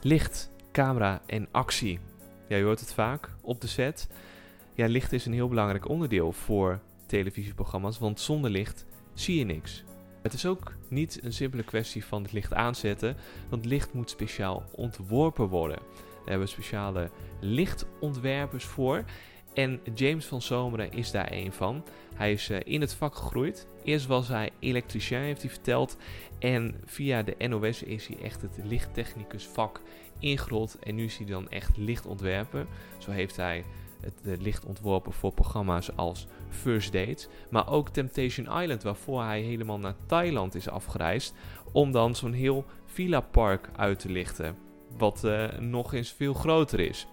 licht, 0.00 0.50
camera 0.72 1.22
en 1.26 1.48
actie. 1.50 1.98
Ja, 2.48 2.56
je 2.56 2.64
hoort 2.64 2.80
het 2.80 2.92
vaak 2.92 3.30
op 3.40 3.60
de 3.60 3.66
set. 3.66 4.08
Ja, 4.74 4.86
licht 4.86 5.12
is 5.12 5.26
een 5.26 5.32
heel 5.32 5.48
belangrijk 5.48 5.88
onderdeel 5.88 6.32
voor 6.32 6.80
televisieprogramma's, 7.06 7.98
want 7.98 8.20
zonder 8.20 8.50
licht 8.50 8.86
zie 9.14 9.38
je 9.38 9.44
niks. 9.44 9.84
Het 10.22 10.32
is 10.32 10.46
ook 10.46 10.72
niet 10.88 11.20
een 11.22 11.32
simpele 11.32 11.62
kwestie 11.62 12.04
van 12.04 12.22
het 12.22 12.32
licht 12.32 12.54
aanzetten, 12.54 13.16
want 13.48 13.64
licht 13.64 13.92
moet 13.92 14.10
speciaal 14.10 14.64
ontworpen 14.70 15.48
worden. 15.48 15.78
Daar 15.78 16.28
hebben 16.28 16.46
we 16.46 16.52
speciale 16.52 17.10
lichtontwerpers 17.40 18.64
voor. 18.64 19.04
En 19.54 19.80
James 19.94 20.26
van 20.26 20.42
Zomeren 20.42 20.92
is 20.92 21.10
daar 21.10 21.32
een 21.32 21.52
van. 21.52 21.84
Hij 22.14 22.32
is 22.32 22.50
eh, 22.50 22.58
in 22.64 22.80
het 22.80 22.94
vak 22.94 23.14
gegroeid. 23.14 23.66
Eerst 23.84 24.06
was 24.06 24.28
hij 24.28 24.50
elektricien, 24.58 25.18
heeft 25.18 25.42
hij 25.42 25.50
verteld. 25.50 25.96
En 26.38 26.74
via 26.84 27.22
de 27.22 27.48
NOS 27.48 27.82
is 27.82 28.06
hij 28.06 28.18
echt 28.22 28.42
het 28.42 28.58
lichttechnicus 28.64 29.44
vak 29.44 29.80
ingerold. 30.18 30.78
En 30.78 30.94
nu 30.94 31.04
is 31.04 31.16
hij 31.16 31.26
dan 31.26 31.50
echt 31.50 31.76
lichtontwerper. 31.76 32.66
Zo 32.98 33.10
heeft 33.10 33.36
hij 33.36 33.64
het 34.00 34.42
licht 34.42 34.64
ontworpen 34.64 35.12
voor 35.12 35.32
programma's 35.32 35.96
als 35.96 36.26
First 36.48 36.92
Dates. 36.92 37.28
Maar 37.50 37.68
ook 37.68 37.88
Temptation 37.88 38.60
Island, 38.60 38.82
waarvoor 38.82 39.22
hij 39.22 39.40
helemaal 39.40 39.78
naar 39.78 39.94
Thailand 40.06 40.54
is 40.54 40.68
afgereisd. 40.68 41.34
Om 41.72 41.92
dan 41.92 42.16
zo'n 42.16 42.32
heel 42.32 42.64
villa 42.86 43.20
park 43.20 43.68
uit 43.76 43.98
te 43.98 44.08
lichten. 44.08 44.56
Wat 44.98 45.22
uh, 45.24 45.48
nog 45.58 45.94
eens 45.94 46.12
veel 46.12 46.34
groter 46.34 46.80
is. 46.80 47.06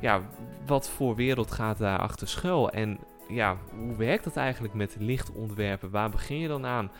Ja, 0.00 0.28
wat 0.66 0.88
voor 0.88 1.16
wereld 1.16 1.50
gaat 1.50 1.78
daar 1.78 1.98
achter 1.98 2.28
schuil? 2.28 2.70
En 2.70 2.98
ja, 3.28 3.56
hoe 3.70 3.96
werkt 3.96 4.24
dat 4.24 4.36
eigenlijk 4.36 4.74
met 4.74 4.96
lichtontwerpen? 4.98 5.90
Waar 5.90 6.10
begin 6.10 6.38
je 6.38 6.48
dan 6.48 6.66
aan? 6.66 6.90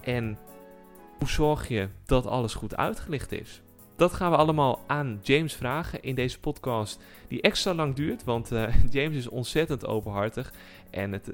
En 0.00 0.38
hoe 1.18 1.28
zorg 1.28 1.68
je 1.68 1.88
dat 2.06 2.26
alles 2.26 2.54
goed 2.54 2.76
uitgelicht 2.76 3.32
is? 3.32 3.62
Dat 3.96 4.12
gaan 4.12 4.30
we 4.30 4.36
allemaal 4.36 4.80
aan 4.86 5.20
James 5.22 5.54
vragen 5.54 6.02
in 6.02 6.14
deze 6.14 6.40
podcast, 6.40 7.02
die 7.28 7.42
extra 7.42 7.74
lang 7.74 7.94
duurt. 7.94 8.24
Want 8.24 8.52
uh, 8.52 8.74
James 8.90 9.16
is 9.16 9.28
ontzettend 9.28 9.86
openhartig 9.86 10.52
en 10.90 11.12
het 11.12 11.30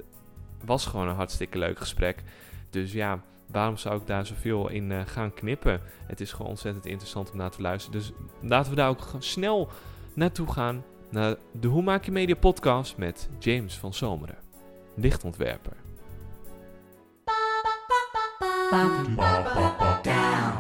was 0.65 0.87
gewoon 0.87 1.09
een 1.09 1.15
hartstikke 1.15 1.59
leuk 1.59 1.79
gesprek. 1.79 2.23
Dus 2.71 2.93
ja, 2.93 3.23
waarom 3.47 3.77
zou 3.77 4.01
ik 4.01 4.07
daar 4.07 4.27
zoveel 4.27 4.69
in 4.69 4.91
uh, 4.91 5.01
gaan 5.07 5.35
knippen? 5.35 5.81
Het 6.07 6.21
is 6.21 6.33
gewoon 6.33 6.51
ontzettend 6.51 6.87
interessant 6.87 7.31
om 7.31 7.37
naar 7.37 7.51
te 7.51 7.63
luisteren. 7.63 8.01
Dus 8.01 8.13
laten 8.41 8.71
we 8.71 8.77
daar 8.77 8.89
ook 8.89 9.09
snel 9.19 9.69
naartoe 10.15 10.53
gaan. 10.53 10.85
Naar 11.11 11.37
de 11.53 11.69
Hoe 11.69 11.83
Maak 11.83 12.05
Je 12.05 12.11
Media 12.11 12.35
podcast 12.35 12.97
met 12.97 13.29
James 13.39 13.75
van 13.75 13.95
Zomeren, 13.95 14.39
lichtontwerper. 14.95 15.73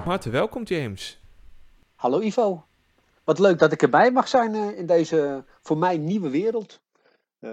Hartelijk 0.04 0.36
welkom 0.36 0.62
James. 0.62 1.18
Hallo 1.94 2.20
Ivo. 2.20 2.66
Wat 3.24 3.38
leuk 3.38 3.58
dat 3.58 3.72
ik 3.72 3.82
erbij 3.82 4.12
mag 4.12 4.28
zijn 4.28 4.54
uh, 4.54 4.78
in 4.78 4.86
deze 4.86 5.44
voor 5.62 5.78
mij 5.78 5.96
nieuwe 5.96 6.30
wereld. 6.30 6.80
Uh, 7.40 7.50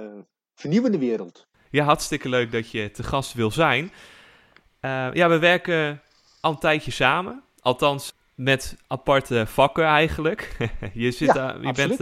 vernieuwende 0.53 0.97
wereld. 0.97 1.47
Ja, 1.69 1.83
hartstikke 1.83 2.29
leuk 2.29 2.51
dat 2.51 2.71
je 2.71 2.91
te 2.91 3.03
gast 3.03 3.33
wil 3.33 3.51
zijn. 3.51 3.83
Uh, 4.81 5.13
ja, 5.13 5.29
we 5.29 5.39
werken 5.39 6.01
al 6.41 6.51
een 6.51 6.57
tijdje 6.57 6.91
samen. 6.91 7.43
Althans, 7.59 8.13
met 8.35 8.77
aparte 8.87 9.45
vakken 9.45 9.83
eigenlijk. 9.83 10.57
je 10.93 11.11
zit, 11.11 11.33
ja, 11.33 11.55
je 11.61 11.71
bent 11.71 11.97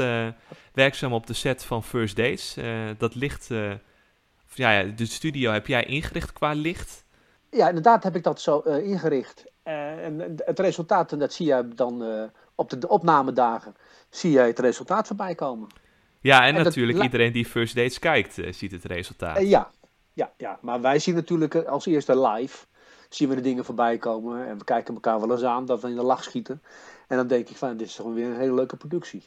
werkzaam 0.73 1.14
op 1.14 1.28
de 1.28 1.34
set 1.34 1.64
van 1.64 1.84
First 1.84 2.16
Dates. 2.16 2.58
dat 2.98 3.16
licht, 3.16 3.48
ja, 4.54 4.72
ja, 4.72 4.84
de 4.84 5.06
studio 5.06 5.52
heb 5.52 5.67
jij 5.67 5.84
ingericht 5.84 6.34
qua 6.34 6.54
licht. 6.54 7.06
Ja, 7.50 7.67
inderdaad 7.67 8.04
heb 8.04 8.16
ik 8.16 8.23
dat 8.23 8.42
zo 8.42 8.59
ingericht. 8.59 9.45
En 9.64 10.36
het 10.38 10.59
resultaat, 10.59 11.20
dat 11.20 11.34
zie 11.34 11.48
je 11.48 11.67
dan 11.76 12.04
op 12.56 12.70
de, 12.70 12.88
opnamedagen, 12.88 13.76
zie 14.09 14.31
je 14.31 14.39
het 14.39 14.59
resultaat 14.59 15.08
voorbij 15.08 15.36
komen. 15.36 15.67
Ja, 16.22 16.45
en, 16.45 16.56
en 16.56 16.64
natuurlijk 16.64 17.02
iedereen 17.02 17.31
die 17.31 17.45
First 17.45 17.76
Dates 17.76 18.00
kijkt, 18.00 18.38
ziet 18.50 18.72
het 18.72 18.86
resultaat. 18.86 19.48
ja. 19.48 19.72
Ja, 20.14 20.34
ja, 20.38 20.59
maar 20.61 20.81
wij 20.81 20.99
zien 20.99 21.16
natuurlijk 21.16 21.55
als 21.55 21.86
eerste 21.86 22.27
live, 22.27 22.66
zien 23.15 23.29
we 23.29 23.35
de 23.35 23.41
dingen 23.41 23.65
voorbij 23.65 23.97
komen. 23.97 24.47
En 24.47 24.57
we 24.57 24.63
kijken 24.63 24.93
elkaar 24.93 25.19
wel 25.19 25.31
eens 25.31 25.43
aan, 25.43 25.65
dat 25.65 25.81
we 25.81 25.89
in 25.89 25.95
de 25.95 26.03
lach 26.03 26.23
schieten. 26.23 26.61
En 27.07 27.17
dan 27.17 27.27
denk 27.27 27.49
ik 27.49 27.55
van, 27.55 27.77
dit 27.77 27.87
is 27.87 27.95
gewoon 27.95 28.13
weer 28.13 28.25
een 28.25 28.39
hele 28.39 28.53
leuke 28.53 28.75
productie. 28.75 29.23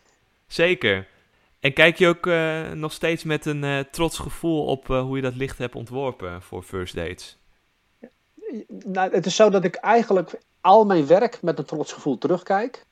Zeker. 0.47 1.06
En 1.60 1.72
kijk 1.72 1.98
je 1.98 2.06
ook 2.06 2.26
nog 2.74 2.92
steeds 2.92 3.24
met 3.24 3.47
een 3.47 3.86
trots 3.91 4.19
gevoel 4.19 4.64
op 4.64 4.86
hoe 4.86 5.16
je 5.16 5.22
dat 5.22 5.34
licht 5.34 5.58
hebt 5.58 5.74
ontworpen 5.74 6.42
voor 6.42 6.62
First 6.62 6.94
Dates? 6.94 7.38
nou, 8.69 9.12
het 9.12 9.26
is 9.26 9.36
zo 9.36 9.50
dat 9.50 9.64
ik 9.64 9.74
eigenlijk 9.74 10.38
al 10.60 10.84
mijn 10.84 11.06
werk 11.06 11.42
met 11.42 11.58
een 11.58 11.64
trots 11.64 11.92
gevoel 11.92 12.18
terugkijk. 12.18 12.85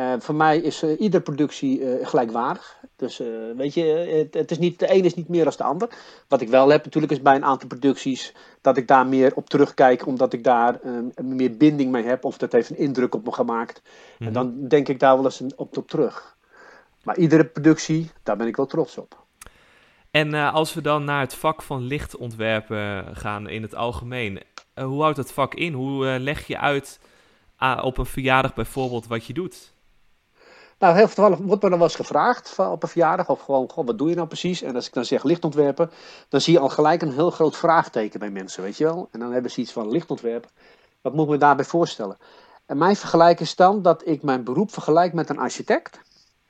Uh, 0.00 0.12
voor 0.18 0.34
mij 0.34 0.58
is 0.58 0.82
uh, 0.82 1.00
iedere 1.00 1.22
productie 1.22 1.80
uh, 1.80 2.06
gelijkwaardig. 2.06 2.78
Dus 2.96 3.22
weet 3.56 3.74
je, 3.74 3.84
het, 3.84 4.34
het, 4.34 4.50
is 4.50 4.58
niet, 4.58 4.78
de 4.78 4.94
een 4.94 5.04
is 5.04 5.14
niet 5.14 5.28
meer 5.28 5.44
dan 5.44 5.52
de 5.56 5.62
ander. 5.62 5.88
Wat 6.28 6.40
ik 6.40 6.48
wel 6.48 6.68
heb 6.68 6.84
natuurlijk 6.84 7.12
is 7.12 7.22
bij 7.22 7.34
een 7.34 7.44
aantal 7.44 7.68
producties 7.68 8.34
dat 8.60 8.76
ik 8.76 8.88
daar 8.88 9.06
meer 9.06 9.34
op 9.34 9.48
terugkijk, 9.48 10.06
omdat 10.06 10.32
ik 10.32 10.44
daar 10.44 10.80
meer 11.22 11.56
binding 11.56 11.90
mee 11.90 12.04
heb 12.04 12.24
of 12.24 12.38
dat 12.38 12.52
heeft 12.52 12.70
een 12.70 12.78
indruk 12.78 13.14
op 13.14 13.24
me 13.24 13.32
gemaakt. 13.32 13.82
En 14.18 14.24
mhm. 14.24 14.32
dan 14.32 14.68
denk 14.68 14.88
ik 14.88 15.00
daar 15.00 15.16
wel 15.16 15.24
eens 15.24 15.42
op, 15.56 15.76
op 15.76 15.88
terug. 15.88 16.36
Maar 17.02 17.16
iedere 17.16 17.44
productie, 17.44 18.10
daar 18.22 18.36
ben 18.36 18.46
ik 18.46 18.56
wel 18.56 18.66
trots 18.66 18.98
op. 18.98 19.24
En 20.10 20.34
als 20.34 20.74
we 20.74 20.80
dan 20.80 21.04
naar 21.04 21.20
het 21.20 21.34
vak 21.34 21.62
van 21.62 21.82
lichtontwerpen 21.82 23.16
gaan 23.16 23.48
in 23.48 23.62
het 23.62 23.74
algemeen, 23.74 24.42
eh, 24.74 24.84
hoe 24.84 25.02
houdt 25.02 25.16
het 25.16 25.32
vak 25.32 25.54
in? 25.54 25.72
Hoe 25.72 26.06
eh, 26.06 26.20
leg 26.20 26.46
je 26.46 26.58
uit 26.58 27.00
ah, 27.56 27.84
op 27.84 27.98
een 27.98 28.06
verjaardag 28.06 28.54
bijvoorbeeld 28.54 29.06
wat 29.06 29.24
je 29.24 29.32
doet? 29.32 29.72
Nou, 30.80 30.96
heel 30.96 31.06
toevallig 31.06 31.38
wordt 31.38 31.62
me 31.62 31.68
dan 31.68 31.78
wel 31.78 31.88
eens 31.88 31.96
gevraagd 31.96 32.58
op 32.58 32.82
een 32.82 32.88
verjaardag. 32.88 33.28
Of 33.28 33.40
gewoon, 33.40 33.70
wat 33.74 33.98
doe 33.98 34.08
je 34.08 34.14
nou 34.14 34.26
precies? 34.26 34.62
En 34.62 34.74
als 34.74 34.86
ik 34.86 34.92
dan 34.92 35.04
zeg 35.04 35.22
lichtontwerpen, 35.22 35.90
dan 36.28 36.40
zie 36.40 36.52
je 36.52 36.58
al 36.58 36.68
gelijk 36.68 37.02
een 37.02 37.12
heel 37.12 37.30
groot 37.30 37.56
vraagteken 37.56 38.20
bij 38.20 38.30
mensen, 38.30 38.62
weet 38.62 38.76
je 38.76 38.84
wel. 38.84 39.08
En 39.10 39.20
dan 39.20 39.32
hebben 39.32 39.50
ze 39.50 39.60
iets 39.60 39.72
van 39.72 39.90
lichtontwerpen. 39.90 40.50
Wat 41.00 41.14
moet 41.14 41.24
ik 41.24 41.30
me 41.30 41.36
daarbij 41.36 41.64
voorstellen? 41.64 42.16
En 42.66 42.78
mijn 42.78 42.96
vergelijk 42.96 43.40
is 43.40 43.56
dan 43.56 43.82
dat 43.82 44.06
ik 44.06 44.22
mijn 44.22 44.44
beroep 44.44 44.72
vergelijk 44.72 45.12
met 45.12 45.28
een 45.28 45.38
architect. 45.38 46.00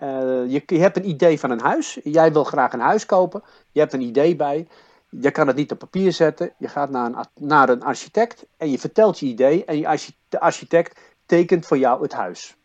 Uh, 0.02 0.08
je, 0.50 0.78
hebt 0.78 0.96
een 0.96 1.08
idee 1.08 1.40
van 1.40 1.50
een 1.50 1.60
huis. 1.60 1.98
Jij 2.02 2.32
wil 2.32 2.44
graag 2.44 2.72
een 2.72 2.80
huis 2.80 3.06
kopen. 3.06 3.42
Je 3.72 3.80
hebt 3.80 3.92
een 3.92 4.00
idee 4.00 4.36
bij. 4.36 4.68
Je 5.08 5.30
kan 5.30 5.46
het 5.46 5.56
niet 5.56 5.72
op 5.72 5.78
papier 5.78 6.12
zetten. 6.12 6.52
Je 6.58 6.68
gaat 6.68 6.90
naar 6.90 7.06
een, 7.06 7.16
naar 7.34 7.68
een 7.68 7.82
architect 7.82 8.46
en 8.56 8.70
je 8.70 8.78
vertelt 8.78 9.18
je 9.18 9.26
idee. 9.26 9.64
En 9.64 9.98
de 10.28 10.40
architect 10.40 11.00
tekent 11.26 11.66
voor 11.66 11.78
jou 11.78 12.02
het 12.02 12.12
huis. 12.12 12.58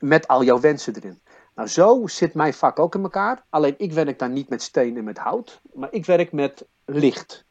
Met 0.00 0.28
al 0.28 0.44
jouw 0.44 0.60
wensen 0.60 0.94
erin. 0.94 1.20
Nou, 1.54 1.68
zo 1.68 2.06
zit 2.06 2.34
mijn 2.34 2.54
vak 2.54 2.78
ook 2.78 2.94
in 2.94 3.02
elkaar. 3.02 3.44
Alleen 3.48 3.74
ik 3.76 3.92
werk 3.92 4.18
dan 4.18 4.32
niet 4.32 4.48
met 4.48 4.62
steen 4.62 4.96
en 4.96 5.04
met 5.04 5.18
hout. 5.18 5.60
Maar 5.72 5.92
ik 5.92 6.06
werk 6.06 6.32
met 6.32 6.64
licht 6.84 7.44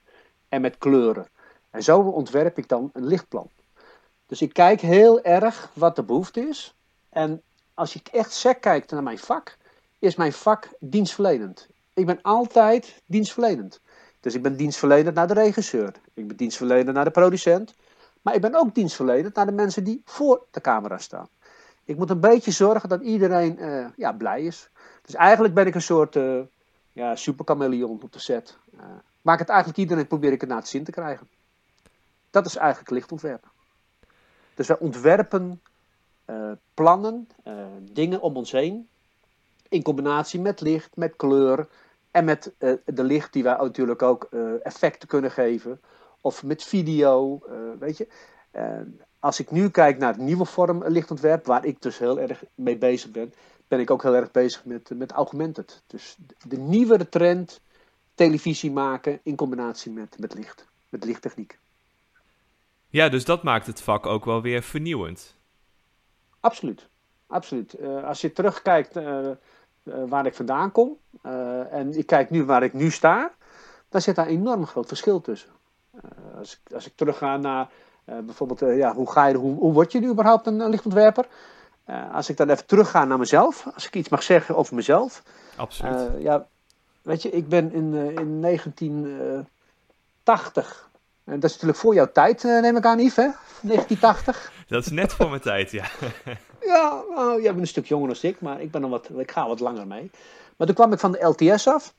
en 0.50 0.62
met 0.62 0.78
kleuren. 0.78 1.28
En 1.70 1.84
zo 1.84 2.00
ontwerp 2.00 2.58
ik 2.58 2.68
dan 2.68 2.90
een 2.94 3.06
lichtplan. 3.06 3.50
Dus 4.26 4.42
ik 4.42 4.54
kijk 4.54 4.82
heel 4.82 5.22
erg 5.22 5.70
wat 5.74 5.96
de 5.96 6.04
behoefte 6.04 6.48
is. 6.48 6.76
En 7.10 7.42
als 7.74 7.94
je 7.94 8.00
echt 8.12 8.34
sec 8.34 8.62
kijkt 8.62 8.92
naar 8.92 9.04
mijn 9.04 9.18
vak, 9.18 9.58
is 10.00 10.16
mijn 10.16 10.34
vak 10.34 10.68
dienstverlenend. 10.80 11.68
Ik 11.94 12.06
ben 12.06 12.22
altijd 12.22 13.02
dienstverlenend. 13.06 13.80
Dus 14.20 14.36
ik 14.36 14.42
ben 14.42 14.56
dienstverlenend 14.56 15.16
naar 15.16 15.28
de 15.28 15.34
regisseur. 15.34 15.94
Ik 16.14 16.28
ben 16.28 16.38
dienstverlenend 16.38 16.96
naar 16.96 17.06
de 17.06 17.12
producent. 17.12 17.76
Maar 18.22 18.36
ik 18.36 18.42
ben 18.42 18.56
ook 18.56 18.76
dienstverlenend 18.76 19.36
naar 19.36 19.46
de 19.46 19.52
mensen 19.52 19.84
die 19.84 20.02
voor 20.06 20.46
de 20.52 20.62
camera 20.62 20.98
staan. 20.98 21.28
Ik 21.90 21.98
moet 21.98 22.10
een 22.10 22.20
beetje 22.20 22.52
zorgen 22.52 22.90
dat 22.90 23.02
iedereen 23.02 23.60
uh, 23.60 23.88
ja, 23.96 24.12
blij 24.12 24.44
is. 24.44 24.70
Dus 25.02 25.16
eigenlijk 25.16 25.54
ben 25.54 25.68
ik 25.68 25.76
een 25.76 25.82
soort 25.82 26.16
uh, 26.16 26.42
ja, 26.92 27.16
op 27.82 28.12
de 28.12 28.20
set. 28.20 28.58
Uh, 28.74 28.82
maak 29.22 29.40
het 29.40 29.50
eigenlijk 29.50 29.80
iedereen, 29.80 30.08
probeer 30.08 30.32
ik 30.32 30.42
het 30.42 30.50
naar 30.50 30.58
het 30.58 30.68
zin 30.68 30.84
te 30.84 30.92
krijgen. 30.92 31.28
Dat 32.30 32.46
is 32.46 32.56
eigenlijk 32.56 32.90
lichtontwerpen. 32.90 33.50
Dus 34.54 34.68
wij 34.68 34.80
ontwerpen 34.80 35.62
plannen, 36.74 37.28
dingen 37.82 38.22
om 38.22 38.38
ons 38.38 38.52
heen. 38.52 38.90
In 39.70 39.84
combinatie 39.84 40.40
met 40.40 40.62
licht, 40.62 40.96
met 40.96 41.16
kleur, 41.16 41.68
en 42.12 42.26
met 42.26 42.52
de 42.86 43.04
licht 43.04 43.34
die 43.34 43.44
wij 43.44 43.58
natuurlijk 43.58 44.02
ook 44.02 44.24
effecten 44.64 45.08
kunnen 45.08 45.32
geven. 45.32 45.82
Of 46.22 46.44
met 46.44 46.64
video, 46.64 47.42
weet 47.80 47.98
je. 47.98 48.08
Als 49.20 49.40
ik 49.40 49.52
nu 49.52 49.70
kijk 49.70 49.98
naar 49.98 50.14
het 50.14 50.22
nieuwe 50.22 50.46
vorm 50.46 50.84
lichtontwerp, 50.88 51.46
waar 51.46 51.66
ik 51.66 51.82
dus 51.82 51.98
heel 51.98 52.20
erg 52.20 52.44
mee 52.56 52.78
bezig 52.78 53.12
ben, 53.12 53.34
ben 53.68 53.80
ik 53.80 53.92
ook 53.92 54.04
heel 54.04 54.16
erg 54.16 54.32
bezig 54.32 54.66
met, 54.66 54.90
met 54.96 55.12
augmented. 55.12 55.84
Dus 55.88 56.18
de 56.48 56.58
nieuwere 56.58 57.10
trend, 57.10 57.62
televisie 58.16 58.72
maken 58.72 59.20
in 59.24 59.36
combinatie 59.36 59.92
met, 59.92 60.20
met 60.20 60.34
licht, 60.34 60.68
met 60.90 61.04
lichttechniek. 61.04 61.60
Ja, 62.88 63.10
dus 63.10 63.26
dat 63.26 63.44
maakt 63.44 63.66
het 63.66 63.82
vak 63.82 64.06
ook 64.06 64.26
wel 64.26 64.42
weer 64.42 64.64
vernieuwend. 64.64 65.36
Absoluut, 66.40 66.88
absoluut. 67.28 67.82
als 68.04 68.22
je 68.22 68.34
terugkijkt 68.34 68.96
eh, 68.96 70.04
waar 70.08 70.26
ik 70.26 70.34
vandaan 70.34 70.72
kom 70.72 70.98
eh, 71.22 71.74
en 71.74 71.98
ik 71.98 72.06
kijk 72.06 72.30
nu 72.30 72.46
waar 72.46 72.64
ik 72.64 72.74
nu 72.74 72.92
sta, 72.92 73.34
dan 73.90 74.02
zit 74.02 74.16
daar 74.16 74.28
een 74.28 74.32
enorm 74.32 74.66
groot 74.66 74.88
verschil 74.88 75.22
tussen. 75.22 75.50
Eh, 75.92 76.38
als, 76.38 76.54
ik, 76.54 76.74
als 76.74 76.86
ik 76.86 76.96
terugga 76.96 77.38
naar 77.38 77.70
bijvoorbeeld, 78.24 78.60
ja, 78.60 78.94
hoe, 78.94 79.12
ga 79.12 79.26
je, 79.26 79.36
hoe, 79.36 79.56
hoe 79.56 79.74
word 79.74 79.92
je 79.92 80.00
nu 80.00 80.10
überhaupt 80.10 80.48
een, 80.48 80.70
lichtontwerper? 80.70 81.28
Uh, 81.90 82.16
als 82.16 82.30
ik 82.30 82.38
dan 82.38 82.50
even 82.50 82.66
terugga 82.66 83.06
naar 83.06 83.18
mezelf, 83.18 83.68
als 83.74 83.86
ik 83.86 83.96
iets 83.96 84.10
mag 84.10 84.24
zeggen 84.24 84.56
over 84.56 84.76
mezelf. 84.76 85.24
Absoluut. 85.56 86.10
Ja, 86.20 86.48
weet 87.02 87.22
je, 87.22 87.30
ik 87.30 87.50
ben 87.50 87.74
in, 87.74 87.94
in 87.94 88.42
1980, 88.42 90.90
en 91.24 91.40
dat 91.40 91.50
is 91.50 91.52
natuurlijk 91.52 91.80
voor 91.80 91.94
jouw 91.94 92.12
tijd, 92.12 92.44
neem 92.44 92.78
ik 92.78 92.86
aan, 92.86 93.00
Yves, 93.00 93.16
hè? 93.16 93.30
1980. 93.62 94.52
Dat 94.68 94.86
is 94.86 94.92
net 94.92 95.14
voor 95.14 95.30
mijn 95.30 95.42
tijd, 95.42 95.72
ja. 95.72 95.86
ja, 96.74 97.02
nou, 97.16 97.42
jij 97.42 97.50
bent 97.50 97.60
een 97.60 97.68
stuk 97.68 97.86
jonger 97.86 98.08
dan 98.08 98.18
ik, 98.22 98.42
maar 98.42 98.62
ik, 98.62 98.72
ben 98.72 98.82
nog 98.82 98.90
wat, 98.90 99.10
ik 99.18 99.32
ga 99.32 99.48
wat 99.48 99.60
langer 99.60 99.88
mee. 99.88 100.12
Maar 100.58 100.68
toen 100.68 100.76
kwam 100.76 100.94
ik 100.94 101.00
van 101.00 101.12
de 101.12 101.26
LTS 101.26 101.68
af. 101.68 101.94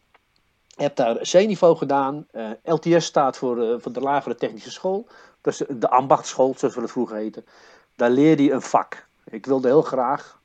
Ik 0.76 0.86
heb 0.86 0.96
daar 0.96 1.16
C-niveau 1.16 1.76
gedaan. 1.76 2.26
LTS 2.64 3.04
staat 3.04 3.36
voor, 3.36 3.80
voor 3.80 3.92
de 3.92 4.00
lagere 4.00 4.34
technische 4.34 4.70
school. 4.70 5.06
Is 5.42 5.62
de 5.68 5.90
ambachtschool, 5.90 6.54
zoals 6.56 6.74
we 6.74 6.80
het 6.80 6.90
vroeger 6.90 7.16
heten. 7.16 7.44
Daar 7.96 8.10
leerde 8.10 8.44
je 8.44 8.52
een 8.52 8.62
vak. 8.62 9.06
Ik 9.24 9.46
wilde 9.46 9.68
heel 9.68 9.82
graag 9.82 10.40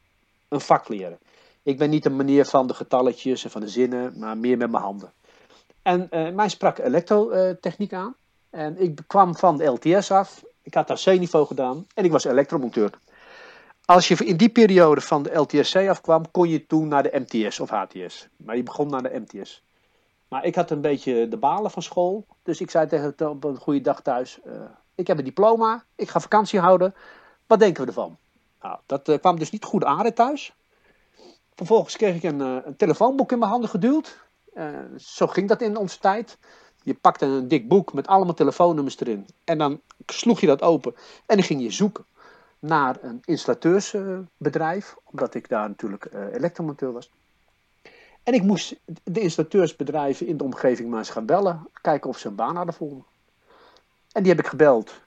een 0.47 0.61
vak 0.61 0.87
leren. 0.87 1.19
Ik 1.63 1.77
ben 1.77 1.89
niet 1.89 2.05
een 2.05 2.15
meneer 2.15 2.45
van 2.45 2.67
de 2.67 2.73
getalletjes 2.73 3.43
en 3.43 3.49
van 3.49 3.61
de 3.61 3.67
zinnen, 3.67 4.19
maar 4.19 4.37
meer 4.37 4.57
met 4.57 4.71
mijn 4.71 4.83
handen. 4.83 5.13
En 5.81 6.07
uh, 6.11 6.31
mij 6.31 6.49
sprak 6.49 6.77
elektrotechniek 6.77 7.93
aan. 7.93 8.15
En 8.49 8.81
ik 8.81 8.99
kwam 9.07 9.35
van 9.35 9.57
de 9.57 9.65
LTS 9.65 10.11
af. 10.11 10.43
Ik 10.61 10.73
had 10.73 10.87
daar 10.87 11.01
C-niveau 11.03 11.45
gedaan 11.45 11.87
en 11.93 12.05
ik 12.05 12.11
was 12.11 12.23
elektromonteur. 12.23 12.89
Als 13.85 14.07
je 14.07 14.15
in 14.15 14.37
die 14.37 14.49
periode 14.49 15.01
van 15.01 15.23
de 15.23 15.35
LTSC 15.35 15.75
afkwam, 15.75 16.31
kon 16.31 16.49
je 16.49 16.65
toen 16.65 16.87
naar 16.87 17.03
de 17.03 17.25
MTS 17.27 17.59
of 17.59 17.69
HTS. 17.69 18.27
Maar 18.37 18.55
je 18.55 18.63
begon 18.63 18.89
naar 18.89 19.03
de 19.03 19.25
MTS. 19.25 19.63
Maar 20.27 20.45
ik 20.45 20.55
had 20.55 20.71
een 20.71 20.81
beetje 20.81 21.27
de 21.27 21.37
balen 21.37 21.71
van 21.71 21.81
school. 21.81 22.25
Dus 22.43 22.61
ik 22.61 22.69
zei 22.69 22.87
tegen 22.87 23.05
het 23.05 23.21
op 23.21 23.43
een 23.43 23.57
goede 23.57 23.81
dag 23.81 24.01
thuis: 24.01 24.39
uh, 24.45 24.53
Ik 24.95 25.07
heb 25.07 25.17
een 25.17 25.23
diploma, 25.23 25.83
ik 25.95 26.09
ga 26.09 26.19
vakantie 26.19 26.59
houden. 26.59 26.95
Wat 27.47 27.59
denken 27.59 27.81
we 27.81 27.87
ervan? 27.87 28.17
Nou, 28.61 28.77
dat 28.85 29.09
uh, 29.09 29.17
kwam 29.19 29.39
dus 29.39 29.51
niet 29.51 29.63
goed 29.63 29.83
aan 29.83 30.13
thuis. 30.13 30.53
Vervolgens 31.55 31.97
kreeg 31.97 32.15
ik 32.15 32.23
een, 32.23 32.39
een 32.39 32.75
telefoonboek 32.75 33.31
in 33.31 33.39
mijn 33.39 33.51
handen 33.51 33.69
geduwd. 33.69 34.23
Uh, 34.53 34.67
zo 34.97 35.27
ging 35.27 35.47
dat 35.49 35.61
in 35.61 35.77
onze 35.77 35.99
tijd. 35.99 36.37
Je 36.83 36.93
pakte 36.93 37.25
een 37.25 37.47
dik 37.47 37.67
boek 37.67 37.93
met 37.93 38.07
allemaal 38.07 38.33
telefoonnummers 38.33 38.99
erin. 38.99 39.25
En 39.43 39.57
dan 39.57 39.81
sloeg 40.05 40.39
je 40.39 40.47
dat 40.47 40.61
open. 40.61 40.95
En 41.25 41.35
dan 41.35 41.45
ging 41.45 41.61
je 41.61 41.71
zoeken 41.71 42.05
naar 42.59 42.97
een 43.01 43.21
installateursbedrijf. 43.25 44.95
omdat 45.03 45.33
ik 45.33 45.49
daar 45.49 45.67
natuurlijk 45.67 46.09
elektromonteur 46.33 46.91
was. 46.91 47.09
En 48.23 48.33
ik 48.33 48.43
moest 48.43 48.75
de 49.03 49.19
installateursbedrijven 49.19 50.27
in 50.27 50.37
de 50.37 50.43
omgeving 50.43 50.89
maar 50.89 50.99
eens 50.99 51.09
gaan 51.09 51.25
bellen. 51.25 51.67
Kijken 51.81 52.09
of 52.09 52.17
ze 52.17 52.27
een 52.27 52.35
baan 52.35 52.55
hadden 52.55 52.73
voor 52.73 52.87
me. 52.87 53.01
En 54.15 54.23
die 54.23 54.31
heb 54.31 54.39
ik 54.39 54.47
gebeld. 54.47 55.01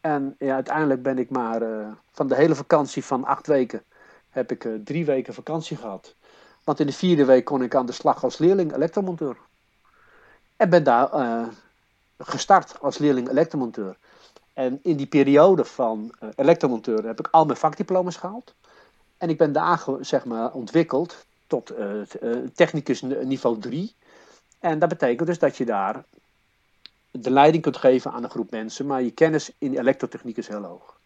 En 0.00 0.34
ja, 0.38 0.54
uiteindelijk 0.54 1.02
ben 1.02 1.18
ik 1.18 1.30
maar 1.30 1.62
uh, 1.62 1.86
van 2.12 2.28
de 2.28 2.34
hele 2.34 2.54
vakantie 2.54 3.04
van 3.04 3.24
acht 3.24 3.46
weken, 3.46 3.82
heb 4.30 4.50
ik 4.50 4.64
uh, 4.64 4.80
drie 4.84 5.04
weken 5.04 5.34
vakantie 5.34 5.76
gehad. 5.76 6.14
Want 6.64 6.80
in 6.80 6.86
de 6.86 6.92
vierde 6.92 7.24
week 7.24 7.44
kon 7.44 7.62
ik 7.62 7.74
aan 7.74 7.86
de 7.86 7.92
slag 7.92 8.24
als 8.24 8.38
leerling 8.38 8.74
elektromonteur. 8.74 9.36
En 10.56 10.70
ben 10.70 10.84
daar 10.84 11.14
uh, 11.14 11.46
gestart 12.18 12.80
als 12.80 12.98
leerling 12.98 13.30
elektromonteur. 13.30 13.96
En 14.52 14.78
in 14.82 14.96
die 14.96 15.06
periode 15.06 15.64
van 15.64 16.14
elektromonteur 16.36 17.06
heb 17.06 17.18
ik 17.18 17.28
al 17.30 17.44
mijn 17.44 17.58
vakdiploma's 17.58 18.16
gehaald. 18.16 18.54
En 19.18 19.28
ik 19.28 19.38
ben 19.38 19.52
daar 19.52 19.84
zeg 20.00 20.24
maar 20.24 20.52
ontwikkeld 20.52 21.26
tot 21.46 21.72
technicus 22.54 23.02
niveau 23.02 23.58
3. 23.58 23.94
En 24.58 24.78
dat 24.78 24.88
betekent 24.88 25.28
dus 25.28 25.38
dat 25.38 25.56
je 25.56 25.64
daar 25.64 26.04
de 27.12 27.30
leiding 27.30 27.62
kunt 27.62 27.76
geven 27.76 28.12
aan 28.12 28.24
een 28.24 28.30
groep 28.30 28.50
mensen, 28.50 28.86
maar 28.86 29.02
je 29.02 29.10
kennis 29.10 29.50
in 29.58 29.78
elektrotechniek 29.78 30.36
is 30.36 30.48
heel 30.48 30.62
hoog. 30.62 31.00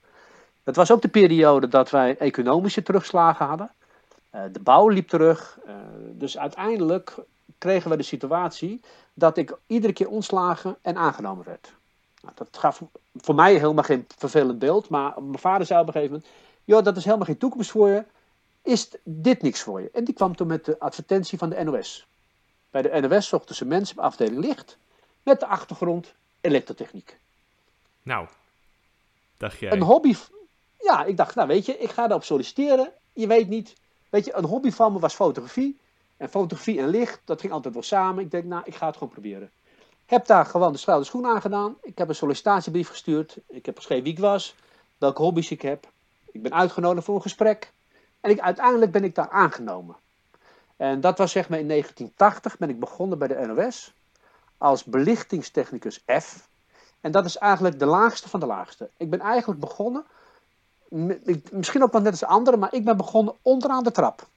Het 0.64 0.76
was 0.76 0.90
ook 0.90 1.02
de 1.02 1.08
periode 1.08 1.68
dat 1.68 1.90
wij 1.90 2.16
economische 2.18 2.82
terugslagen 2.82 3.46
hadden. 3.46 3.70
Uh, 4.34 4.40
de 4.52 4.60
bouw 4.60 4.88
liep 4.88 5.08
terug. 5.08 5.58
Uh, 5.66 5.74
dus 6.12 6.38
uiteindelijk 6.38 7.14
kregen 7.58 7.90
we 7.90 7.96
de 7.96 8.02
situatie 8.02 8.80
dat 9.14 9.36
ik 9.36 9.56
iedere 9.66 9.92
keer 9.92 10.08
ontslagen 10.08 10.76
en 10.82 10.96
aangenomen 10.96 11.44
werd. 11.44 11.72
Nou, 12.22 12.34
dat 12.34 12.48
gaf 12.50 12.82
voor 13.14 13.34
mij 13.34 13.54
helemaal 13.54 13.84
geen 13.84 14.06
vervelend 14.16 14.58
beeld, 14.58 14.88
maar 14.88 15.22
mijn 15.22 15.38
vader 15.38 15.66
zei 15.66 15.80
op 15.80 15.86
een 15.86 15.92
gegeven 15.92 16.14
moment: 16.14 16.32
joh, 16.64 16.84
dat 16.84 16.96
is 16.96 17.04
helemaal 17.04 17.26
geen 17.26 17.38
toekomst 17.38 17.70
voor 17.70 17.88
je. 17.88 18.04
Is 18.62 18.88
dit 19.02 19.42
niks 19.42 19.62
voor 19.62 19.80
je? 19.80 19.90
En 19.92 20.04
die 20.04 20.14
kwam 20.14 20.36
toen 20.36 20.46
met 20.46 20.64
de 20.64 20.78
advertentie 20.78 21.38
van 21.38 21.48
de 21.48 21.64
NOS. 21.64 22.06
Bij 22.70 22.82
de 22.82 23.00
NOS 23.00 23.28
zochten 23.28 23.54
ze 23.54 23.64
mensen 23.64 23.98
op 23.98 24.04
afdeling 24.04 24.44
licht 24.44 24.76
met 25.26 25.40
de 25.40 25.46
achtergrond 25.46 26.14
elektrotechniek. 26.40 27.18
Nou, 28.02 28.26
dacht 29.36 29.58
jij? 29.58 29.72
Een 29.72 29.82
hobby. 29.82 30.14
Ja, 30.78 31.04
ik 31.04 31.16
dacht, 31.16 31.34
nou 31.34 31.48
weet 31.48 31.66
je, 31.66 31.78
ik 31.78 31.90
ga 31.90 32.02
daarop 32.02 32.24
solliciteren. 32.24 32.92
Je 33.12 33.26
weet 33.26 33.48
niet. 33.48 33.74
Weet 34.08 34.24
je, 34.24 34.36
een 34.36 34.44
hobby 34.44 34.70
van 34.70 34.92
me 34.92 34.98
was 34.98 35.14
fotografie. 35.14 35.78
En 36.16 36.28
fotografie 36.28 36.78
en 36.78 36.88
licht, 36.88 37.20
dat 37.24 37.40
ging 37.40 37.52
altijd 37.52 37.74
wel 37.74 37.82
samen. 37.82 38.24
Ik 38.24 38.30
denk, 38.30 38.44
nou, 38.44 38.62
ik 38.64 38.74
ga 38.74 38.86
het 38.86 38.96
gewoon 38.96 39.12
proberen. 39.12 39.50
Heb 40.06 40.26
daar 40.26 40.46
gewoon 40.46 40.72
de 40.72 40.82
de 40.84 41.04
schoen 41.04 41.26
aangedaan. 41.26 41.76
Ik 41.82 41.98
heb 41.98 42.08
een 42.08 42.14
sollicitatiebrief 42.14 42.88
gestuurd. 42.88 43.36
Ik 43.48 43.66
heb 43.66 43.76
geschreven 43.76 44.04
wie 44.04 44.12
ik 44.12 44.18
was, 44.18 44.54
welke 44.98 45.22
hobby's 45.22 45.50
ik 45.50 45.62
heb. 45.62 45.88
Ik 46.32 46.42
ben 46.42 46.54
uitgenodigd 46.54 47.04
voor 47.04 47.14
een 47.14 47.22
gesprek. 47.22 47.72
En 48.20 48.30
ik, 48.30 48.40
uiteindelijk 48.40 48.92
ben 48.92 49.04
ik 49.04 49.14
daar 49.14 49.30
aangenomen. 49.30 49.96
En 50.76 51.00
dat 51.00 51.18
was 51.18 51.32
zeg 51.32 51.48
maar 51.48 51.58
in 51.58 51.68
1980 51.68 52.58
ben 52.58 52.68
ik 52.68 52.80
begonnen 52.80 53.18
bij 53.18 53.28
de 53.28 53.46
NOS 53.46 53.94
als 54.58 54.84
belichtingstechnicus 54.84 56.04
F. 56.20 56.48
En 57.00 57.12
dat 57.12 57.24
is 57.24 57.38
eigenlijk 57.38 57.78
de 57.78 57.86
laagste 57.86 58.28
van 58.28 58.40
de 58.40 58.46
laagste. 58.46 58.90
Ik 58.96 59.10
ben 59.10 59.20
eigenlijk 59.20 59.60
begonnen, 59.60 60.04
misschien 61.50 61.82
ook 61.82 61.92
wel 61.92 62.00
net 62.00 62.10
als 62.10 62.24
anderen, 62.24 62.58
maar 62.58 62.74
ik 62.74 62.84
ben 62.84 62.96
begonnen 62.96 63.34
onderaan 63.42 63.84
de 63.84 63.90
trap. 63.90 64.28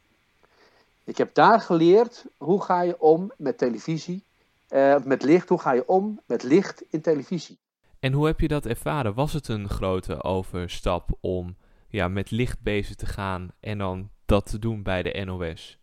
Ik 1.04 1.18
heb 1.18 1.34
daar 1.34 1.62
geleerd 1.62 2.26
hoe 2.38 2.64
ga 2.64 2.82
je 2.82 3.00
om 3.02 3.32
met 3.38 3.58
televisie, 3.58 4.24
eh, 4.68 4.96
met 5.04 5.24
licht, 5.24 5.50
hoe 5.50 5.60
ga 5.60 5.72
je 5.72 5.88
om 5.88 6.20
met 6.26 6.44
licht 6.44 6.84
in 6.90 7.02
televisie. 7.02 7.58
En 8.00 8.14
hoe 8.14 8.26
heb 8.26 8.40
je 8.40 8.48
dat 8.48 8.66
ervaren? 8.66 9.14
Was 9.14 9.34
het 9.34 9.48
een 9.48 9.70
grote 9.70 10.24
overstap 10.24 11.10
om 11.20 11.56
ja, 11.88 12.08
met 12.08 12.32
licht 12.32 12.62
bezig 12.62 12.96
te 12.96 13.06
gaan 13.06 13.52
en 13.60 13.78
dan 13.78 14.10
dat 14.26 14.46
te 14.46 14.60
doen 14.60 14.84
bij 14.84 15.04
de 15.04 15.24
NOS? 15.26 15.79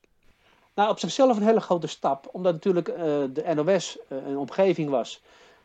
Nou, 0.76 0.90
op 0.90 0.98
zichzelf 0.98 1.36
een 1.36 1.42
hele 1.42 1.60
grote 1.60 1.86
stap, 1.86 2.28
omdat 2.32 2.52
natuurlijk 2.52 2.88
uh, 2.88 2.96
de 3.32 3.52
NOS 3.54 3.98
uh, 3.98 4.18
eh, 4.18 4.26
een 4.26 4.36
omgeving 4.36 4.90
was. 4.90 5.22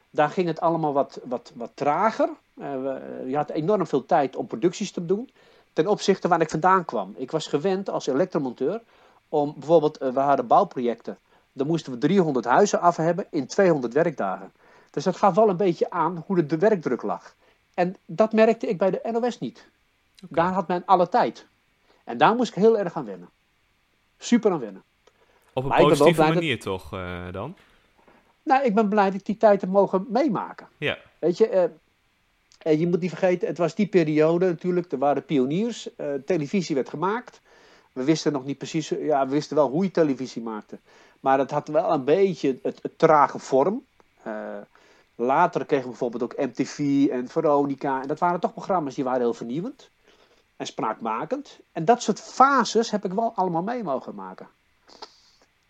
Daar 0.09 0.29
ging 0.29 0.47
het 0.47 0.61
allemaal 0.61 0.93
wat, 0.93 1.19
wat, 1.23 1.51
wat 1.55 1.71
trager. 1.73 2.29
Uh, 2.55 2.71
we, 2.71 3.23
je 3.27 3.35
had 3.35 3.49
enorm 3.49 3.87
veel 3.87 4.05
tijd 4.05 4.35
om 4.35 4.47
producties 4.47 4.91
te 4.91 5.05
doen. 5.05 5.29
Ten 5.73 5.87
opzichte 5.87 6.27
waar 6.27 6.41
ik 6.41 6.49
vandaan 6.49 6.85
kwam. 6.85 7.13
Ik 7.17 7.31
was 7.31 7.47
gewend 7.47 7.89
als 7.89 8.07
elektromonteur 8.07 8.81
om 9.29 9.53
bijvoorbeeld, 9.57 9.97
we 9.97 10.19
hadden 10.19 10.47
bouwprojecten. 10.47 11.17
Dan 11.53 11.67
moesten 11.67 11.91
we 11.91 11.97
300 11.97 12.45
huizen 12.45 12.81
af 12.81 12.95
hebben 12.95 13.25
in 13.29 13.47
200 13.47 13.93
werkdagen. 13.93 14.51
Dus 14.91 15.03
dat 15.03 15.15
gaf 15.17 15.35
wel 15.35 15.49
een 15.49 15.57
beetje 15.57 15.89
aan 15.89 16.23
hoe 16.25 16.35
de, 16.35 16.45
de 16.45 16.57
werkdruk 16.57 17.01
lag. 17.01 17.35
En 17.73 17.95
dat 18.05 18.33
merkte 18.33 18.67
ik 18.67 18.77
bij 18.77 18.91
de 18.91 19.09
NOS 19.11 19.39
niet. 19.39 19.65
Okay. 20.23 20.43
Daar 20.43 20.53
had 20.53 20.67
men 20.67 20.83
alle 20.85 21.09
tijd. 21.09 21.45
En 22.03 22.17
daar 22.17 22.35
moest 22.35 22.49
ik 22.49 22.61
heel 22.61 22.77
erg 22.77 22.93
aan 22.93 23.05
wennen. 23.05 23.29
Super 24.17 24.51
aan 24.51 24.59
wennen. 24.59 24.83
Op 25.53 25.63
een 25.63 25.69
positieve 25.69 26.21
manier 26.21 26.55
dat... 26.55 26.63
toch 26.63 26.93
uh, 26.93 27.31
dan? 27.31 27.55
Nou, 28.43 28.63
ik 28.63 28.75
ben 28.75 28.89
blij 28.89 29.05
dat 29.05 29.19
ik 29.19 29.25
die 29.25 29.37
tijd 29.37 29.61
heb 29.61 29.69
mogen 29.69 30.05
meemaken. 30.09 30.67
Ja. 30.77 30.97
Weet 31.19 31.37
je, 31.37 31.69
uh, 32.63 32.79
je 32.79 32.87
moet 32.87 32.99
niet 32.99 33.09
vergeten, 33.09 33.47
het 33.47 33.57
was 33.57 33.75
die 33.75 33.87
periode 33.87 34.45
natuurlijk, 34.45 34.91
er 34.91 34.97
waren 34.97 35.25
pioniers, 35.25 35.89
uh, 35.97 36.13
televisie 36.25 36.75
werd 36.75 36.89
gemaakt. 36.89 37.41
We 37.93 38.03
wisten 38.03 38.31
nog 38.31 38.45
niet 38.45 38.57
precies, 38.57 38.89
ja, 38.89 39.25
we 39.25 39.31
wisten 39.31 39.55
wel 39.55 39.69
hoe 39.69 39.83
je 39.83 39.91
televisie 39.91 40.41
maakte. 40.41 40.79
Maar 41.19 41.39
het 41.39 41.51
had 41.51 41.67
wel 41.67 41.91
een 41.91 42.03
beetje 42.03 42.59
het, 42.61 42.79
het 42.81 42.97
trage 42.97 43.39
vorm. 43.39 43.83
later 45.15 45.65
kregen 45.65 45.83
we 45.83 45.89
bijvoorbeeld 45.89 46.23
ook 46.23 46.37
MTV 46.37 47.07
en 47.11 47.27
Veronica. 47.27 48.01
En 48.01 48.07
dat 48.07 48.19
waren 48.19 48.39
toch 48.39 48.53
programma's 48.53 48.95
die 48.95 49.03
waren 49.03 49.19
heel 49.21 49.33
vernieuwend 49.33 49.89
en 50.55 50.65
spraakmakend. 50.65 51.59
En 51.71 51.85
dat 51.85 52.01
soort 52.01 52.21
fases 52.21 52.91
heb 52.91 53.05
ik 53.05 53.13
wel 53.13 53.31
allemaal 53.35 53.63
mee 53.63 53.83
mogen 53.83 54.15
maken. 54.15 54.47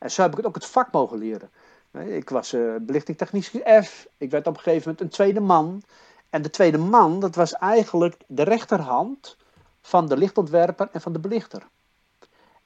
En 0.02 0.12
zo 0.12 0.22
heb 0.22 0.40
ik 0.40 0.46
ook 0.46 0.56
het 0.56 0.66
vak 0.66 0.92
mogen 0.92 1.18
leren. 1.18 1.50
Ik 1.92 2.30
was 2.30 2.54
uh, 2.54 2.76
belichtingtechnisch 2.82 3.52
F. 3.84 4.08
Ik 4.18 4.32
werd 4.32 4.48
op 4.48 4.56
een 4.56 4.62
gegeven 4.62 4.82
moment 4.82 5.02
een 5.02 5.10
tweede 5.10 5.40
man. 5.40 5.84
En 6.30 6.42
de 6.42 6.50
tweede 6.50 6.78
man, 6.78 7.20
dat 7.20 7.36
was 7.36 7.54
eigenlijk 7.54 8.18
de 8.28 8.44
rechterhand 8.44 9.38
van 9.82 10.08
de 10.08 10.18
lichtontwerper 10.18 10.90
en 10.92 11.02
van 11.02 11.14
de 11.14 11.20
belichter. 11.20 11.68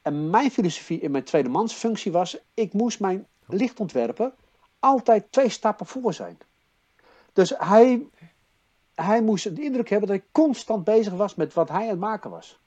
En 0.02 0.30
mijn 0.30 0.52
filosofie 0.52 1.00
in 1.00 1.12
mijn 1.12 1.24
tweede 1.24 1.50
mansfunctie 1.50 2.12
was, 2.12 2.38
ik 2.54 2.74
moest 2.74 3.00
mijn 3.00 3.28
lichtontwerper 3.46 4.34
altijd 4.80 5.32
twee 5.32 5.50
stappen 5.50 5.86
voor 5.86 6.14
zijn. 6.14 6.38
Dus 7.34 7.54
hij, 7.58 8.08
hij 8.94 9.22
moest 9.22 9.56
de 9.56 9.64
indruk 9.64 9.90
hebben 9.90 10.08
dat 10.08 10.18
ik 10.18 10.26
constant 10.32 10.84
bezig 10.84 11.14
was 11.14 11.36
met 11.36 11.54
wat 11.54 11.70
hij 11.70 11.84
aan 11.84 11.90
het 11.90 12.00
maken 12.00 12.30
was. 12.30 12.60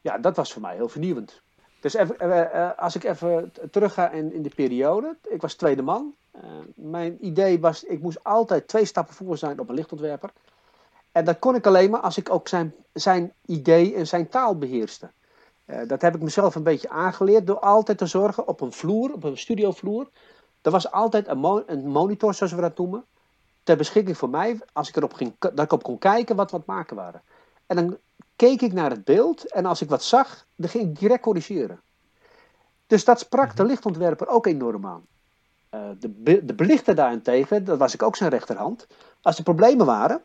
Ja, 0.00 0.18
dat 0.18 0.36
was 0.36 0.52
voor 0.52 0.62
mij 0.62 0.74
heel 0.74 0.88
vernieuwend. 0.88 1.42
Dus 1.80 1.94
even, 1.94 2.16
uh, 2.22 2.28
uh, 2.28 2.70
als 2.78 2.94
ik 2.94 3.04
even 3.04 3.52
terug 3.70 3.94
ga 3.94 4.10
in, 4.10 4.32
in 4.32 4.42
de 4.42 4.52
periode. 4.54 5.16
Ik 5.28 5.40
was 5.40 5.54
tweede 5.54 5.82
man. 5.82 6.14
Uh, 6.34 6.42
mijn 6.74 7.26
idee 7.26 7.60
was, 7.60 7.84
ik 7.84 8.00
moest 8.00 8.24
altijd 8.24 8.68
twee 8.68 8.84
stappen 8.84 9.14
voor 9.14 9.38
zijn 9.38 9.60
op 9.60 9.68
een 9.68 9.74
lichtontwerper. 9.74 10.30
En 11.12 11.24
dat 11.24 11.38
kon 11.38 11.54
ik 11.54 11.66
alleen 11.66 11.90
maar 11.90 12.00
als 12.00 12.16
ik 12.16 12.30
ook 12.30 12.48
zijn, 12.48 12.74
zijn 12.92 13.32
idee 13.46 13.94
en 13.94 14.06
zijn 14.06 14.28
taal 14.28 14.58
beheerste. 14.58 15.10
Dat 15.86 16.02
heb 16.02 16.14
ik 16.14 16.22
mezelf 16.22 16.54
een 16.54 16.62
beetje 16.62 16.88
aangeleerd 16.88 17.46
door 17.46 17.58
altijd 17.58 17.98
te 17.98 18.06
zorgen 18.06 18.48
op 18.48 18.60
een 18.60 18.72
vloer, 18.72 19.12
op 19.12 19.24
een 19.24 19.38
studiovloer. 19.38 20.08
Er 20.62 20.70
was 20.70 20.90
altijd 20.90 21.28
een, 21.28 21.62
een 21.66 21.88
monitor, 21.88 22.34
zoals 22.34 22.52
we 22.52 22.60
dat 22.60 22.78
noemen, 22.78 23.04
ter 23.62 23.76
beschikking 23.76 24.16
voor 24.16 24.28
mij, 24.28 24.60
als 24.72 24.88
ik 24.88 24.96
erop 24.96 25.12
ging, 25.12 25.34
dat 25.38 25.60
ik 25.60 25.72
op 25.72 25.82
kon 25.82 25.98
kijken 25.98 26.36
wat 26.36 26.50
wat 26.50 26.66
maken 26.66 26.96
waren. 26.96 27.22
En 27.66 27.76
dan 27.76 27.96
keek 28.38 28.60
ik 28.60 28.72
naar 28.72 28.90
het 28.90 29.04
beeld 29.04 29.52
en 29.52 29.66
als 29.66 29.82
ik 29.82 29.88
wat 29.88 30.02
zag, 30.02 30.46
dan 30.56 30.68
ging 30.68 30.84
ik 30.84 30.98
direct 30.98 31.22
corrigeren. 31.22 31.80
Dus 32.86 33.04
dat 33.04 33.18
sprak 33.18 33.56
de 33.56 33.62
mhm. 33.62 33.70
lichtontwerper 33.70 34.28
ook 34.28 34.46
enorm 34.46 34.86
aan. 34.86 35.06
Uh, 35.74 35.80
de, 35.98 36.44
de 36.44 36.54
belichter 36.54 36.94
daarentegen, 36.94 37.64
dat 37.64 37.78
was 37.78 37.94
ik 37.94 38.02
ook 38.02 38.16
zijn 38.16 38.30
rechterhand. 38.30 38.86
Als 39.22 39.38
er 39.38 39.42
problemen 39.42 39.86
waren, 39.86 40.22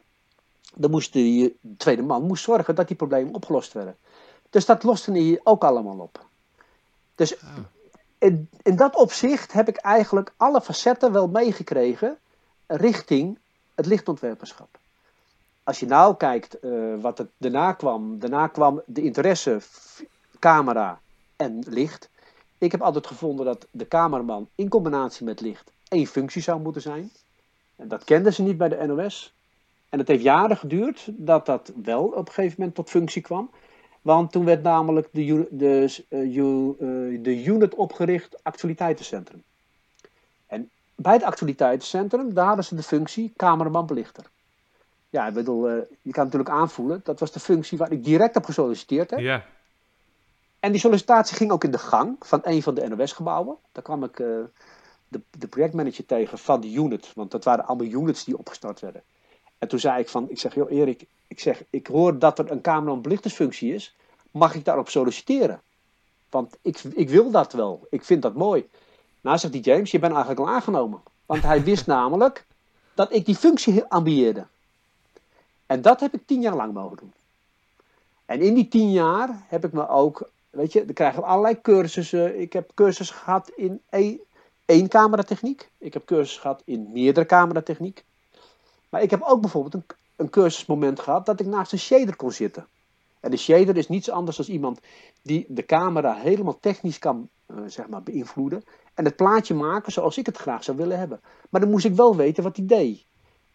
dan 0.76 0.92
moest 0.92 1.14
die 1.14 1.58
tweede 1.78 2.02
man 2.02 2.24
moest 2.24 2.44
zorgen 2.44 2.76
dat 2.76 2.88
die 2.88 2.98
problemen 2.98 3.34
opgelost 3.34 3.74
werden. 3.74 3.98
Dus 4.50 4.66
dat 4.66 4.84
loste 4.84 5.12
hij 5.12 5.40
ook 5.44 5.64
allemaal 5.64 6.00
op. 6.00 6.26
Dus 7.16 7.42
ah. 7.42 7.58
in, 8.18 8.50
in 8.62 8.76
dat 8.76 8.96
opzicht 8.96 9.54
heb 9.54 9.68
ik 9.68 9.78
eigenlijk 9.78 10.34
alle 10.38 10.62
facetten 10.62 11.12
wel 11.12 11.28
meegekregen 11.28 12.18
richting 12.68 13.40
het 13.76 13.86
lichtontwerperschap. 13.86 14.78
Als 15.64 15.80
je 15.80 15.86
nou 15.86 16.16
kijkt 16.16 16.58
uh, 16.62 17.02
wat 17.02 17.20
er 17.20 17.28
daarna 17.38 17.74
kwam, 17.74 18.20
daarna 18.20 18.48
kwam 18.48 18.82
de 18.86 19.02
interesse 19.02 19.62
camera 20.40 21.00
en 21.36 21.64
licht. 21.68 22.10
Ik 22.58 22.72
heb 22.72 22.82
altijd 22.82 23.08
gevonden 23.08 23.46
dat 23.46 23.68
de 23.72 23.88
cameraman 23.88 24.48
in 24.56 24.70
combinatie 24.70 25.26
met 25.26 25.42
licht 25.42 25.72
één 25.94 26.08
functie 26.08 26.42
zou 26.42 26.62
moeten 26.62 26.82
zijn. 26.82 27.12
En 27.76 27.88
dat 27.88 28.04
kenden 28.04 28.34
ze 28.34 28.42
niet 28.42 28.58
bij 28.58 28.70
de 28.70 28.86
NOS. 28.86 29.34
En 29.90 30.00
het 30.00 30.08
heeft 30.08 30.24
jaren 30.24 30.58
geduurd 30.58 31.08
dat 31.08 31.46
dat 31.46 31.72
wel 31.84 32.04
op 32.04 32.28
een 32.28 32.34
gegeven 32.34 32.56
moment 32.58 32.76
tot 32.76 32.90
functie 32.90 33.22
kwam. 33.22 33.50
Want 34.02 34.32
toen 34.32 34.46
werd 34.46 34.64
namelijk 34.64 35.08
de, 35.12 35.48
de, 35.52 36.04
uh, 36.10 37.24
de 37.24 37.44
unit 37.44 37.76
opgericht, 37.76 38.44
actualiteitencentrum. 38.44 39.44
En 40.48 40.70
bij 40.96 41.14
het 41.14 41.24
actualiteitencentrum, 41.24 42.34
daar 42.34 42.46
hadden 42.46 42.66
ze 42.66 42.76
de 42.76 42.84
functie 42.84 43.34
cameraman 43.36 43.86
belichter. 43.86 44.26
Ja, 45.14 45.28
ik 45.28 45.34
bedoel, 45.34 45.70
uh, 45.70 45.82
je 46.02 46.12
kan 46.12 46.24
natuurlijk 46.24 46.50
aanvoelen, 46.50 47.02
dat 47.04 47.20
was 47.20 47.32
de 47.32 47.40
functie 47.40 47.78
waar 47.78 47.92
ik 47.92 48.04
direct 48.04 48.36
op 48.36 48.46
gesolliciteerd 48.46 49.10
heb. 49.10 49.20
Ja. 49.20 49.46
En 50.60 50.72
die 50.72 50.80
sollicitatie 50.80 51.38
ging 51.38 51.52
ook 51.52 51.64
in 51.64 51.72
de 51.72 51.78
gang 51.78 52.16
van 52.20 52.40
een 52.44 52.64
van 52.64 52.74
de 52.74 52.88
NOS-gebouwen. 52.88 53.58
Daar 53.72 53.84
kwam 53.84 54.04
ik 54.04 54.20
uh, 54.20 54.44
de, 55.08 55.22
de 55.38 55.48
projectmanager 55.48 56.06
tegen 56.06 56.38
van 56.38 56.62
die 56.62 56.78
unit, 56.78 57.12
want 57.16 57.32
dat 57.32 57.44
waren 57.44 57.66
allemaal 57.66 57.88
units 57.88 58.24
die 58.24 58.38
opgestart 58.38 58.80
werden. 58.80 59.04
En 59.58 59.68
toen 59.68 59.80
zei 59.80 60.00
ik 60.00 60.10
van, 60.10 60.30
ik 60.30 60.40
zeg, 60.40 60.56
joh 60.56 60.72
Erik, 60.72 61.06
ik 61.28 61.40
zeg, 61.40 61.64
ik 61.70 61.88
hoor 61.88 62.20
dat 62.20 62.40
er 62.40 62.52
een 62.52 62.62
camera- 62.62 62.96
belichtersfunctie 62.96 63.74
is. 63.74 63.96
Mag 64.32 64.56
ik 64.56 64.66
daarop 64.66 64.90
solliciteren? 64.90 65.62
Want 66.30 66.58
ik, 66.62 66.84
ik 66.94 67.10
wil 67.10 67.32
dat 67.32 67.54
wel. 67.54 67.88
Ik 67.90 68.04
vind 68.04 68.22
dat 68.22 68.34
mooi. 68.34 68.70
Nou, 69.22 69.38
zegt 69.38 69.54
die 69.54 69.62
James, 69.62 69.92
je 69.92 70.00
bent 70.00 70.14
eigenlijk 70.14 70.48
al 70.48 70.54
aangenomen. 70.56 71.02
Want 71.26 71.44
hij 71.44 71.64
wist 71.64 71.88
namelijk 71.98 72.46
dat 72.94 73.14
ik 73.14 73.26
die 73.26 73.36
functie 73.36 73.84
ambieerde. 73.84 74.48
En 75.74 75.82
dat 75.82 76.00
heb 76.00 76.14
ik 76.14 76.26
tien 76.26 76.42
jaar 76.42 76.56
lang 76.56 76.74
mogen 76.74 76.98
doen. 76.98 77.14
En 78.26 78.42
in 78.42 78.54
die 78.54 78.68
tien 78.68 78.92
jaar 78.92 79.44
heb 79.48 79.66
ik 79.66 79.72
me 79.72 79.90
ook, 79.90 80.30
weet 80.50 80.74
je, 80.74 80.86
dan 80.86 80.94
krijgen 80.94 81.20
we 81.20 81.26
allerlei 81.26 81.62
cursussen. 81.62 82.40
Ik 82.40 82.54
heb 82.54 82.72
cursussen 82.74 83.16
gehad 83.16 83.52
in 83.56 83.82
één, 83.90 84.20
één 84.66 84.88
cameratechniek. 84.88 85.70
Ik 85.78 85.94
heb 85.94 86.06
cursussen 86.06 86.42
gehad 86.42 86.62
in 86.66 86.90
meerdere 86.92 87.26
cameratechniek. 87.26 88.04
Maar 88.90 89.02
ik 89.02 89.10
heb 89.10 89.22
ook 89.22 89.42
bijvoorbeeld 89.42 89.74
een, 89.74 89.86
een 90.16 90.30
cursusmoment 90.30 91.00
gehad 91.00 91.26
dat 91.26 91.40
ik 91.40 91.46
naast 91.46 91.72
een 91.72 91.80
shader 91.80 92.16
kon 92.16 92.32
zitten. 92.32 92.68
En 93.20 93.32
de 93.32 93.38
shader 93.38 93.78
is 93.78 93.88
niets 93.88 94.10
anders 94.10 94.38
dan 94.38 94.46
iemand 94.46 94.80
die 95.22 95.46
de 95.50 95.66
camera 95.66 96.14
helemaal 96.16 96.60
technisch 96.60 97.00
kan 97.00 97.30
uh, 97.48 97.58
zeg 97.68 97.88
maar, 97.88 98.04
beïnvloeden. 98.04 98.64
En 98.94 99.06
het 99.06 99.16
plaatje 99.16 99.54
maken 99.54 99.92
zoals 99.92 100.18
ik 100.18 100.26
het 100.26 100.38
graag 100.38 100.64
zou 100.64 100.78
willen 100.78 101.00
hebben. 101.00 101.22
Maar 101.50 101.62
dan 101.62 101.70
moest 101.70 101.86
ik 101.86 101.96
wel 101.96 102.16
weten 102.16 102.44
wat 102.44 102.58
hij 102.58 102.66
deed. 102.66 103.06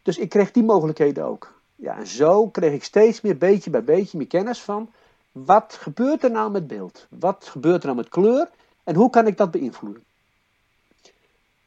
Dus 0.03 0.19
ik 0.19 0.29
kreeg 0.29 0.51
die 0.51 0.63
mogelijkheden 0.63 1.25
ook. 1.25 1.57
Ja, 1.81 1.97
en 1.97 2.07
zo 2.07 2.49
kreeg 2.49 2.73
ik 2.73 2.85
steeds 2.85 3.21
meer, 3.21 3.39
beetje 3.39 3.71
bij 3.71 3.85
beetje, 3.85 4.19
meer 4.19 4.27
kennis 4.27 4.61
van. 4.61 4.91
Wat 5.33 5.79
gebeurt 5.81 6.25
er 6.25 6.31
nou 6.31 6.51
met 6.51 6.67
beeld? 6.67 7.07
Wat 7.09 7.45
gebeurt 7.45 7.81
er 7.81 7.87
nou 7.87 7.97
met 7.97 8.09
kleur? 8.09 8.49
En 8.85 8.95
hoe 8.95 9.11
kan 9.11 9.27
ik 9.27 9.37
dat 9.37 9.51
beïnvloeden? 9.51 10.05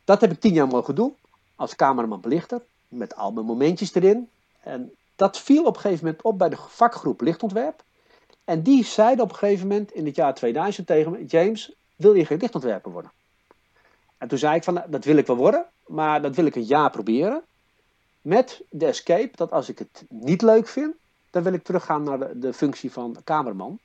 Dat 0.05 0.21
heb 0.21 0.31
ik 0.31 0.39
tien 0.39 0.53
jaar 0.53 0.67
mogen 0.67 0.95
doen. 0.95 1.15
Als 1.55 1.75
cameraman 1.75 2.21
belichter 2.21 2.61
met 2.87 3.15
al 3.15 3.31
mijn 3.31 3.45
momentjes 3.45 3.93
erin. 3.93 4.29
En 4.59 4.91
dat 5.15 5.39
viel 5.39 5.65
op 5.65 5.75
een 5.75 5.81
gegeven 5.81 6.05
moment 6.05 6.23
op 6.23 6.37
bij 6.37 6.49
de 6.49 6.57
vakgroep 6.57 7.21
lichtontwerp. 7.21 7.83
En 8.43 8.61
die 8.61 8.85
zeiden 8.85 9.23
op 9.23 9.29
een 9.29 9.37
gegeven 9.37 9.67
moment 9.67 9.91
in 9.91 10.05
het 10.05 10.15
jaar 10.15 10.33
2000 10.33 10.87
tegen 10.87 11.11
me: 11.11 11.25
James, 11.25 11.73
wil 11.95 12.13
je 12.13 12.25
geen 12.25 12.37
lichtontwerper 12.37 12.91
worden? 12.91 13.11
En 14.17 14.27
toen 14.27 14.37
zei 14.37 14.55
ik 14.55 14.63
van, 14.63 14.83
dat 14.87 15.05
wil 15.05 15.17
ik 15.17 15.27
wel 15.27 15.35
worden, 15.35 15.65
maar 15.85 16.21
dat 16.21 16.35
wil 16.35 16.45
ik 16.45 16.55
een 16.55 16.63
jaar 16.63 16.89
proberen. 16.89 17.43
Met 18.21 18.61
de 18.69 18.85
escape, 18.85 19.31
dat 19.35 19.51
als 19.51 19.69
ik 19.69 19.79
het 19.79 20.03
niet 20.09 20.41
leuk 20.41 20.67
vind, 20.67 20.95
dan 21.29 21.43
wil 21.43 21.53
ik 21.53 21.63
teruggaan 21.63 22.03
naar 22.03 22.19
de, 22.19 22.39
de 22.39 22.53
functie 22.53 22.91
van 22.91 23.17
kamerman. 23.23 23.79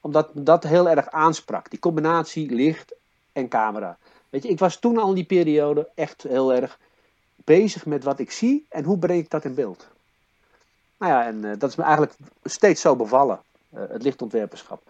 Omdat 0.00 0.30
dat 0.32 0.62
heel 0.62 0.88
erg 0.88 1.10
aansprak, 1.10 1.70
die 1.70 1.78
combinatie 1.78 2.54
licht 2.54 2.92
en 3.32 3.48
camera. 3.48 3.98
Weet 4.30 4.42
je, 4.42 4.48
ik 4.48 4.58
was 4.58 4.76
toen 4.76 4.98
al 4.98 5.08
in 5.08 5.14
die 5.14 5.24
periode 5.24 5.88
echt 5.94 6.22
heel 6.22 6.54
erg 6.54 6.78
bezig 7.44 7.86
met 7.86 8.04
wat 8.04 8.18
ik 8.18 8.30
zie 8.30 8.66
en 8.68 8.84
hoe 8.84 8.98
breng 8.98 9.20
ik 9.20 9.30
dat 9.30 9.44
in 9.44 9.54
beeld. 9.54 9.86
Nou 10.96 11.12
ja, 11.12 11.26
en 11.26 11.44
uh, 11.44 11.52
dat 11.58 11.70
is 11.70 11.76
me 11.76 11.82
eigenlijk 11.82 12.14
steeds 12.44 12.80
zo 12.80 12.96
bevallen, 12.96 13.40
uh, 13.74 13.80
het 13.88 14.02
lichtontwerperschap. 14.02 14.82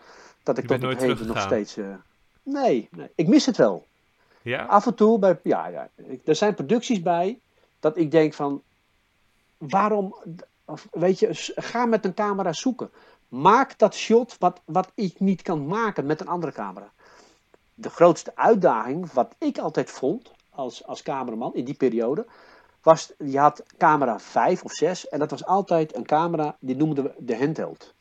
Dat 0.42 0.58
ik 0.58 0.66
tot 0.66 0.84
op 0.84 0.98
heden 0.98 1.26
nog 1.26 1.40
steeds... 1.40 1.76
Uh, 1.76 1.94
nee, 2.42 2.88
nee, 2.90 3.08
ik 3.14 3.28
mis 3.28 3.46
het 3.46 3.56
wel. 3.56 3.86
Ja? 4.42 4.64
Af 4.64 4.86
en 4.86 4.94
toe, 4.94 5.18
bij, 5.18 5.38
ja, 5.42 5.66
ja, 5.66 5.88
er 6.24 6.36
zijn 6.36 6.54
producties 6.54 7.02
bij 7.02 7.38
dat 7.80 7.96
ik 7.96 8.10
denk 8.10 8.34
van, 8.34 8.62
waarom, 9.68 10.14
weet 10.90 11.18
je, 11.18 11.28
ga 11.54 11.86
met 11.86 12.04
een 12.04 12.14
camera 12.14 12.52
zoeken. 12.52 12.90
Maak 13.28 13.78
dat 13.78 13.94
shot 13.94 14.36
wat, 14.38 14.60
wat 14.64 14.92
ik 14.94 15.20
niet 15.20 15.42
kan 15.42 15.66
maken 15.66 16.06
met 16.06 16.20
een 16.20 16.28
andere 16.28 16.52
camera. 16.52 16.92
De 17.74 17.90
grootste 17.90 18.32
uitdaging, 18.34 19.12
wat 19.12 19.34
ik 19.38 19.58
altijd 19.58 19.90
vond, 19.90 20.30
als, 20.50 20.86
als 20.86 21.02
cameraman 21.02 21.54
in 21.54 21.64
die 21.64 21.74
periode, 21.74 22.26
was, 22.82 23.12
je 23.18 23.38
had 23.38 23.62
camera 23.78 24.18
5 24.18 24.62
of 24.62 24.72
6 24.72 25.08
en 25.08 25.18
dat 25.18 25.30
was 25.30 25.44
altijd 25.44 25.96
een 25.96 26.06
camera, 26.06 26.56
die 26.60 26.76
noemden 26.76 27.04
we 27.04 27.14
de 27.18 27.36
handheld. 27.36 27.94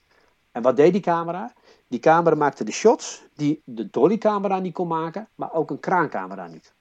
En 0.52 0.62
wat 0.62 0.76
deed 0.76 0.92
die 0.94 1.02
camera? 1.02 1.54
Die 1.88 2.00
camera 2.00 2.36
maakte 2.36 2.64
de 2.64 2.72
shots 2.72 3.24
die 3.36 3.62
de 3.64 3.90
dolly 3.90 4.18
camera 4.18 4.60
niet 4.60 4.74
kon 4.74 4.88
maken, 4.88 5.28
maar 5.36 5.54
ook 5.54 5.70
een 5.70 5.80
kraancamera 5.80 6.48
niet. 6.48 6.74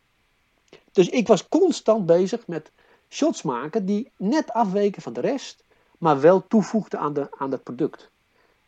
Dus 0.93 1.09
ik 1.09 1.27
was 1.27 1.49
constant 1.49 2.07
bezig 2.07 2.47
met 2.47 2.71
shots 3.11 3.43
maken 3.43 3.87
die 3.87 4.11
net 4.17 4.53
afweken 4.53 5.03
van 5.03 5.13
de 5.13 5.21
rest, 5.21 5.63
maar 5.99 6.21
wel 6.21 6.47
toevoegden 6.47 7.01
aan, 7.01 7.13
de, 7.13 7.29
aan 7.39 7.51
het 7.51 7.63
product. 7.63 8.11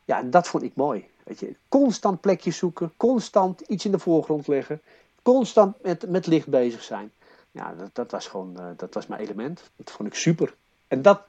Ja, 0.04 0.18
en 0.18 0.30
dat 0.30 0.48
vond 0.48 0.62
ik 0.62 0.74
mooi. 0.74 1.06
Weet 1.24 1.40
je, 1.40 1.54
constant 1.68 2.20
plekjes 2.20 2.56
zoeken, 2.56 2.92
constant 2.96 3.60
iets 3.60 3.84
in 3.84 3.90
de 3.90 3.98
voorgrond 3.98 4.46
leggen 4.46 4.80
constant 5.22 5.82
met, 5.82 6.08
met 6.08 6.26
licht 6.26 6.46
bezig 6.46 6.82
zijn. 6.82 7.12
Ja, 7.50 7.74
dat, 7.74 7.94
dat 7.94 8.10
was 8.10 8.26
gewoon, 8.26 8.56
uh, 8.58 8.66
dat 8.76 8.94
was 8.94 9.06
mijn 9.06 9.20
element. 9.20 9.70
Dat 9.76 9.90
vond 9.90 10.08
ik 10.08 10.14
super. 10.14 10.54
En 10.88 11.02
dat, 11.02 11.22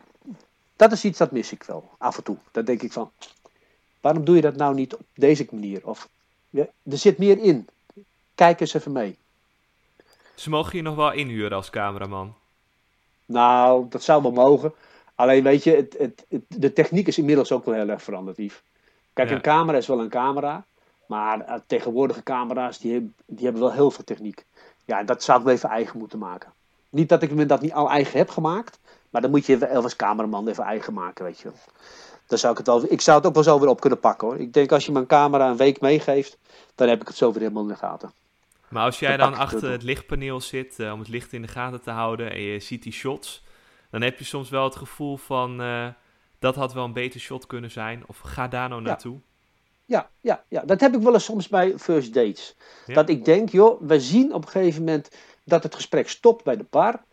dat 0.75 0.91
is 0.91 1.03
iets 1.03 1.17
dat 1.17 1.31
mis 1.31 1.51
ik 1.51 1.63
wel, 1.63 1.89
af 1.97 2.17
en 2.17 2.23
toe. 2.23 2.37
Dan 2.51 2.65
denk 2.65 2.81
ik 2.81 2.91
van, 2.91 3.11
waarom 4.01 4.25
doe 4.25 4.35
je 4.35 4.41
dat 4.41 4.55
nou 4.55 4.73
niet 4.75 4.95
op 4.95 5.05
deze 5.13 5.47
manier? 5.51 5.87
Of, 5.87 6.09
er 6.51 6.67
zit 6.83 7.17
meer 7.17 7.37
in. 7.37 7.67
Kijk 8.35 8.59
eens 8.59 8.73
even 8.73 8.91
mee. 8.91 9.17
Ze 10.35 10.49
mogen 10.49 10.77
je 10.77 10.81
nog 10.81 10.95
wel 10.95 11.11
inhuren 11.11 11.57
als 11.57 11.69
cameraman? 11.69 12.35
Nou, 13.25 13.85
dat 13.89 14.03
zou 14.03 14.21
wel 14.21 14.31
mogen. 14.31 14.73
Alleen 15.15 15.43
weet 15.43 15.63
je, 15.63 15.75
het, 15.75 15.95
het, 16.27 16.45
de 16.47 16.73
techniek 16.73 17.07
is 17.07 17.17
inmiddels 17.17 17.51
ook 17.51 17.65
wel 17.65 17.73
heel 17.73 17.89
erg 17.89 18.03
veranderd, 18.03 18.37
Yves. 18.37 18.61
Kijk, 19.13 19.29
een 19.29 19.41
camera 19.41 19.77
is 19.77 19.87
wel 19.87 19.99
een 19.99 20.09
camera. 20.09 20.65
Maar 21.07 21.39
uh, 21.39 21.53
tegenwoordige 21.67 22.23
camera's, 22.23 22.79
die, 22.79 23.13
die 23.25 23.43
hebben 23.43 23.61
wel 23.61 23.71
heel 23.71 23.91
veel 23.91 24.03
techniek. 24.03 24.45
Ja, 24.85 25.03
dat 25.03 25.23
zou 25.23 25.39
ik 25.39 25.45
wel 25.45 25.53
even 25.53 25.69
eigen 25.69 25.99
moeten 25.99 26.19
maken. 26.19 26.53
Niet 26.89 27.09
dat 27.09 27.23
ik 27.23 27.31
me 27.31 27.45
dat 27.45 27.61
niet 27.61 27.73
al 27.73 27.89
eigen 27.89 28.17
heb 28.17 28.29
gemaakt. 28.29 28.79
Maar 29.09 29.21
dan 29.21 29.31
moet 29.31 29.45
je 29.45 29.53
even 29.53 29.83
als 29.83 29.95
cameraman 29.95 30.47
even 30.47 30.63
eigen 30.63 30.93
maken, 30.93 31.25
weet 31.25 31.39
je 31.39 31.43
wel. 31.43 31.57
Dan 32.27 32.37
zou 32.37 32.51
ik, 32.51 32.57
het 32.57 32.67
wel, 32.67 32.91
ik 32.91 33.01
zou 33.01 33.17
het 33.17 33.27
ook 33.27 33.33
wel 33.33 33.43
zo 33.43 33.59
weer 33.59 33.69
op 33.69 33.79
kunnen 33.79 33.99
pakken 33.99 34.27
hoor. 34.27 34.39
Ik 34.39 34.53
denk 34.53 34.71
als 34.71 34.85
je 34.85 34.91
mijn 34.91 35.05
camera 35.05 35.49
een 35.49 35.57
week 35.57 35.81
meegeeft, 35.81 36.37
dan 36.75 36.87
heb 36.87 37.01
ik 37.01 37.07
het 37.07 37.17
zo 37.17 37.31
weer 37.31 37.41
helemaal 37.41 37.63
in 37.63 37.67
de 37.67 37.75
gaten. 37.75 38.11
Maar 38.73 38.85
als 38.85 38.99
jij 38.99 39.17
dan, 39.17 39.33
achter 39.33 39.71
het, 39.71 39.83
lichtpaneel 39.83 40.41
zit, 40.41 40.79
uh, 40.79 40.91
om 40.91 40.99
het 40.99 41.07
licht 41.07 41.33
in 41.33 41.41
de 41.41 41.47
gaten 41.47 41.81
te 41.81 41.91
houden 41.91 42.31
en 42.31 42.41
je 42.41 42.59
ziet 42.59 42.83
die 42.83 42.91
shots, 42.91 43.43
dan 43.91 44.01
heb 44.01 44.19
je 44.19 44.25
soms 44.25 44.49
wel 44.49 44.63
het 44.63 44.75
gevoel 44.75 45.17
van, 45.17 45.61
uh, 45.61 45.87
dat 46.39 46.55
had 46.55 46.73
wel 46.73 46.83
een 46.83 46.93
beter 46.93 47.19
shot 47.19 47.47
kunnen 47.47 47.71
zijn. 47.71 48.03
Of 48.07 48.19
ga 48.19 48.47
daar 48.47 48.69
nou 48.69 48.81
naartoe. 48.81 49.19
Ja 49.85 50.09
ja, 50.23 50.43
ja, 50.47 50.61
dat 50.65 50.79
heb 50.79 50.95
ik 50.95 51.01
wel 51.01 51.13
eens 51.13 51.23
soms 51.23 51.47
bij 51.47 51.77
first 51.77 52.13
dates. 52.13 52.55
Dat 52.85 53.09
ik 53.09 53.25
denk, 53.25 53.49
joh, 53.49 53.81
we 53.81 53.99
zien 53.99 54.33
op 54.33 54.45
een 54.45 54.51
gegeven 54.51 54.83
moment 54.83 55.09
dat 55.43 55.63
het 55.63 55.75
gesprek 55.75 56.09
stopt 56.09 56.43
bij 56.43 56.57
de 56.57 56.65
bar. 56.69 57.03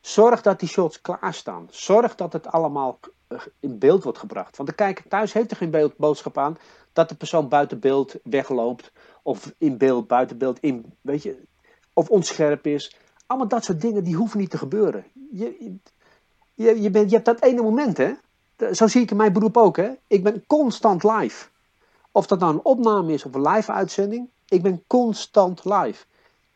Zorg 0.00 0.42
dat 0.42 0.60
die 0.60 0.68
shots 0.68 1.00
klaarstaan. 1.00 1.68
Zorg 1.70 2.14
dat 2.14 2.32
het 2.32 2.46
allemaal 2.46 2.98
eh, 3.02 3.10
in 3.60 3.78
beeld 3.78 4.02
wordt 4.02 4.18
gebracht. 4.18 4.56
Want 4.56 4.68
de 4.68 4.74
kijker 4.74 5.08
thuis 5.08 5.32
heeft 5.32 5.50
er 5.50 5.56
geen 5.56 5.92
boodschap 5.96 6.38
aan 6.38 6.56
dat 6.92 7.08
de 7.08 7.14
persoon 7.14 7.48
buiten 7.48 7.80
beeld 7.80 8.14
wegloopt. 8.22 8.92
Of 9.22 9.52
in 9.58 9.76
beeld, 9.76 10.06
buiten 10.06 10.38
beeld, 10.38 10.58
in, 10.60 10.92
weet 11.00 11.22
je, 11.22 11.42
of 11.92 12.08
onscherp 12.08 12.66
is. 12.66 12.96
Allemaal 13.26 13.48
dat 13.48 13.64
soort 13.64 13.80
dingen, 13.80 14.04
die 14.04 14.14
hoeven 14.14 14.38
niet 14.38 14.50
te 14.50 14.58
gebeuren. 14.58 15.04
Je, 15.32 15.76
je, 16.54 16.82
je, 16.82 16.90
bent, 16.90 17.10
je 17.10 17.14
hebt 17.14 17.26
dat 17.26 17.42
ene 17.42 17.62
moment, 17.62 17.96
hè. 17.96 18.12
Zo 18.72 18.86
zie 18.86 19.02
ik 19.02 19.10
in 19.10 19.16
mijn 19.16 19.32
beroep 19.32 19.56
ook, 19.56 19.76
hè. 19.76 19.90
Ik 20.06 20.22
ben 20.22 20.44
constant 20.46 21.02
live. 21.02 21.46
Of 22.12 22.26
dat 22.26 22.38
nou 22.38 22.52
een 22.54 22.64
opname 22.64 23.12
is 23.12 23.24
of 23.24 23.34
een 23.34 23.48
live 23.48 23.72
uitzending. 23.72 24.28
Ik 24.48 24.62
ben 24.62 24.82
constant 24.86 25.64
live. 25.64 26.04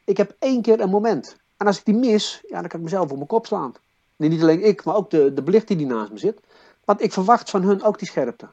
Ik 0.04 0.16
heb 0.16 0.36
één 0.38 0.62
keer 0.62 0.80
een 0.80 0.90
moment. 0.90 1.36
En 1.56 1.66
als 1.66 1.78
ik 1.78 1.84
die 1.84 1.94
mis, 1.94 2.40
ja, 2.48 2.60
dan 2.60 2.68
kan 2.68 2.78
ik 2.78 2.84
mezelf 2.84 3.10
op 3.10 3.16
mijn 3.16 3.26
kop 3.26 3.46
slaan. 3.46 3.74
niet 4.16 4.42
alleen 4.42 4.64
ik, 4.64 4.84
maar 4.84 4.94
ook 4.94 5.10
de, 5.10 5.34
de 5.34 5.42
belichter 5.42 5.76
die 5.76 5.86
naast 5.86 6.10
me 6.10 6.18
zit. 6.18 6.40
Want 6.90 7.02
ik 7.02 7.12
verwacht 7.12 7.50
van 7.50 7.62
hun 7.62 7.82
ook 7.82 7.98
die 7.98 8.08
scherpte. 8.08 8.48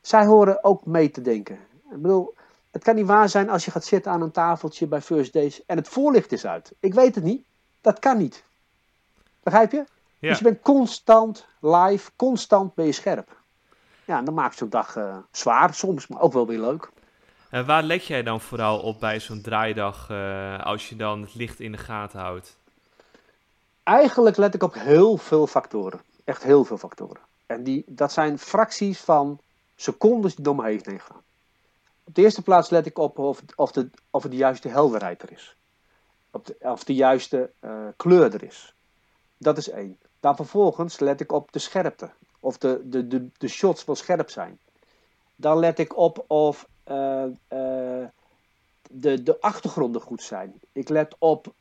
Zij 0.00 0.26
horen 0.26 0.64
ook 0.64 0.86
mee 0.86 1.10
te 1.10 1.20
denken. 1.20 1.54
Ik 1.90 2.02
bedoel, 2.02 2.34
het 2.70 2.82
kan 2.82 2.94
niet 2.94 3.06
waar 3.06 3.28
zijn 3.28 3.50
als 3.50 3.64
je 3.64 3.70
gaat 3.70 3.84
zitten 3.84 4.12
aan 4.12 4.22
een 4.22 4.30
tafeltje 4.30 4.86
bij 4.86 5.00
First 5.00 5.32
Days 5.32 5.66
en 5.66 5.76
het 5.76 5.88
voorlicht 5.88 6.32
is 6.32 6.46
uit. 6.46 6.72
Ik 6.80 6.94
weet 6.94 7.14
het 7.14 7.24
niet. 7.24 7.44
Dat 7.80 7.98
kan 7.98 8.18
niet. 8.18 8.44
Begrijp 9.42 9.72
je? 9.72 9.84
Ja. 10.18 10.28
Dus 10.28 10.38
je 10.38 10.44
bent 10.44 10.60
constant 10.60 11.46
live, 11.60 12.10
constant 12.16 12.74
ben 12.74 12.86
je 12.86 12.92
scherp. 12.92 13.36
Ja, 14.04 14.22
dan 14.22 14.34
maakt 14.34 14.56
zo'n 14.56 14.68
dag 14.68 14.96
uh, 14.96 15.16
zwaar 15.30 15.74
soms, 15.74 16.06
maar 16.06 16.20
ook 16.20 16.32
wel 16.32 16.46
weer 16.46 16.60
leuk. 16.60 16.90
En 17.48 17.66
waar 17.66 17.82
let 17.82 18.04
jij 18.04 18.22
dan 18.22 18.40
vooral 18.40 18.78
op 18.78 19.00
bij 19.00 19.20
zo'n 19.20 19.42
draaidag 19.42 20.08
uh, 20.10 20.64
als 20.64 20.88
je 20.88 20.96
dan 20.96 21.20
het 21.20 21.34
licht 21.34 21.60
in 21.60 21.72
de 21.72 21.78
gaten 21.78 22.20
houdt? 22.20 22.56
Eigenlijk 23.82 24.36
let 24.36 24.54
ik 24.54 24.62
op 24.62 24.74
heel 24.74 25.16
veel 25.16 25.46
factoren. 25.46 26.00
Echt 26.24 26.42
heel 26.42 26.64
veel 26.64 26.78
factoren. 26.78 27.28
En 27.50 27.62
die, 27.62 27.84
dat 27.86 28.12
zijn 28.12 28.38
fracties 28.38 29.00
van 29.00 29.40
secondes 29.76 30.34
die 30.34 30.44
door 30.44 30.54
me 30.54 30.64
heen 30.64 31.00
gaan. 31.00 31.22
Op 32.04 32.14
de 32.14 32.22
eerste 32.22 32.42
plaats 32.42 32.70
let 32.70 32.86
ik 32.86 32.98
op 32.98 33.18
of, 33.18 33.42
of, 33.56 33.72
de, 33.72 33.90
of 34.10 34.22
de 34.22 34.36
juiste 34.36 34.68
helderheid 34.68 35.22
er 35.22 35.32
is. 35.32 35.56
Of 36.60 36.84
de, 36.84 36.94
juiste 36.94 37.50
uh, 37.60 37.86
kleur 37.96 38.34
er 38.34 38.42
is. 38.42 38.74
Dat 39.38 39.58
is 39.58 39.68
één. 39.68 39.98
Dan 40.20 40.36
vervolgens 40.36 40.98
let 40.98 41.20
ik 41.20 41.32
op 41.32 41.52
de 41.52 41.58
scherpte. 41.58 42.10
Of 42.40 42.58
de, 42.58 42.80
de, 42.84 43.08
de, 43.08 43.28
de 43.38 43.48
shots 43.48 43.84
wel 43.84 43.96
scherp 43.96 44.30
zijn. 44.30 44.58
Dan 45.36 45.58
let 45.58 45.78
ik 45.78 45.96
op 45.96 46.24
of 46.26 46.68
uh, 46.88 47.24
uh, 47.52 48.04
de, 48.90 49.22
de 49.22 49.40
achtergronden 49.40 50.00
goed 50.00 50.22
zijn. 50.22 50.60
Ik 50.72 50.88
let 50.88 51.14
op 51.18 51.52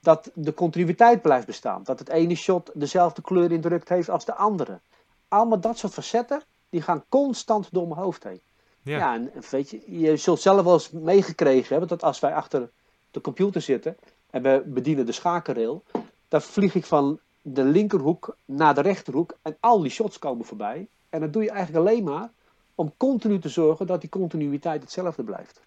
dat 0.00 0.30
de 0.34 0.54
continuïteit 0.54 1.22
blijft 1.22 1.46
bestaan. 1.46 1.82
Dat 1.82 1.98
het 1.98 2.08
ene 2.08 2.34
shot 2.34 2.70
dezelfde 2.74 3.22
kleur 3.22 3.52
indrukt 3.52 3.88
heeft 3.88 4.08
als 4.08 4.24
de 4.24 4.34
andere. 4.34 4.80
Allemaal 5.28 5.60
dat 5.60 5.78
soort 5.78 5.92
facetten, 5.92 6.42
die 6.68 6.82
gaan 6.82 7.04
constant 7.08 7.68
door 7.72 7.88
mijn 7.88 8.00
hoofd 8.00 8.24
heen. 8.24 8.40
Ja, 8.82 8.98
ja 8.98 9.14
en 9.14 9.32
weet 9.50 9.70
je, 9.70 10.00
je 10.00 10.16
zult 10.16 10.40
zelf 10.40 10.64
wel 10.64 10.72
eens 10.72 10.90
meegekregen 10.90 11.68
hebben 11.68 11.88
dat 11.88 12.02
als 12.02 12.20
wij 12.20 12.34
achter 12.34 12.70
de 13.10 13.20
computer 13.20 13.60
zitten 13.60 13.96
en 14.30 14.42
we 14.42 14.62
bedienen 14.66 15.06
de 15.06 15.12
schakelrail, 15.12 15.82
dan 16.28 16.42
vlieg 16.42 16.74
ik 16.74 16.84
van 16.84 17.18
de 17.42 17.64
linkerhoek 17.64 18.36
naar 18.44 18.74
de 18.74 18.80
rechterhoek 18.80 19.36
en 19.42 19.56
al 19.60 19.80
die 19.80 19.90
shots 19.90 20.18
komen 20.18 20.46
voorbij. 20.46 20.88
En 21.08 21.20
dat 21.20 21.32
doe 21.32 21.42
je 21.42 21.50
eigenlijk 21.50 21.88
alleen 21.88 22.04
maar 22.04 22.30
om 22.74 22.92
continu 22.96 23.38
te 23.38 23.48
zorgen 23.48 23.86
dat 23.86 24.00
die 24.00 24.10
continuïteit 24.10 24.82
hetzelfde 24.82 25.22
blijft. 25.22 25.60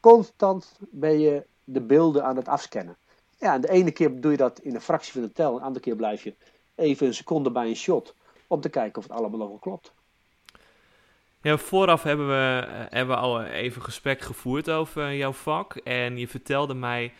Constant 0.00 0.72
ben 0.78 1.18
je 1.18 1.44
de 1.64 1.80
beelden 1.80 2.24
aan 2.24 2.36
het 2.36 2.48
afscannen. 2.48 2.96
Ja, 3.38 3.54
en 3.54 3.60
de 3.60 3.70
ene 3.70 3.90
keer 3.90 4.20
doe 4.20 4.30
je 4.30 4.36
dat 4.36 4.58
in 4.58 4.74
een 4.74 4.80
fractie 4.80 5.12
van 5.12 5.22
de 5.22 5.32
tel, 5.32 5.52
en 5.52 5.58
de 5.58 5.64
andere 5.64 5.84
keer 5.84 5.96
blijf 5.96 6.24
je 6.24 6.34
even 6.74 7.06
een 7.06 7.14
seconde 7.14 7.50
bij 7.50 7.68
een 7.68 7.76
shot 7.76 8.14
om 8.46 8.60
te 8.60 8.68
kijken 8.68 8.98
of 8.98 9.08
het 9.08 9.16
allemaal 9.16 9.38
nog 9.38 9.48
wel 9.48 9.58
klopt. 9.58 9.92
Ja, 11.42 11.56
vooraf 11.56 12.02
hebben 12.02 12.28
we, 12.28 12.66
eh, 12.66 12.84
hebben 12.88 13.16
we 13.16 13.22
al 13.22 13.42
even 13.42 13.82
gesprek 13.82 14.20
gevoerd 14.20 14.70
over 14.70 15.14
jouw 15.14 15.32
vak. 15.32 15.76
En 15.76 16.18
je 16.18 16.28
vertelde 16.28 16.74
mij, 16.74 17.12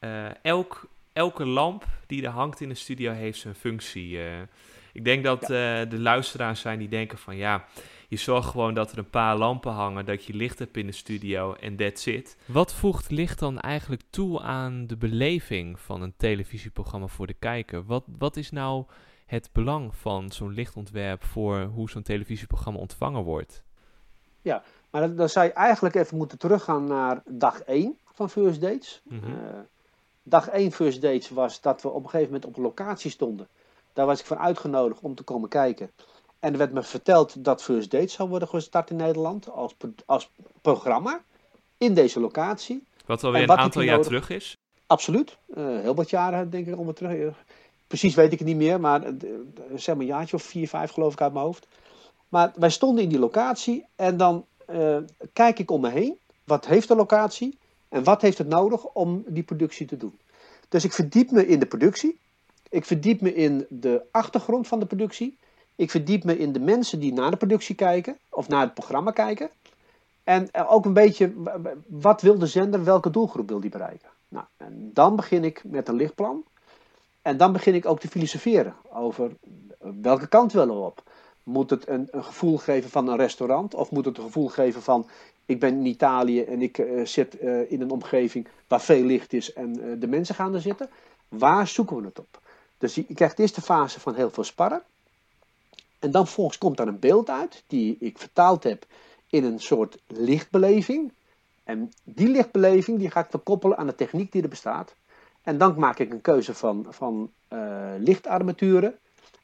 uh, 0.00 0.26
elk, 0.42 0.88
elke 1.12 1.46
lamp 1.46 1.84
die 2.06 2.22
er 2.22 2.30
hangt 2.30 2.60
in 2.60 2.68
de 2.68 2.74
studio 2.74 3.12
heeft 3.12 3.38
zijn 3.38 3.54
functie. 3.54 4.10
Uh, 4.10 4.40
ik 4.92 5.04
denk 5.04 5.24
dat 5.24 5.46
de 5.90 5.98
luisteraars 5.98 6.60
zijn 6.60 6.78
die 6.78 6.88
denken 6.88 7.18
van 7.18 7.36
ja, 7.36 7.64
je 8.08 8.16
zorgt 8.16 8.48
gewoon 8.48 8.74
dat 8.74 8.92
er 8.92 8.98
een 8.98 9.10
paar 9.10 9.36
lampen 9.36 9.72
hangen, 9.72 10.04
dat 10.04 10.24
je 10.24 10.34
licht 10.34 10.58
hebt 10.58 10.76
in 10.76 10.86
de 10.86 10.92
studio 10.92 11.54
en 11.54 11.76
that's 11.76 12.06
it. 12.06 12.36
Wat 12.44 12.74
voegt 12.74 13.10
licht 13.10 13.38
dan 13.38 13.60
eigenlijk 13.60 14.02
toe 14.10 14.40
aan 14.40 14.86
de 14.86 14.96
beleving 14.96 15.80
van 15.80 16.02
een 16.02 16.14
televisieprogramma 16.16 17.06
voor 17.06 17.26
de 17.26 17.36
kijker? 17.38 17.84
Wat, 17.84 18.04
wat 18.18 18.36
is 18.36 18.50
nou 18.50 18.84
het 19.26 19.48
belang 19.52 19.96
van 19.96 20.30
zo'n 20.32 20.52
lichtontwerp 20.52 21.24
voor 21.24 21.62
hoe 21.62 21.90
zo'n 21.90 22.02
televisieprogramma 22.02 22.78
ontvangen 22.78 23.22
wordt? 23.22 23.62
Ja, 24.42 24.62
maar 24.90 25.00
dan, 25.00 25.16
dan, 25.16 25.28
zou 25.28 25.46
je 25.46 25.52
eigenlijk 25.52 25.94
even 25.94 26.16
moeten 26.16 26.38
teruggaan 26.38 26.86
naar 26.86 27.22
dag 27.24 27.60
1 27.60 27.98
van 28.14 28.30
First 28.30 28.60
Dates. 28.60 29.00
Mhm. 29.04 29.24
Eh, 29.24 29.58
dag 30.22 30.48
1 30.48 30.72
First 30.72 31.02
Dates 31.02 31.28
was 31.28 31.60
dat 31.60 31.82
we 31.82 31.88
op 31.88 32.02
een 32.02 32.10
gegeven 32.10 32.32
moment 32.32 32.44
op 32.44 32.56
een 32.56 32.62
locatie 32.62 33.10
stonden. 33.10 33.48
Daar 33.92 34.06
was 34.06 34.20
ik 34.20 34.26
van 34.26 34.38
uitgenodigd 34.38 35.00
om 35.00 35.14
te 35.14 35.22
komen 35.22 35.48
kijken. 35.48 35.90
En 36.40 36.52
er 36.52 36.58
werd 36.58 36.72
me 36.72 36.82
verteld 36.82 37.44
dat 37.44 37.62
First 37.62 37.90
Dates 37.90 38.12
zou 38.12 38.28
worden 38.28 38.48
gestart 38.48 38.90
in 38.90 38.96
Nederland 38.96 39.50
als, 39.50 39.74
als 40.06 40.30
programma 40.62 41.20
in 41.78 41.94
deze 41.94 42.20
locatie. 42.20 42.84
Wat 43.06 43.24
alweer 43.24 43.42
een 43.42 43.56
aantal 43.56 43.82
jaar 43.82 44.02
terug 44.02 44.30
is? 44.30 44.56
Absoluut. 44.86 45.36
Uh, 45.56 45.80
heel 45.80 45.94
wat 45.94 46.10
jaren 46.10 46.50
denk 46.50 46.66
ik 46.66 46.78
om 46.78 46.86
het 46.86 46.96
terug. 46.96 47.44
Precies 47.86 48.14
weet 48.14 48.32
ik 48.32 48.38
het 48.38 48.48
niet 48.48 48.56
meer, 48.56 48.80
maar 48.80 49.06
uh, 49.06 49.12
zeg 49.74 49.94
maar 49.94 50.04
een 50.04 50.10
jaartje 50.10 50.36
of 50.36 50.42
vier, 50.42 50.68
vijf 50.68 50.90
geloof 50.90 51.12
ik 51.12 51.20
uit 51.20 51.32
mijn 51.32 51.44
hoofd. 51.44 51.66
Maar 52.28 52.52
wij 52.56 52.70
stonden 52.70 53.02
in 53.02 53.08
die 53.08 53.18
locatie 53.18 53.84
en 53.96 54.16
dan 54.16 54.44
uh, 54.70 54.96
kijk 55.32 55.58
ik 55.58 55.70
om 55.70 55.80
me 55.80 55.90
heen. 55.90 56.18
Wat 56.44 56.66
heeft 56.66 56.88
de 56.88 56.96
locatie 56.96 57.58
en 57.88 58.04
wat 58.04 58.22
heeft 58.22 58.38
het 58.38 58.48
nodig 58.48 58.84
om 58.84 59.24
die 59.26 59.42
productie 59.42 59.86
te 59.86 59.96
doen? 59.96 60.18
Dus 60.68 60.84
ik 60.84 60.92
verdiep 60.92 61.30
me 61.30 61.46
in 61.46 61.58
de 61.58 61.66
productie. 61.66 62.18
Ik 62.68 62.84
verdiep 62.84 63.20
me 63.20 63.34
in 63.34 63.66
de 63.68 64.02
achtergrond 64.10 64.66
van 64.66 64.80
de 64.80 64.86
productie. 64.86 65.38
Ik 65.76 65.90
verdiep 65.90 66.24
me 66.24 66.38
in 66.38 66.52
de 66.52 66.60
mensen 66.60 67.00
die 67.00 67.12
naar 67.12 67.30
de 67.30 67.36
productie 67.36 67.74
kijken 67.74 68.18
of 68.30 68.48
naar 68.48 68.60
het 68.60 68.74
programma 68.74 69.10
kijken. 69.10 69.50
En 70.24 70.48
ook 70.54 70.84
een 70.84 70.92
beetje, 70.92 71.32
wat 71.86 72.22
wil 72.22 72.38
de 72.38 72.46
zender, 72.46 72.84
welke 72.84 73.10
doelgroep 73.10 73.48
wil 73.48 73.60
die 73.60 73.70
bereiken? 73.70 74.08
Nou, 74.28 74.44
en 74.56 74.90
dan 74.92 75.16
begin 75.16 75.44
ik 75.44 75.62
met 75.64 75.88
een 75.88 75.96
lichtplan. 75.96 76.44
En 77.26 77.36
dan 77.36 77.52
begin 77.52 77.74
ik 77.74 77.86
ook 77.86 78.00
te 78.00 78.08
filosoferen 78.08 78.74
over 78.92 79.30
welke 79.78 80.26
kant 80.26 80.52
willen 80.52 80.74
we 80.74 80.86
op. 80.86 81.02
Moet 81.42 81.70
het 81.70 81.88
een, 81.88 82.08
gevoel 82.12 82.58
geven 82.58 82.90
van 82.90 83.08
een 83.08 83.16
restaurant? 83.16 83.74
Of 83.74 83.90
moet 83.90 84.04
het 84.04 84.18
een 84.18 84.24
gevoel 84.24 84.48
geven 84.48 84.82
van 84.82 85.08
ik 85.46 85.60
ben 85.60 85.74
in 85.74 85.86
Italië 85.86 86.42
en 86.42 86.62
ik 86.62 86.78
uh, 86.78 87.06
zit 87.06 87.42
uh, 87.42 87.70
in 87.70 87.80
een 87.80 87.90
omgeving 87.90 88.48
waar 88.68 88.80
veel 88.80 89.02
licht 89.02 89.32
is 89.32 89.52
en 89.52 89.98
de 90.00 90.06
mensen 90.06 90.34
gaan 90.34 90.54
er 90.54 90.60
zitten? 90.60 90.88
Waar 91.28 91.68
zoeken 91.68 91.96
we 91.96 92.04
het 92.04 92.18
op? 92.18 92.40
Dus 92.78 92.94
je, 92.94 93.04
je 93.08 93.14
krijgt 93.14 93.38
eerst 93.38 93.54
de 93.54 93.62
fase 93.62 94.00
van 94.00 94.14
heel 94.14 94.30
veel 94.30 94.44
sparren. 94.44 94.82
En 95.98 96.10
dan 96.10 96.26
volgens 96.26 96.58
komt 96.58 96.76
daar 96.76 96.88
een 96.88 96.98
beeld 96.98 97.30
uit, 97.30 97.62
die 97.66 97.96
ik 98.00 98.18
vertaald 98.18 98.62
heb 98.62 98.86
in 99.30 99.44
een 99.44 99.60
soort 99.60 99.98
lichtbeleving. 100.06 101.12
En 101.64 101.92
die 102.04 102.28
lichtbeleving 102.28 102.98
die 102.98 103.10
ga 103.10 103.20
ik 103.20 103.30
verkoppelen 103.30 103.76
aan 103.76 103.86
de 103.86 103.94
techniek 103.94 104.32
die 104.32 104.42
er 104.42 104.48
bestaat. 104.48 104.94
En 105.46 105.58
dan 105.58 105.74
maak 105.78 105.98
ik 105.98 106.12
een 106.12 106.20
keuze 106.20 106.54
van, 106.54 106.86
van 106.88 107.30
uh, 107.52 107.92
lichtarmaturen 107.98 108.98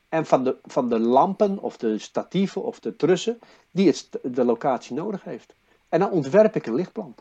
en 0.09 0.27
van 0.27 0.45
de, 0.45 0.57
van 0.63 0.89
de 0.89 0.99
lampen 0.99 1.59
of 1.59 1.77
de 1.77 1.99
statieven 1.99 2.63
of 2.63 2.81
de 2.81 2.97
trussen 2.97 3.39
die 3.71 3.87
het, 3.87 4.09
de 4.23 4.45
locatie 4.45 4.95
nodig 4.95 5.25
heeft. 5.25 5.55
En 5.89 6.01
dan 6.01 6.11
ontwerp 6.11 6.57
ik 6.57 6.67
een 6.67 6.75
lichtplan. 6.75 7.15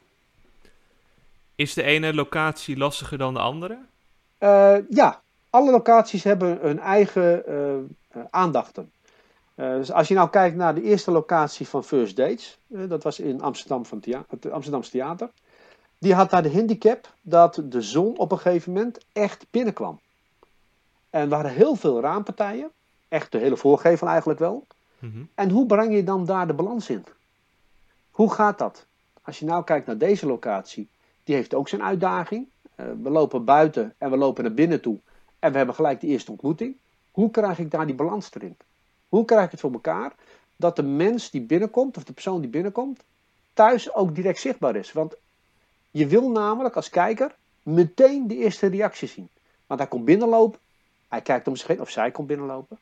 Is 1.56 1.74
de 1.74 1.84
ene 1.84 2.14
locatie 2.14 2.78
lastiger 2.78 3.18
dan 3.18 3.34
de 3.34 3.40
andere? 3.40 3.78
Uh, 4.40 4.78
ja, 4.90 5.22
alle 5.50 5.72
locaties 5.72 6.24
hebben 6.24 6.58
hun 6.62 6.80
eigen 6.80 7.44
uh, 7.48 8.24
aandachten. 8.30 8.92
Uh, 9.56 9.76
dus 9.76 9.92
als 9.92 10.08
je 10.08 10.14
nou 10.14 10.30
kijkt 10.30 10.56
naar 10.56 10.76
de 10.76 10.84
eerste 10.84 11.12
locatie 11.12 11.68
van 11.68 11.84
First 11.84 12.16
Dates, 12.16 12.58
dat 12.68 13.04
was 13.04 13.20
in 13.20 13.42
Amsterdam 13.42 13.86
van 13.86 14.00
thea 14.00 14.26
het 14.30 14.52
Amsterdamse 14.52 14.92
Theater. 14.92 15.30
Die 16.02 16.14
had 16.14 16.30
daar 16.30 16.44
de 16.44 16.54
handicap 16.54 17.14
dat 17.22 17.62
de 17.64 17.82
zon 17.82 18.18
op 18.18 18.32
een 18.32 18.40
gegeven 18.40 18.74
moment 18.74 18.98
echt 19.14 19.46
binnenkwam. 19.52 20.00
En 21.10 21.22
er 21.22 21.30
waren 21.30 21.52
heel 21.52 21.76
veel 21.76 22.02
raampartijen. 22.02 22.70
Echt 23.08 23.32
de 23.32 23.38
hele 23.38 23.58
voorgevel 23.58 24.08
eigenlijk 24.08 24.40
wel. 24.40 24.68
Mhm. 25.00 25.24
En 25.36 25.50
hoe 25.50 25.66
breng 25.66 25.94
je 25.94 26.04
dan 26.04 26.26
daar 26.26 26.48
de 26.48 26.54
balans 26.54 26.90
in? 26.90 27.04
Hoe 28.12 28.34
gaat 28.34 28.58
dat? 28.58 28.86
Als 29.22 29.40
je 29.40 29.46
nou 29.46 29.64
kijkt 29.64 29.86
naar 29.86 29.98
deze 29.98 30.26
locatie, 30.26 30.88
die 31.24 31.36
heeft 31.36 31.54
ook 31.54 31.68
zijn 31.68 31.84
uitdaging. 31.84 32.48
Uh, 32.76 32.86
we 33.04 33.10
lopen 33.10 33.46
buiten 33.46 33.94
en 33.98 34.10
we 34.10 34.18
lopen 34.18 34.44
naar 34.44 34.54
binnen 34.54 34.82
toe. 34.82 35.00
En 35.40 35.52
we 35.52 35.58
hebben 35.58 35.76
gelijk 35.76 36.02
de 36.02 36.08
eerste 36.08 36.32
ontmoeting. 36.32 36.76
Hoe 37.12 37.32
krijg 37.32 37.60
ik 37.60 37.72
daar 37.72 37.86
die 37.86 37.96
balans 37.96 38.30
erin? 38.34 38.58
Hoe 39.10 39.26
krijg 39.26 39.46
ik 39.46 39.52
het 39.52 39.60
voor 39.60 39.72
elkaar 39.72 40.14
dat 40.56 40.76
de 40.76 40.84
mens 40.84 41.30
die 41.30 41.42
binnenkomt, 41.42 41.98
of 41.98 42.04
de 42.04 42.14
persoon 42.14 42.42
die 42.42 42.50
binnenkomt, 42.50 43.02
thuis 43.54 43.94
ook 43.94 44.16
direct 44.16 44.40
zichtbaar 44.40 44.76
is? 44.76 44.92
Want 44.92 45.16
je 45.92 46.08
wil 46.08 46.30
namelijk 46.30 46.76
als 46.76 46.90
kijker 46.90 47.36
meteen 47.64 48.28
de 48.28 48.36
eerste 48.36 48.68
reactie 48.68 49.08
zien. 49.08 49.30
Want 49.68 49.80
hij 49.80 49.90
komt 49.90 50.06
binnenlopen, 50.06 50.60
hij 51.08 51.22
kijkt 51.22 51.48
om 51.48 51.56
zich 51.56 51.68
heen, 51.68 51.82
of 51.82 51.90
zij 51.90 52.12
komt 52.12 52.28
binnenlopen. 52.28 52.78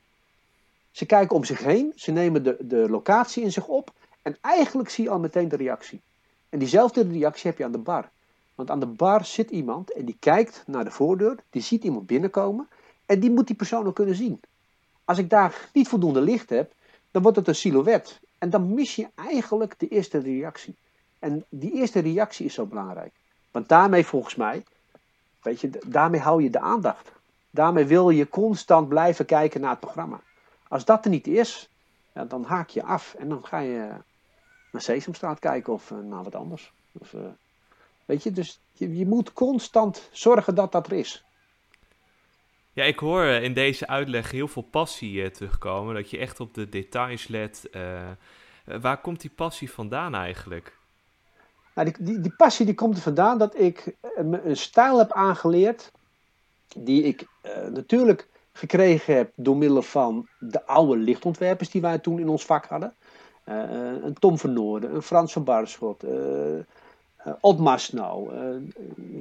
Ze 0.91 1.05
kijken 1.05 1.35
om 1.35 1.43
zich 1.43 1.63
heen, 1.63 1.93
ze 1.95 2.11
nemen 2.11 2.43
de, 2.43 2.57
de 2.59 2.89
locatie 2.89 3.43
in 3.43 3.51
zich 3.51 3.67
op 3.67 3.91
en 4.21 4.37
eigenlijk 4.41 4.89
zie 4.89 5.03
je 5.03 5.09
al 5.09 5.19
meteen 5.19 5.47
de 5.47 5.55
reactie. 5.55 6.01
En 6.49 6.59
diezelfde 6.59 7.07
reactie 7.11 7.49
heb 7.49 7.57
je 7.57 7.63
aan 7.63 7.71
de 7.71 7.77
bar. 7.77 8.09
Want 8.55 8.69
aan 8.69 8.79
de 8.79 8.85
bar 8.85 9.25
zit 9.25 9.49
iemand 9.49 9.93
en 9.93 10.05
die 10.05 10.17
kijkt 10.19 10.63
naar 10.65 10.83
de 10.83 10.91
voordeur, 10.91 11.37
die 11.49 11.61
ziet 11.61 11.83
iemand 11.83 12.05
binnenkomen 12.05 12.67
en 13.05 13.19
die 13.19 13.31
moet 13.31 13.47
die 13.47 13.55
persoon 13.55 13.87
ook 13.87 13.95
kunnen 13.95 14.15
zien. 14.15 14.39
Als 15.05 15.17
ik 15.17 15.29
daar 15.29 15.69
niet 15.73 15.87
voldoende 15.87 16.21
licht 16.21 16.49
heb, 16.49 16.73
dan 17.11 17.21
wordt 17.21 17.37
het 17.37 17.47
een 17.47 17.55
silhouet. 17.55 18.19
En 18.37 18.49
dan 18.49 18.73
mis 18.73 18.95
je 18.95 19.07
eigenlijk 19.15 19.79
de 19.79 19.87
eerste 19.87 20.17
reactie. 20.17 20.75
En 21.19 21.45
die 21.49 21.73
eerste 21.73 21.99
reactie 21.99 22.45
is 22.45 22.53
zo 22.53 22.65
belangrijk. 22.65 23.11
Want 23.51 23.69
daarmee 23.69 24.05
volgens 24.05 24.35
mij, 24.35 24.63
weet 25.41 25.61
je, 25.61 25.69
daarmee 25.85 26.19
hou 26.19 26.43
je 26.43 26.49
de 26.49 26.59
aandacht. 26.59 27.11
Daarmee 27.49 27.85
wil 27.85 28.09
je 28.09 28.29
constant 28.29 28.89
blijven 28.89 29.25
kijken 29.25 29.61
naar 29.61 29.69
het 29.69 29.79
programma. 29.79 30.21
Als 30.67 30.85
dat 30.85 31.05
er 31.05 31.11
niet 31.11 31.27
is, 31.27 31.69
ja, 32.13 32.25
dan 32.25 32.43
haak 32.43 32.69
je 32.69 32.83
af 32.83 33.15
en 33.17 33.29
dan 33.29 33.45
ga 33.45 33.59
je 33.59 33.91
naar 34.71 34.81
Sesamstraat 34.81 35.39
kijken 35.39 35.73
of 35.73 35.89
uh, 35.89 35.99
naar 35.99 36.23
wat 36.23 36.35
anders. 36.35 36.71
Of, 36.91 37.13
uh, 37.13 37.21
weet 38.05 38.23
je, 38.23 38.31
dus 38.31 38.59
je, 38.73 38.97
je 38.97 39.05
moet 39.05 39.33
constant 39.33 40.09
zorgen 40.11 40.55
dat 40.55 40.71
dat 40.71 40.85
er 40.85 40.93
is. 40.97 41.23
Ja, 42.73 42.83
ik 42.83 42.99
hoor 42.99 43.23
eh, 43.23 43.43
in 43.43 43.53
deze 43.53 43.87
uitleg 43.87 44.31
heel 44.31 44.47
veel 44.47 44.61
passie 44.61 45.31
terugkomen. 45.31 45.95
Dat 45.95 46.09
je 46.09 46.17
echt 46.17 46.39
op 46.39 46.53
de 46.53 46.69
details 46.69 47.27
let. 47.27 47.69
Waar 48.65 49.01
komt 49.01 49.21
die 49.21 49.29
passie 49.29 49.71
vandaan 49.71 50.15
eigenlijk? 50.15 50.78
Nou, 51.79 51.91
die, 51.91 52.05
die, 52.05 52.19
die, 52.19 52.33
passie 52.37 52.65
die 52.65 52.75
komt 52.75 52.95
er 52.95 53.01
vandaan 53.01 53.37
dat 53.37 53.59
ik 53.59 53.95
me 54.23 54.41
een 54.43 54.57
stijl 54.57 54.97
heb 54.97 55.11
aangeleerd. 55.11 55.91
Die 56.75 57.03
ik 57.03 57.27
natuurlijk 57.71 58.27
gekregen 58.51 59.15
heb 59.15 59.31
door 59.35 59.57
middel 59.57 59.81
van 59.81 60.27
de 60.39 60.65
oude 60.65 60.97
lichtontwerpers 60.97 61.69
die 61.69 61.81
wij 61.81 61.99
toen 61.99 62.19
in 62.19 62.29
ons 62.29 62.45
vak 62.45 62.65
hadden. 62.65 62.93
een 64.03 64.13
Tom 64.19 64.37
van 64.37 64.53
Noorden, 64.53 64.95
een 64.95 65.01
Frans 65.01 65.33
van 65.33 65.43
Barschot, 65.43 66.03
Otmar 67.39 67.79
Snow, 67.79 68.31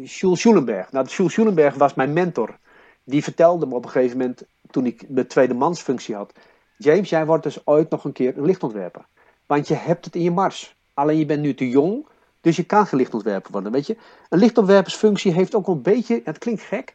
Jules 0.02 0.40
Schulenberg. 0.40 0.92
Nou, 0.92 1.06
Jules 1.06 1.32
Schulenberg 1.32 1.74
was 1.74 1.94
mijn 1.94 2.12
mentor 2.12 2.58
die 3.04 3.22
vertelde 3.22 3.66
me 3.66 3.74
op 3.74 3.84
een 3.84 3.90
gegeven 3.90 4.18
moment, 4.18 4.42
toen 4.70 4.86
ik 4.86 5.04
de 5.08 5.26
tweede 5.26 5.54
mansfunctie 5.54 6.14
had. 6.14 6.32
James, 6.76 7.08
jij 7.08 7.26
wordt 7.26 7.42
dus 7.42 7.66
ooit 7.66 7.90
nog 7.90 8.04
een 8.04 8.12
keer 8.12 8.38
een 8.38 8.44
lichtontwerper. 8.44 9.06
Want 9.46 9.68
je 9.68 9.74
hebt 9.74 10.04
het 10.04 10.14
in 10.14 10.22
je 10.22 10.30
mars. 10.30 10.76
Alleen 10.94 11.18
je 11.18 11.26
bent 11.26 11.42
nu 11.42 11.54
te 11.54 11.68
jong, 11.68 12.06
dus 12.40 12.56
je 12.56 12.64
kan 12.64 12.86
geen 12.86 12.98
lichtontwerper 12.98 13.52
worden. 13.52 13.72
Weet 13.72 13.86
je? 13.86 13.96
Een 14.28 14.38
lichtontwerpersfunctie 14.38 15.32
heeft 15.32 15.54
ook 15.54 15.66
een 15.66 15.82
beetje, 15.82 16.20
het 16.24 16.38
klinkt 16.38 16.62
gek, 16.62 16.94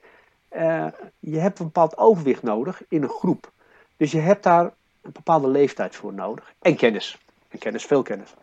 uh, 0.55 0.87
je 1.19 1.39
hebt 1.39 1.59
een 1.59 1.65
bepaald 1.65 1.97
overwicht 1.97 2.43
nodig 2.43 2.81
in 2.87 3.03
een 3.03 3.09
groep. 3.09 3.51
Dus 3.97 4.11
je 4.11 4.19
hebt 4.19 4.43
daar 4.43 4.73
een 5.01 5.11
bepaalde 5.11 5.47
leeftijd 5.47 5.95
voor 5.95 6.13
nodig. 6.13 6.53
En 6.61 6.75
kennis. 6.75 7.17
En 7.49 7.59
kennis, 7.59 7.85
veel 7.85 8.01
kennis. 8.01 8.33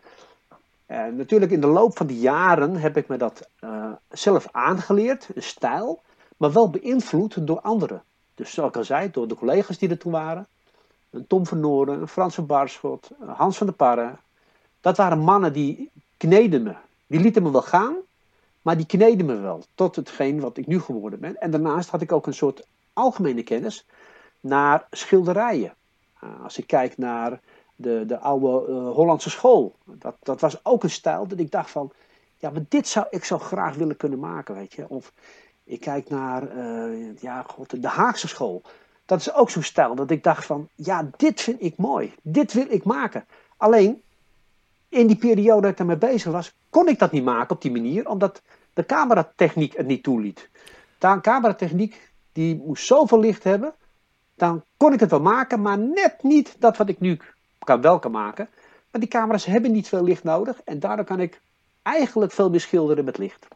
Uh, 0.87 1.05
natuurlijk 1.05 1.51
in 1.51 1.61
de 1.61 1.67
loop 1.67 1.97
van 1.97 2.07
de 2.07 2.19
jaren 2.19 2.75
heb 2.75 2.97
ik 2.97 3.07
me 3.07 3.17
dat 3.17 3.47
uh, 3.63 3.85
zelf 4.09 4.47
aangeleerd, 4.51 5.27
een 5.35 5.43
stijl 5.43 6.01
maar 6.41 6.51
wel 6.51 6.69
beïnvloed 6.69 7.47
door 7.47 7.61
anderen. 7.61 8.03
Dus 8.35 8.53
zoals 8.53 8.69
ik 8.69 8.77
al 8.77 8.83
zei, 8.83 9.11
door 9.11 9.27
de 9.27 9.35
collega's 9.35 9.77
die 9.77 9.89
er 9.89 9.97
toen 9.97 10.11
waren. 10.11 10.47
Tom 11.27 11.45
van 11.45 11.59
Noorden, 11.59 12.07
Frans 12.07 12.35
van 12.35 12.45
Barschot, 12.45 13.09
Hans 13.25 13.57
van 13.57 13.67
der 13.67 13.75
Parre. 13.75 14.11
Dat 14.81 14.97
waren 14.97 15.19
mannen 15.19 15.53
die 15.53 15.89
kneden 16.17 16.63
me. 16.63 16.75
Die 17.11 17.19
lieten 17.19 17.43
me 17.43 17.51
wel 17.51 17.61
gaan, 17.61 17.95
maar 18.61 18.77
die 18.77 18.85
kneden 18.85 19.25
me 19.25 19.39
wel. 19.39 19.63
Tot 19.75 19.95
hetgeen 19.95 20.39
wat 20.39 20.57
ik 20.57 20.67
nu 20.67 20.79
geworden 20.79 21.19
ben. 21.19 21.41
En 21.41 21.51
daarnaast 21.51 21.89
had 21.89 22.01
ik 22.01 22.11
ook 22.11 22.27
een 22.27 22.33
soort 22.33 22.67
algemene 22.93 23.43
kennis 23.43 23.85
naar 24.39 24.87
schilderijen. 24.91 25.73
Uh, 26.23 26.43
als 26.43 26.57
ik 26.57 26.67
kijk 26.67 26.97
naar 26.97 27.39
de, 27.75 28.03
de 28.07 28.19
oude 28.19 28.71
uh, 28.71 28.91
Hollandse 28.91 29.29
school. 29.29 29.75
Dat, 29.85 30.15
dat 30.19 30.41
was 30.41 30.65
ook 30.65 30.83
een 30.83 30.89
stijl 30.89 31.27
dat 31.27 31.39
ik 31.39 31.51
dacht 31.51 31.69
van... 31.69 31.91
Ja, 32.37 32.49
maar 32.49 32.63
dit 32.69 32.87
zou 32.87 33.05
ik 33.09 33.23
zo 33.23 33.37
graag 33.37 33.75
willen 33.75 33.97
kunnen 33.97 34.19
maken, 34.19 34.55
weet 34.55 34.73
je. 34.73 34.89
Of 34.89 35.13
ik 35.63 35.79
kijk 35.79 36.09
naar 36.09 36.55
uh, 36.57 37.17
ja, 37.19 37.41
God, 37.41 37.81
de 37.81 37.87
Haagse 37.87 38.27
school. 38.27 38.61
Dat 39.05 39.19
is 39.19 39.33
ook 39.33 39.49
zo'n 39.49 39.63
stijl 39.63 39.95
dat 39.95 40.11
ik 40.11 40.23
dacht 40.23 40.45
van, 40.45 40.67
ja, 40.75 41.09
dit 41.17 41.41
vind 41.41 41.61
ik 41.61 41.77
mooi. 41.77 42.13
Dit 42.21 42.53
wil 42.53 42.65
ik 42.69 42.83
maken. 42.83 43.25
Alleen, 43.57 44.01
in 44.89 45.07
die 45.07 45.17
periode 45.17 45.61
dat 45.61 45.71
ik 45.71 45.79
ermee 45.79 45.97
bezig 45.97 46.31
was, 46.31 46.53
kon 46.71 46.87
ik 46.87 46.99
dat 46.99 47.11
niet 47.11 47.23
maken 47.23 47.55
op 47.55 47.61
die 47.61 47.71
manier, 47.71 48.09
omdat 48.09 48.41
de 48.73 48.85
cameratechniek 48.85 49.77
het 49.77 49.87
niet 49.87 50.03
toeliet. 50.03 50.49
De 50.97 51.19
cameratechniek, 51.21 52.11
die 52.31 52.55
moest 52.55 52.85
zoveel 52.85 53.19
licht 53.19 53.43
hebben, 53.43 53.73
dan 54.35 54.63
kon 54.77 54.93
ik 54.93 54.99
het 54.99 55.09
wel 55.09 55.21
maken, 55.21 55.61
maar 55.61 55.77
net 55.77 56.15
niet 56.21 56.55
dat 56.59 56.77
wat 56.77 56.89
ik 56.89 56.99
nu 56.99 57.19
kan 57.59 57.81
wel 57.81 57.99
kan 57.99 58.11
maken. 58.11 58.49
Maar 58.91 59.01
die 59.01 59.09
camera's 59.09 59.45
hebben 59.45 59.71
niet 59.71 59.87
veel 59.87 60.03
licht 60.03 60.23
nodig 60.23 60.61
en 60.63 60.79
daardoor 60.79 61.05
kan 61.05 61.19
ik 61.19 61.41
eigenlijk 61.81 62.31
veel 62.31 62.49
meer 62.49 62.59
schilderen 62.59 63.05
met 63.05 63.17
licht. 63.17 63.47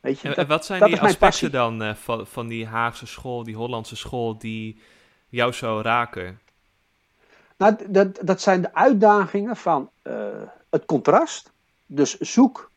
Weet 0.00 0.20
je, 0.20 0.34
dat, 0.34 0.46
wat 0.46 0.64
zijn 0.64 0.84
die 0.84 1.00
aspecten 1.00 1.52
dan 1.52 1.82
uh, 1.82 1.94
van, 1.94 2.26
van 2.26 2.46
die 2.46 2.66
Haagse 2.66 3.06
school, 3.06 3.44
die 3.44 3.56
Hollandse 3.56 3.96
school, 3.96 4.38
die 4.38 4.80
jou 5.28 5.52
zo 5.52 5.80
raken? 5.80 6.40
Nou, 7.56 7.76
dat, 7.88 8.18
dat 8.22 8.40
zijn 8.40 8.60
de 8.60 8.74
uitdagingen 8.74 9.56
van 9.56 9.90
uh, 10.02 10.14
het 10.70 10.84
contrast. 10.84 11.49
Dus 11.92 12.18
zoek 12.18 12.70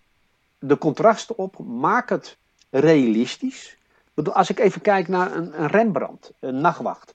de 0.59 0.77
contrasten 0.77 1.37
op, 1.37 1.57
maak 1.59 2.09
het 2.09 2.37
realistisch. 2.69 3.77
Als 4.23 4.49
ik 4.49 4.59
even 4.59 4.81
kijk 4.81 5.07
naar 5.07 5.35
een, 5.35 5.67
Rembrandt, 5.67 6.31
een 6.39 6.61
nachtwacht. 6.61 7.13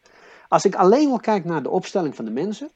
Als 0.49 0.65
ik 0.65 0.75
alleen 0.75 1.09
maar 1.11 1.21
kijk 1.21 1.45
naar 1.45 1.63
de 1.63 1.71
opstelling 1.71 2.15
van 2.15 2.25
de 2.25 2.31
mensen, 2.31 2.71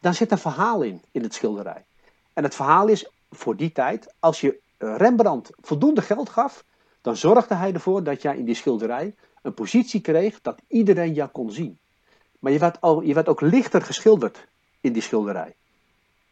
dan 0.00 0.14
zit 0.14 0.30
een 0.30 0.38
verhaal 0.38 0.82
in, 0.82 1.02
in 1.10 1.22
het 1.22 1.34
schilderij. 1.34 1.84
En 2.32 2.42
het 2.42 2.54
verhaal 2.54 2.88
is 2.88 3.10
voor 3.30 3.56
die 3.56 3.72
tijd, 3.72 4.14
als 4.18 4.40
je 4.40 4.58
Rembrandt 4.78 5.50
voldoende 5.60 6.02
geld 6.02 6.28
gaf, 6.28 6.64
dan 7.00 7.16
zorgde 7.16 7.54
hij 7.54 7.72
ervoor 7.72 8.02
dat 8.02 8.22
jij 8.22 8.36
in 8.36 8.44
die 8.44 8.54
schilderij 8.54 9.14
een 9.42 9.54
positie 9.54 10.00
kreeg 10.00 10.40
dat 10.42 10.60
iedereen 10.68 11.12
jou 11.12 11.30
kon 11.30 11.50
zien. 11.50 11.78
Maar 12.38 12.52
je 12.52 12.58
werd, 12.58 12.80
al, 12.80 13.02
je 13.02 13.14
werd 13.14 13.28
ook 13.28 13.40
lichter 13.40 13.82
geschilderd 13.82 14.46
in 14.80 14.92
die 14.92 15.02
schilderij. 15.02 15.54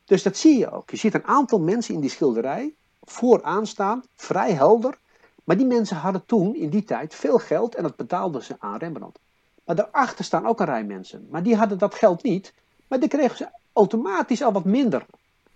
Dus 0.05 0.23
dat 0.23 0.37
zie 0.37 0.59
je 0.59 0.71
ook. 0.71 0.91
Je 0.91 0.97
ziet 0.97 1.15
een 1.15 1.27
aantal 1.27 1.61
mensen 1.61 1.95
in 1.95 2.01
die 2.01 2.11
schilderij 2.11 2.75
vooraan 3.03 3.67
staan, 3.67 4.05
vrij 4.17 4.53
helder. 4.53 4.99
Maar 5.45 5.57
die 5.57 5.67
mensen 5.67 5.97
hadden 5.97 6.27
toen, 6.27 6.55
in 6.55 6.71
die 6.71 6.85
tijd, 6.85 7.15
veel 7.15 7.39
geld 7.39 7.75
en 7.75 7.83
dat 7.83 7.97
betaalden 7.97 8.43
ze 8.43 8.57
aan 8.59 8.79
Rembrandt. 8.79 9.19
Maar 9.65 9.77
daarachter 9.77 10.25
staan 10.25 10.47
ook 10.47 10.61
een 10.61 10.67
rij 10.67 10.85
mensen. 10.85 11.27
Maar 11.31 11.43
die 11.43 11.57
hadden 11.57 11.79
dat 11.79 11.95
geld 11.95 12.23
niet, 12.23 12.53
maar 12.89 13.01
die 13.01 13.09
kregen 13.09 13.37
ze 13.37 13.49
automatisch 13.73 14.43
al 14.43 14.53
wat 14.53 14.65
minder. 14.65 15.07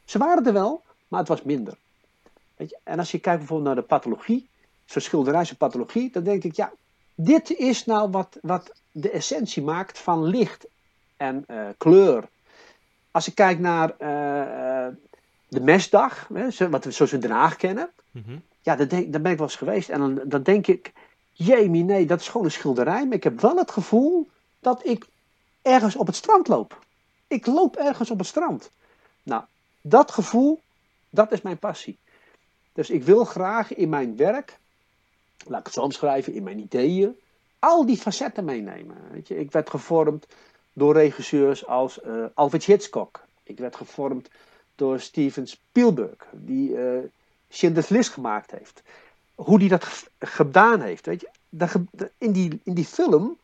Ze 0.04 0.18
waren 0.18 0.46
er 0.46 0.52
wel, 0.52 0.82
maar 1.08 1.20
het 1.20 1.28
was 1.28 1.42
minder. 1.42 1.76
Weet 2.56 2.70
je? 2.70 2.78
En 2.82 2.98
als 2.98 3.10
je 3.10 3.18
kijkt 3.18 3.38
bijvoorbeeld 3.38 3.74
naar 3.74 3.82
de 3.82 3.88
pathologie, 3.88 4.48
zo'n 4.84 5.02
schilderijse 5.02 5.56
pathologie, 5.56 6.10
dan 6.10 6.22
denk 6.22 6.44
ik, 6.44 6.56
ja, 6.56 6.72
dit 7.14 7.50
is 7.50 7.84
nou 7.84 8.10
wat, 8.10 8.38
wat 8.42 8.72
de 8.90 9.10
essentie 9.10 9.62
maakt 9.62 9.98
van 9.98 10.24
licht 10.24 10.66
en 11.16 11.44
uh, 11.50 11.68
kleur. 11.76 12.28
Als 13.18 13.28
ik 13.28 13.34
kijk 13.34 13.58
naar 13.58 13.90
uh, 13.90 14.94
de 15.48 15.60
mesdag, 15.60 16.28
hè, 16.34 16.68
wat 16.68 16.84
we 16.84 16.90
zoals 16.90 17.10
we 17.10 17.18
Den 17.18 17.30
Haag 17.30 17.56
kennen, 17.56 17.90
mm-hmm. 18.10 18.42
ja, 18.60 18.76
daar, 18.76 18.88
denk, 18.88 19.12
daar 19.12 19.20
ben 19.20 19.32
ik 19.32 19.38
wel 19.38 19.46
eens 19.46 19.56
geweest. 19.56 19.88
En 19.88 19.98
dan, 19.98 20.20
dan 20.24 20.42
denk 20.42 20.66
ik, 20.66 20.92
jemie, 21.32 21.84
nee, 21.84 22.06
dat 22.06 22.20
is 22.20 22.28
gewoon 22.28 22.46
een 22.46 22.52
schilderij, 22.52 23.06
maar 23.06 23.16
ik 23.16 23.24
heb 23.24 23.40
wel 23.40 23.56
het 23.56 23.70
gevoel 23.70 24.28
dat 24.60 24.86
ik 24.86 25.06
ergens 25.62 25.96
op 25.96 26.06
het 26.06 26.16
strand 26.16 26.48
loop. 26.48 26.78
Ik 27.26 27.46
loop 27.46 27.76
ergens 27.76 28.10
op 28.10 28.18
het 28.18 28.26
strand. 28.26 28.70
Nou, 29.22 29.42
dat 29.80 30.10
gevoel, 30.10 30.60
dat 31.10 31.32
is 31.32 31.42
mijn 31.42 31.58
passie. 31.58 31.98
Dus 32.72 32.90
ik 32.90 33.02
wil 33.02 33.24
graag 33.24 33.74
in 33.74 33.88
mijn 33.88 34.16
werk 34.16 34.58
laat 35.46 35.58
ik 35.58 35.66
het 35.66 35.74
zo 35.74 35.80
omschrijven, 35.80 36.32
in 36.34 36.42
mijn 36.42 36.58
ideeën, 36.58 37.16
al 37.58 37.86
die 37.86 37.96
facetten 37.96 38.44
meenemen. 38.44 38.96
Weet 39.10 39.28
je, 39.28 39.38
ik 39.38 39.52
werd 39.52 39.70
gevormd 39.70 40.26
door 40.78 40.94
regisseurs 40.94 41.66
als 41.66 41.98
uh, 42.06 42.24
Alfred 42.34 42.64
Hitchcock. 42.64 43.20
Ik 43.42 43.58
werd 43.58 43.76
gevormd 43.76 44.28
door 44.74 45.00
Steven 45.00 45.46
Spielberg, 45.46 46.26
die 46.32 46.70
uh, 46.70 46.98
Schindler's 47.48 47.88
List 47.88 48.10
gemaakt 48.10 48.50
heeft. 48.50 48.82
Hoe 49.34 49.58
die 49.58 49.68
dat 49.68 50.08
gedaan 50.18 50.80
heeft. 50.80 51.06
Weet 51.06 51.20
je, 51.20 51.30
in, 52.18 52.32
die, 52.32 52.60
in 52.62 52.74
die 52.74 52.84
film, 52.84 53.36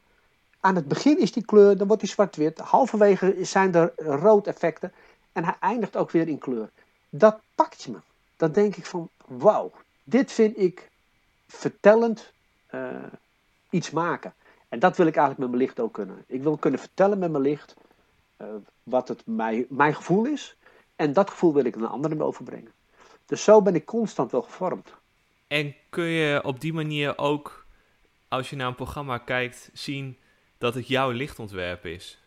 aan 0.61 0.75
het 0.75 0.88
begin 0.88 1.18
is 1.18 1.33
die 1.33 1.44
kleur, 1.44 1.77
dan 1.77 1.87
wordt 1.87 2.03
die 2.03 2.11
zwart-wit. 2.11 2.59
Halverwege 2.59 3.37
zijn 3.40 3.75
er 3.75 3.92
rood 3.97 4.47
effecten. 4.47 4.92
En 5.33 5.44
hij 5.44 5.57
eindigt 5.61 5.97
ook 5.97 6.11
weer 6.11 6.29
in 6.29 6.38
kleur. 6.38 6.70
Dat 7.09 7.40
pakt 7.55 7.88
me. 7.88 7.99
Dan 8.37 8.53
denk 8.53 8.77
ik 8.77 8.87
van, 8.87 9.09
wauw, 9.27 9.73
dit 10.05 10.33
vind 10.33 10.59
ik 10.59 10.90
vertellend 11.49 12.33
uh, 12.75 12.90
iets 13.70 13.90
maken. 13.90 14.35
En 14.75 14.81
dat 14.81 14.97
wil 14.97 15.07
ik 15.07 15.17
eigenlijk 15.17 15.39
met 15.39 15.59
mijn 15.59 15.69
licht 15.69 15.81
ook 15.81 15.93
kunnen. 15.93 16.25
Ik 16.27 16.43
wil 16.43 16.57
kunnen 16.57 16.81
vertellen 16.81 17.19
met 17.19 17.31
mijn 17.31 17.43
licht 17.43 17.75
uh, 18.41 18.47
wat 18.83 19.09
het 19.09 19.23
mij, 19.27 19.67
mijn 19.69 19.95
gevoel 19.95 20.25
is. 20.27 20.57
En 20.97 21.13
dat 21.13 21.31
gevoel 21.31 21.55
wil 21.55 21.65
ik 21.65 21.77
naar 21.77 21.89
anderen 21.89 22.21
overbrengen. 22.21 22.73
Dus 23.27 23.45
zo 23.45 23.63
ben 23.63 23.75
ik 23.75 23.85
constant 23.85 24.31
wel 24.31 24.43
gevormd. 24.43 24.95
En 25.47 25.75
kun 25.91 26.05
je 26.05 26.45
op 26.45 26.61
die 26.61 26.73
manier 26.73 27.19
ook, 27.19 27.67
als 28.29 28.51
je 28.51 28.57
naar 28.57 28.67
een 28.67 28.75
programma 28.75 29.19
kijkt, 29.19 29.71
zien 29.73 30.19
dat 30.59 30.75
het 30.75 30.89
jouw 30.89 31.11
lichtontwerp 31.11 31.85
is? 31.85 32.19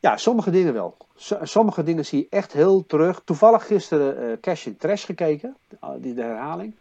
Ja, 0.00 0.16
sommige 0.16 0.50
dingen 0.50 0.72
wel. 0.72 0.96
S- 1.16 1.34
sommige 1.42 1.82
dingen 1.82 2.06
zie 2.06 2.18
je 2.18 2.26
echt 2.36 2.52
heel 2.52 2.86
terug. 2.86 3.22
Toevallig 3.24 3.66
gisteren 3.66 4.30
eh 4.30 4.40
Cash 4.40 4.66
in 4.66 4.76
Trash 4.76 5.04
gekeken, 5.04 5.56
die 5.98 6.14
de 6.14 6.22
herhaling. 6.22 6.74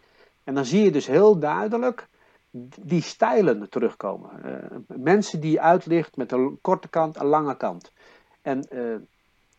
En 0.44 0.54
dan 0.54 0.66
zie 0.66 0.84
je 0.84 0.92
dus 0.92 1.08
heel 1.08 1.40
duidelijk 1.40 2.08
die 2.82 3.02
stijlen 3.02 3.70
terugkomen. 3.70 4.44
Eh, 4.44 4.78
mensen 4.98 5.40
die 5.40 5.62
uitlicht 5.62 6.18
met 6.18 6.32
een 6.32 6.58
korte 6.62 6.88
kant 6.88 7.18
en 7.18 7.26
lange 7.26 7.58
kant. 7.58 7.92
En 8.42 8.70
eh, 8.70 8.96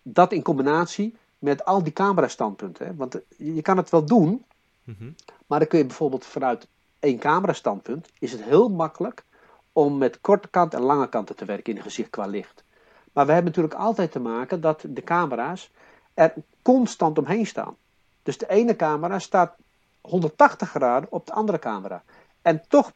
dat 0.02 0.33
in 0.33 0.42
combinatie 0.42 1.16
met 1.38 1.64
al 1.64 1.83
die 1.83 1.92
camerastandpunten. 1.92 2.87
Hè? 2.87 2.94
Want 2.94 3.14
eh, 3.14 3.54
je 3.54 3.62
kan 3.62 3.76
het 3.76 3.90
wel 3.90 4.04
doen, 4.04 4.44
Mhm. 4.85 5.11
maar 5.46 5.59
dan 5.59 5.68
kun 5.68 5.78
je 5.78 5.87
bijvoorbeeld 5.87 6.26
vanuit 6.26 6.66
één 6.98 7.18
camerastandpunt, 7.18 8.09
is 8.18 8.33
het 8.33 8.42
heel 8.42 8.68
makkelijk 8.68 9.24
om 9.72 9.98
met 9.98 10.20
korte 10.20 10.48
kant 10.48 10.74
en 10.74 10.80
lange 10.80 11.09
kanten 11.09 11.37
te 11.37 11.44
werken 11.44 11.72
in 11.72 11.76
een 11.78 11.85
gezicht 11.85 12.11
qua 12.11 12.26
licht. 12.26 12.64
Maar 13.12 13.26
we 13.26 13.33
hebben 13.33 13.50
natuurlijk 13.50 13.80
altijd 13.80 14.12
te 14.12 14.20
maken 14.20 14.61
dat 14.61 14.85
de 14.88 15.02
camera's 15.02 15.70
er 16.14 16.35
constant 16.62 17.18
omheen 17.18 17.46
staan. 17.46 17.76
Dus 18.22 18.38
de 18.38 18.48
ene 18.48 18.76
camera 18.76 19.18
staat 19.18 19.57
180 20.00 20.68
graden 20.68 21.12
op 21.12 21.26
de 21.26 21.33
andere 21.33 21.59
camera. 21.59 22.02
En 22.44 22.62
toch 22.68 22.92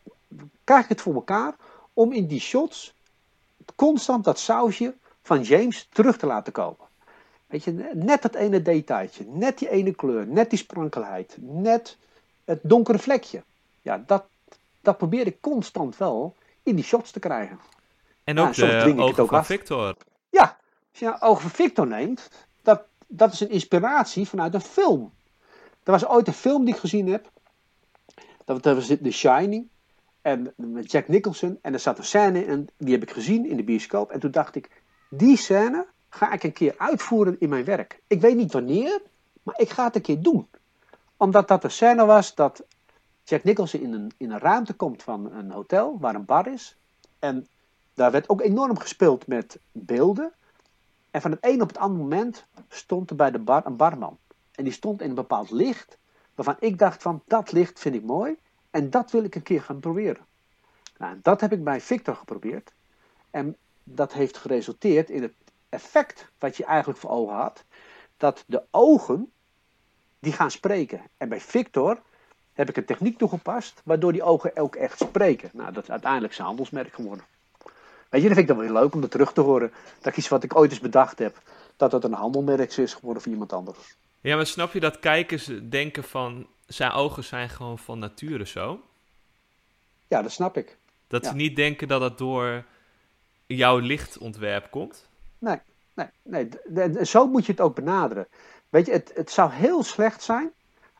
krijg 0.64 0.82
je 0.88 0.92
het 0.92 1.02
voor 1.02 1.14
elkaar 1.14 1.54
om 1.92 2.12
in 2.12 2.26
die 2.26 2.40
shots 2.40 2.94
constant 3.74 4.24
dat 4.24 4.38
sausje 4.38 4.94
van 5.22 5.42
James 5.42 5.88
terug 5.92 6.16
te 6.16 6.26
laten 6.26 6.52
komen. 6.52 6.86
Weet 7.46 7.64
je, 7.64 7.72
net 7.94 8.22
dat 8.22 8.34
ene 8.34 8.62
detailtje, 8.62 9.24
net 9.26 9.58
die 9.58 9.70
ene 9.70 9.94
kleur, 9.94 10.26
net 10.26 10.50
die 10.50 10.58
sprankelheid, 10.58 11.36
net 11.40 11.96
het 12.44 12.60
donkere 12.62 12.98
vlekje. 12.98 13.42
Ja, 13.82 14.02
dat, 14.06 14.24
dat 14.80 14.98
probeer 14.98 15.26
ik 15.26 15.40
constant 15.40 15.96
wel 15.96 16.34
in 16.62 16.74
die 16.74 16.84
shots 16.84 17.10
te 17.10 17.18
krijgen. 17.18 17.58
En 18.24 18.36
Ja, 18.36 18.46
ook 18.46 18.54
soms 18.54 18.84
de 18.84 18.90
ik 18.90 19.00
ook 19.00 19.14
van 19.14 19.38
af. 19.38 19.46
Victor. 19.46 19.94
Ja, 20.30 20.56
als 20.90 21.00
je 21.00 21.20
ogen 21.20 21.42
van 21.42 21.50
Victor 21.50 21.86
neemt, 21.86 22.28
dat, 22.62 22.82
dat 23.06 23.32
is 23.32 23.40
een 23.40 23.50
inspiratie 23.50 24.28
vanuit 24.28 24.54
een 24.54 24.60
film. 24.60 25.12
Er 25.82 25.92
was 25.92 26.06
ooit 26.06 26.26
een 26.26 26.32
film 26.32 26.64
die 26.64 26.74
ik 26.74 26.80
gezien 26.80 27.08
heb. 27.08 27.30
Dat 28.56 28.64
was 28.64 28.86
The 28.86 29.10
Shining. 29.10 29.68
En 30.22 30.52
met 30.56 30.90
Jack 30.90 31.08
Nicholson. 31.08 31.58
En 31.62 31.72
er 31.72 31.78
zat 31.78 31.98
een 31.98 32.04
scène 32.04 32.44
in, 32.44 32.68
die 32.76 32.92
heb 32.92 33.02
ik 33.02 33.10
gezien 33.10 33.46
in 33.46 33.56
de 33.56 33.64
bioscoop. 33.64 34.10
En 34.10 34.20
toen 34.20 34.30
dacht 34.30 34.54
ik, 34.54 34.82
die 35.10 35.36
scène 35.36 35.86
ga 36.08 36.32
ik 36.32 36.42
een 36.42 36.52
keer 36.52 36.74
uitvoeren 36.78 37.36
in 37.40 37.48
mijn 37.48 37.64
werk. 37.64 38.02
Ik 38.06 38.20
weet 38.20 38.36
niet 38.36 38.52
wanneer, 38.52 39.02
maar 39.42 39.60
ik 39.60 39.70
ga 39.70 39.84
het 39.84 39.94
een 39.94 40.02
keer 40.02 40.22
doen. 40.22 40.48
Omdat 41.16 41.48
dat 41.48 41.64
een 41.64 41.70
scène 41.70 42.04
was 42.04 42.34
dat 42.34 42.64
Jack 43.24 43.44
Nicholson 43.44 43.80
in 43.80 43.92
een, 43.92 44.12
in 44.16 44.30
een 44.30 44.38
ruimte 44.38 44.74
komt 44.74 45.02
van 45.02 45.32
een 45.32 45.50
hotel 45.50 45.98
waar 45.98 46.14
een 46.14 46.24
bar 46.24 46.46
is. 46.46 46.76
En 47.18 47.46
daar 47.94 48.10
werd 48.10 48.28
ook 48.28 48.40
enorm 48.40 48.78
gespeeld 48.78 49.26
met 49.26 49.60
beelden. 49.72 50.32
En 51.10 51.20
van 51.20 51.30
het 51.30 51.40
een 51.42 51.62
op 51.62 51.68
het 51.68 51.78
andere 51.78 52.02
moment 52.02 52.46
stond 52.68 53.10
er 53.10 53.16
bij 53.16 53.30
de 53.30 53.38
bar 53.38 53.66
een 53.66 53.76
barman. 53.76 54.18
En 54.54 54.64
die 54.64 54.72
stond 54.72 55.02
in 55.02 55.08
een 55.08 55.14
bepaald 55.14 55.50
licht, 55.50 55.97
waarvan 56.38 56.68
ik 56.68 56.78
dacht 56.78 57.02
van 57.02 57.22
dat 57.26 57.52
licht 57.52 57.78
vind 57.78 57.94
ik 57.94 58.02
mooi 58.02 58.36
en 58.70 58.90
dat 58.90 59.10
wil 59.10 59.24
ik 59.24 59.34
een 59.34 59.42
keer 59.42 59.62
gaan 59.62 59.80
proberen. 59.80 60.26
Nou, 60.98 61.18
dat 61.22 61.40
heb 61.40 61.52
ik 61.52 61.64
bij 61.64 61.80
Victor 61.80 62.14
geprobeerd. 62.14 62.72
En 63.30 63.56
dat 63.84 64.12
heeft 64.12 64.36
geresulteerd 64.36 65.10
in 65.10 65.22
het 65.22 65.32
effect 65.68 66.30
wat 66.38 66.56
je 66.56 66.64
eigenlijk 66.64 66.98
voor 66.98 67.10
ogen 67.10 67.34
had. 67.34 67.64
Dat 68.16 68.44
de 68.46 68.62
ogen, 68.70 69.32
die 70.18 70.32
gaan 70.32 70.50
spreken. 70.50 71.02
En 71.16 71.28
bij 71.28 71.40
Victor 71.40 72.00
heb 72.52 72.68
ik 72.68 72.76
een 72.76 72.84
techniek 72.84 73.18
toegepast, 73.18 73.80
waardoor 73.84 74.12
die 74.12 74.22
ogen 74.22 74.56
ook 74.56 74.76
echt 74.76 74.98
spreken. 74.98 75.50
Nou, 75.52 75.72
dat 75.72 75.82
is 75.82 75.90
uiteindelijk 75.90 76.34
zijn 76.34 76.46
handelsmerk 76.46 76.94
geworden. 76.94 77.24
Weet 78.08 78.22
je, 78.22 78.28
dat 78.28 78.36
vind 78.36 78.50
ik 78.50 78.56
dan 78.56 78.64
wel 78.72 78.82
leuk 78.82 78.94
om 78.94 79.00
dat 79.00 79.10
terug 79.10 79.32
te 79.32 79.40
horen. 79.40 79.72
Dat 80.00 80.16
iets 80.16 80.28
wat 80.28 80.42
ik 80.44 80.56
ooit 80.56 80.70
eens 80.70 80.80
bedacht 80.80 81.18
heb, 81.18 81.42
dat 81.76 81.90
dat 81.90 82.04
een 82.04 82.12
handelmerk 82.12 82.76
is 82.76 82.94
geworden 82.94 83.22
voor 83.22 83.32
iemand 83.32 83.52
anders. 83.52 83.96
Ja, 84.20 84.36
maar 84.36 84.46
snap 84.46 84.72
je 84.72 84.80
dat 84.80 84.98
kijkers 84.98 85.50
denken 85.68 86.04
van... 86.04 86.46
Zijn 86.66 86.92
ogen 86.92 87.24
zijn 87.24 87.48
gewoon 87.48 87.78
van 87.78 87.98
nature 87.98 88.46
zo? 88.46 88.80
Ja, 90.08 90.22
dat 90.22 90.32
snap 90.32 90.56
ik. 90.56 90.76
Dat 91.06 91.24
Ja. 91.24 91.30
ze 91.30 91.36
niet 91.36 91.56
denken 91.56 91.88
dat 91.88 92.00
het 92.00 92.18
door 92.18 92.64
jouw 93.46 93.78
lichtontwerp 93.78 94.70
komt? 94.70 95.08
Nee, 95.38 95.58
nee, 95.94 96.48
nee. 96.64 97.04
Zo 97.06 97.26
moet 97.26 97.46
je 97.46 97.52
het 97.52 97.60
ook 97.60 97.74
benaderen. 97.74 98.28
Weet 98.68 98.86
je, 98.86 98.92
het, 98.92 99.10
het 99.14 99.30
zou 99.30 99.52
heel 99.52 99.82
slecht 99.82 100.22
zijn 100.22 100.52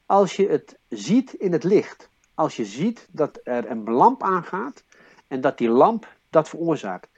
als 0.07 0.37
je 0.37 0.49
het 0.49 0.79
ziet 0.89 1.33
in 1.33 1.53
het 1.53 1.65
licht. 1.65 2.09
Als 2.35 2.57
je 2.57 2.65
ziet 2.65 3.09
dat 3.11 3.41
er 3.45 3.71
een 3.71 3.91
lamp 3.91 4.23
aangaat 4.23 4.85
en 5.27 5.41
dat 5.41 5.59
die 5.59 5.69
lamp 5.69 6.17
dat 6.31 6.49
veroorzaakt. 6.49 7.09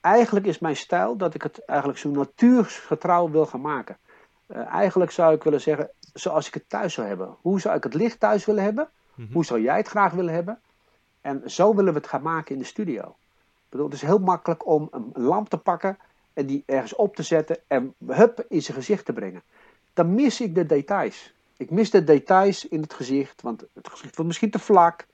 Eigenlijk 0.00 0.46
is 0.46 0.58
mijn 0.58 0.76
stijl 0.76 1.16
dat 1.16 1.34
ik 1.34 1.42
het 1.42 1.64
eigenlijk 1.64 1.98
zo 1.98 2.10
natuurgetrouw 2.10 3.30
wil 3.30 3.46
gaan 3.46 3.60
maken. 3.60 3.98
Eh, 4.46 4.66
eigenlijk 4.66 5.10
zou 5.10 5.34
ik 5.34 5.42
willen 5.42 5.60
zeggen, 5.60 5.90
zoals 6.12 6.46
ik 6.46 6.54
het 6.54 6.68
thuis 6.68 6.94
zou 6.94 7.06
hebben. 7.06 7.36
Hoe 7.40 7.60
zou 7.60 7.76
ik 7.76 7.84
het 7.84 7.94
licht 7.94 8.20
thuis 8.20 8.44
willen 8.44 8.62
hebben? 8.62 8.88
Mhm. 9.14 9.32
Hoe 9.32 9.44
zou 9.44 9.60
jij 9.60 9.76
het 9.76 9.88
graag 9.88 10.12
willen 10.12 10.34
hebben? 10.34 10.60
En 11.20 11.50
zo 11.50 11.74
willen 11.74 11.92
we 11.92 11.98
het 11.98 12.08
gaan 12.08 12.22
maken 12.22 12.54
in 12.54 12.60
de 12.60 12.66
studio. 12.66 13.02
Ik 13.02 13.70
bedoel, 13.70 13.86
het 13.86 13.94
is 13.94 14.02
heel 14.02 14.18
makkelijk 14.18 14.66
om 14.66 14.88
een 14.90 15.12
lamp 15.14 15.48
te 15.48 15.58
pakken 15.58 15.98
en 16.32 16.46
die 16.46 16.62
ergens 16.66 16.94
op 16.94 17.16
te 17.16 17.22
zetten 17.22 17.58
en 17.66 17.94
hup 18.06 18.44
in 18.48 18.62
zijn 18.62 18.76
gezicht 18.76 19.04
te 19.04 19.12
brengen. 19.12 19.42
Dan 19.92 20.14
mis 20.14 20.40
ik 20.40 20.54
de 20.54 20.66
details. 20.66 21.34
Ik 21.56 21.70
mis 21.70 21.90
de 21.90 22.04
details 22.04 22.68
in 22.68 22.80
het 22.80 22.94
gezicht, 22.94 23.42
want 23.42 23.64
het 23.72 23.88
gezicht 23.88 24.14
wordt 24.14 24.26
misschien 24.26 24.50
te 24.50 24.58
vlak. 24.58 25.06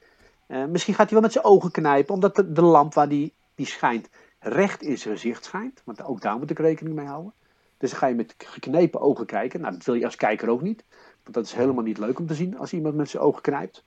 Eh, 0.47 0.65
misschien 0.65 0.95
gaat 0.95 1.05
hij 1.05 1.13
wel 1.13 1.23
met 1.23 1.33
zijn 1.33 1.45
ogen 1.45 1.71
knijpen, 1.71 2.15
omdat 2.15 2.37
de, 2.37 2.53
de 2.53 2.63
lamp 2.63 2.95
waar 2.95 3.09
die, 3.09 3.35
die 3.55 3.67
schijnt 3.67 4.09
recht 4.39 4.83
in 4.83 4.99
zijn 4.99 5.15
gezicht 5.15 5.45
schijnt. 5.45 5.83
Want 5.85 6.03
ook 6.03 6.21
daar 6.21 6.39
moet 6.39 6.51
ik 6.51 6.59
rekening 6.59 6.95
mee 6.95 7.07
houden. 7.07 7.33
Dus 7.81 7.91
dan 7.91 7.99
ga 7.99 8.07
je 8.07 8.15
met 8.15 8.35
geknepen 8.39 9.01
ogen 9.01 9.27
kijken. 9.27 9.61
Nou, 9.61 9.73
dat 9.73 9.85
wil 9.85 9.95
je 9.95 10.05
als 10.05 10.17
kijker 10.17 10.49
ook 10.49 10.63
niet. 10.63 10.85
Want 11.23 11.35
dat 11.35 11.45
is 11.45 11.53
helemaal 11.53 11.85
niet 11.85 11.99
leuk 11.99 12.19
om 12.19 12.27
te 12.27 12.35
zien 12.35 12.59
als 12.59 12.73
iemand 12.73 12.95
met 12.95 13.09
zijn 13.09 13.23
ogen 13.23 13.43
knijpt. 13.43 13.85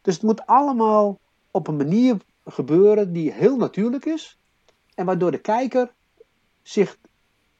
Dus 0.00 0.14
het 0.14 0.22
moet 0.22 0.46
allemaal 0.46 1.18
op 1.50 1.68
een 1.68 1.76
manier 1.76 2.16
gebeuren 2.46 3.12
die 3.12 3.32
heel 3.32 3.56
natuurlijk 3.56 4.04
is. 4.04 4.38
En 4.94 5.06
waardoor 5.06 5.30
de 5.30 5.38
kijker 5.38 5.92
zich 6.62 6.98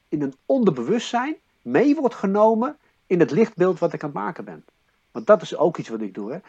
in 0.09 0.21
een 0.21 0.33
onderbewustzijn 0.45 1.35
mee 1.61 1.95
wordt 1.95 2.15
genomen 2.15 2.77
in 3.05 3.19
het 3.19 3.31
lichtbeeld 3.31 3.79
wat 3.79 3.93
ik 3.93 4.03
aan 4.03 4.09
het 4.09 4.17
maken 4.17 4.45
ben. 4.45 4.65
Want 5.11 5.27
dat 5.27 5.41
is 5.41 5.55
ook 5.55 5.77
iets 5.77 5.89
wat 5.89 6.01
ik 6.01 6.13
doe. 6.13 6.31
Hè. 6.31 6.39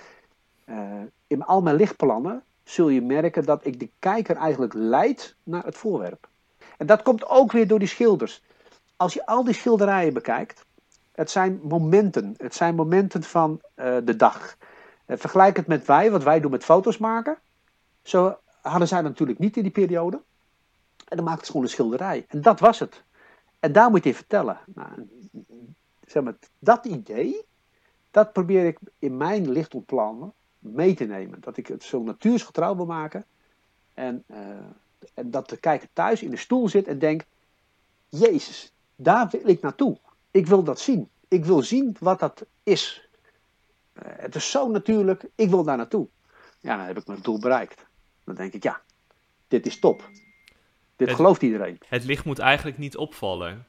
Eh, 0.64 1.02
in 1.26 1.44
al 1.44 1.62
mijn 1.62 1.76
lichtplannen 1.76 2.42
zul 2.64 2.88
je 2.88 3.02
merken 3.02 3.44
dat 3.44 3.66
ik 3.66 3.80
de 3.80 3.90
kijker 3.98 4.36
eigenlijk 4.36 4.72
leid 4.74 5.34
naar 5.42 5.64
het 5.64 5.76
voorwerp. 5.76 6.28
En 6.78 6.86
dat 6.86 7.02
komt 7.02 7.26
ook 7.26 7.52
weer 7.52 7.66
door 7.66 7.78
die 7.78 7.88
schilders. 7.88 8.42
Als 8.96 9.14
je 9.14 9.26
al 9.26 9.44
die 9.44 9.54
schilderijen 9.54 10.12
bekijkt, 10.12 10.64
het 11.14 11.30
zijn 11.30 11.60
momenten. 11.62 12.34
Het 12.36 12.54
zijn 12.54 12.74
momenten 12.74 13.22
van 13.22 13.60
eh, 13.74 13.96
de 14.04 14.16
dag. 14.16 14.56
Eh, 15.06 15.16
vergelijk 15.18 15.56
het 15.56 15.66
met 15.66 15.86
wij, 15.86 16.10
wat 16.10 16.22
wij 16.22 16.40
doen 16.40 16.50
met 16.50 16.64
foto's 16.64 16.98
maken. 16.98 17.38
Zo 18.02 18.38
hadden 18.60 18.88
zij 18.88 19.00
natuurlijk 19.00 19.38
niet 19.38 19.56
in 19.56 19.62
die 19.62 19.72
periode. 19.72 20.20
En 21.08 21.16
dan 21.16 21.24
maakten 21.24 21.44
ze 21.44 21.50
gewoon 21.50 21.66
een 21.66 21.72
schilderij. 21.72 22.24
En 22.28 22.40
dat 22.40 22.60
was 22.60 22.78
het. 22.78 23.02
En 23.60 23.72
daar 23.72 23.90
moet 23.90 24.04
je 24.04 24.14
vertellen. 24.14 24.58
Nou, 24.66 24.88
zeg 26.06 26.22
maar, 26.22 26.34
dat 26.58 26.84
idee, 26.84 27.44
dat 28.10 28.32
probeer 28.32 28.66
ik 28.66 28.78
in 28.98 29.16
mijn 29.16 29.50
lichtontplannen 29.50 30.32
mee 30.58 30.94
te 30.94 31.04
nemen. 31.04 31.40
Dat 31.40 31.56
ik 31.56 31.66
het 31.66 31.82
zo 31.82 32.02
natuursgetrouw 32.02 32.76
wil 32.76 32.86
maken. 32.86 33.24
En, 33.94 34.24
eh, 34.26 34.38
en 35.14 35.30
dat 35.30 35.48
de 35.48 35.56
kijker 35.56 35.88
thuis 35.92 36.22
in 36.22 36.30
de 36.30 36.36
stoel 36.36 36.68
zit 36.68 36.86
en 36.86 36.98
denkt: 36.98 37.26
Jezus, 38.08 38.72
daar 38.96 39.28
wil 39.30 39.48
ik 39.48 39.60
naartoe. 39.60 39.98
Ik 40.30 40.46
wil 40.46 40.62
dat 40.62 40.80
zien. 40.80 41.08
Ik 41.28 41.44
wil 41.44 41.62
zien 41.62 41.96
wat 42.00 42.18
dat 42.18 42.44
is. 42.62 43.08
Eh, 43.92 44.02
het 44.16 44.34
is 44.34 44.50
zo 44.50 44.68
natuurlijk, 44.70 45.24
ik 45.34 45.50
wil 45.50 45.62
daar 45.64 45.76
naartoe. 45.76 46.08
Ja, 46.60 46.76
dan 46.76 46.86
heb 46.86 46.98
ik 46.98 47.06
mijn 47.06 47.22
doel 47.22 47.38
bereikt. 47.38 47.84
Dan 48.24 48.34
denk 48.34 48.52
ik: 48.52 48.62
Ja, 48.62 48.80
dit 49.48 49.66
is 49.66 49.78
top. 49.78 50.08
Dit 50.96 51.08
Het- 51.08 51.16
gelooft 51.16 51.42
iedereen. 51.42 51.78
Het 51.88 52.04
licht 52.04 52.24
moet 52.24 52.38
eigenlijk 52.38 52.78
niet 52.78 52.96
opvallen. 52.96 53.66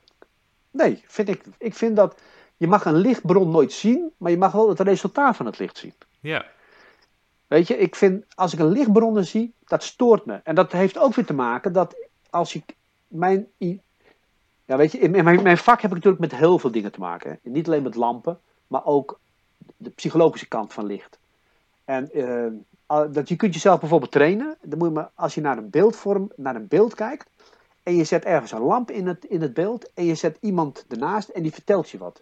Nee, 0.71 1.03
vind 1.07 1.29
ik. 1.29 1.43
Ik 1.57 1.73
vind 1.73 1.95
dat 1.95 2.21
je 2.57 2.67
mag 2.67 2.85
een 2.85 2.95
lichtbron 2.95 3.51
nooit 3.51 3.73
zien, 3.73 4.11
maar 4.17 4.31
je 4.31 4.37
mag 4.37 4.51
wel 4.51 4.69
het 4.69 4.79
resultaat 4.79 5.35
van 5.35 5.45
het 5.45 5.59
licht 5.59 5.77
zien. 5.77 5.93
Ja, 6.19 6.45
Weet 7.47 7.67
je, 7.67 7.77
ik 7.77 7.95
vind 7.95 8.25
als 8.35 8.53
ik 8.53 8.59
een 8.59 8.71
lichtbronnen 8.71 9.25
zie, 9.25 9.53
dat 9.65 9.83
stoort 9.83 10.25
me. 10.25 10.39
En 10.43 10.55
dat 10.55 10.71
heeft 10.71 10.97
ook 10.97 11.15
weer 11.15 11.25
te 11.25 11.33
maken 11.33 11.73
dat 11.73 11.95
als 12.29 12.55
ik 12.55 12.75
mijn. 13.07 13.47
Ja, 14.65 14.77
weet 14.77 14.91
je, 14.91 14.97
in 14.97 15.23
mijn, 15.23 15.57
vak 15.57 15.81
heb 15.81 15.89
ik 15.89 15.95
natuurlijk 15.95 16.21
met 16.21 16.35
heel 16.35 16.59
veel 16.59 16.71
dingen 16.71 16.91
te 16.91 16.99
maken. 16.99 17.39
Niet 17.41 17.67
alleen 17.67 17.83
met 17.83 17.95
lampen, 17.95 18.39
maar 18.67 18.85
ook 18.85 19.19
de 19.77 19.89
psychologische 19.89 20.47
kant 20.47 20.73
van 20.73 20.85
licht. 20.85 21.19
En 21.85 22.11
eh, 22.11 23.05
dat 23.11 23.29
je 23.29 23.35
kunt 23.35 23.53
jezelf 23.53 23.79
bijvoorbeeld 23.79 24.11
trainen. 24.11 24.57
Dan 24.61 24.77
moet 24.77 24.87
je 24.87 24.93
maar, 24.93 25.09
als 25.15 25.35
je 25.35 25.41
naar 25.41 25.57
een 25.57 25.69
beeldvorm, 25.69 26.31
naar 26.35 26.55
een 26.55 26.67
beeld 26.67 26.95
kijkt. 26.95 27.29
En 27.83 27.95
je 27.95 28.03
zet 28.03 28.25
ergens 28.25 28.51
een 28.51 28.61
lamp 28.61 28.91
in 28.91 29.07
het, 29.07 29.25
in 29.25 29.41
het 29.41 29.53
beeld. 29.53 29.93
En 29.93 30.05
je 30.05 30.15
zet 30.15 30.37
iemand 30.39 30.85
ernaast 30.87 31.29
en 31.29 31.41
die 31.41 31.53
vertelt 31.53 31.89
je 31.89 31.97
wat. 31.97 32.21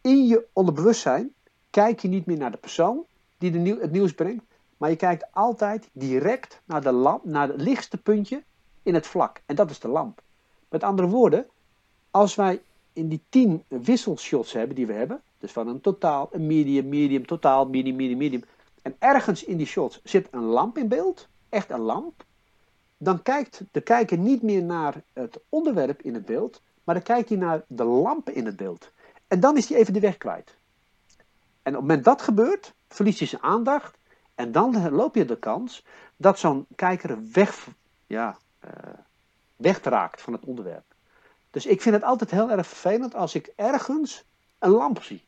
In 0.00 0.26
je 0.26 0.46
onderbewustzijn 0.52 1.32
kijk 1.70 2.00
je 2.00 2.08
niet 2.08 2.26
meer 2.26 2.38
naar 2.38 2.50
de 2.50 2.56
persoon 2.56 3.04
die 3.38 3.50
de 3.50 3.78
het 3.80 3.90
nieuws 3.90 4.12
brengt. 4.12 4.44
Maar 4.76 4.90
je 4.90 4.96
kijkt 4.96 5.26
altijd 5.32 5.88
direct 5.92 6.60
naar, 6.64 6.82
de 6.82 6.92
lamp, 6.92 7.24
naar 7.24 7.48
het 7.48 7.60
lichtste 7.60 7.96
puntje 7.96 8.42
in 8.82 8.94
het 8.94 9.06
vlak. 9.06 9.40
En 9.46 9.54
dat 9.54 9.70
is 9.70 9.80
de 9.80 9.88
lamp. 9.88 10.22
Met 10.72 10.82
andere 10.82 11.08
woorden, 11.08 11.46
als 12.10 12.34
wij 12.34 12.62
in 12.92 13.08
die 13.08 13.22
tien 13.28 13.64
wisselshots 13.68 14.52
hebben 14.52 14.76
die 14.76 14.86
we 14.86 14.92
hebben, 14.92 15.22
dus 15.38 15.52
van 15.52 15.68
een 15.68 15.80
totaal, 15.80 16.28
een 16.32 16.46
medium, 16.46 16.88
medium, 16.88 17.26
totaal, 17.26 17.66
medium, 17.68 17.96
medium, 17.96 18.18
medium, 18.18 18.44
en 18.82 18.96
ergens 18.98 19.44
in 19.44 19.56
die 19.56 19.66
shots 19.66 20.00
zit 20.04 20.28
een 20.30 20.42
lamp 20.42 20.78
in 20.78 20.88
beeld, 20.88 21.28
echt 21.48 21.70
een 21.70 21.80
lamp, 21.80 22.24
dan 22.98 23.22
kijkt 23.22 23.62
de 23.70 23.80
kijker 23.80 24.18
niet 24.18 24.42
meer 24.42 24.62
naar 24.62 25.02
het 25.12 25.40
onderwerp 25.48 26.02
in 26.02 26.14
het 26.14 26.24
beeld, 26.24 26.62
maar 26.84 26.94
dan 26.94 27.04
kijkt 27.04 27.28
hij 27.28 27.38
naar 27.38 27.64
de 27.66 27.84
lampen 27.84 28.34
in 28.34 28.46
het 28.46 28.56
beeld. 28.56 28.92
En 29.28 29.40
dan 29.40 29.56
is 29.56 29.68
hij 29.68 29.78
even 29.78 29.92
de 29.92 30.00
weg 30.00 30.16
kwijt. 30.16 30.54
En 31.62 31.72
op 31.72 31.80
het 31.80 31.80
moment 31.80 32.04
dat 32.04 32.22
gebeurt, 32.22 32.74
verliest 32.88 33.18
hij 33.18 33.28
zijn 33.28 33.42
aandacht. 33.42 33.98
En 34.34 34.52
dan 34.52 34.90
loop 34.90 35.14
je 35.14 35.24
de 35.24 35.38
kans 35.38 35.84
dat 36.16 36.38
zo'n 36.38 36.66
kijker 36.74 37.18
weg, 37.32 37.68
ja, 38.06 38.36
uh, 38.64 38.70
wegraakt 39.62 40.22
van 40.22 40.32
het 40.32 40.44
onderwerp. 40.44 40.94
Dus 41.50 41.66
ik 41.66 41.82
vind 41.82 41.94
het 41.94 42.04
altijd 42.04 42.30
heel 42.30 42.50
erg 42.50 42.66
vervelend 42.66 43.14
als 43.14 43.34
ik 43.34 43.52
ergens 43.56 44.24
een 44.58 44.70
lamp 44.70 45.02
zie. 45.02 45.24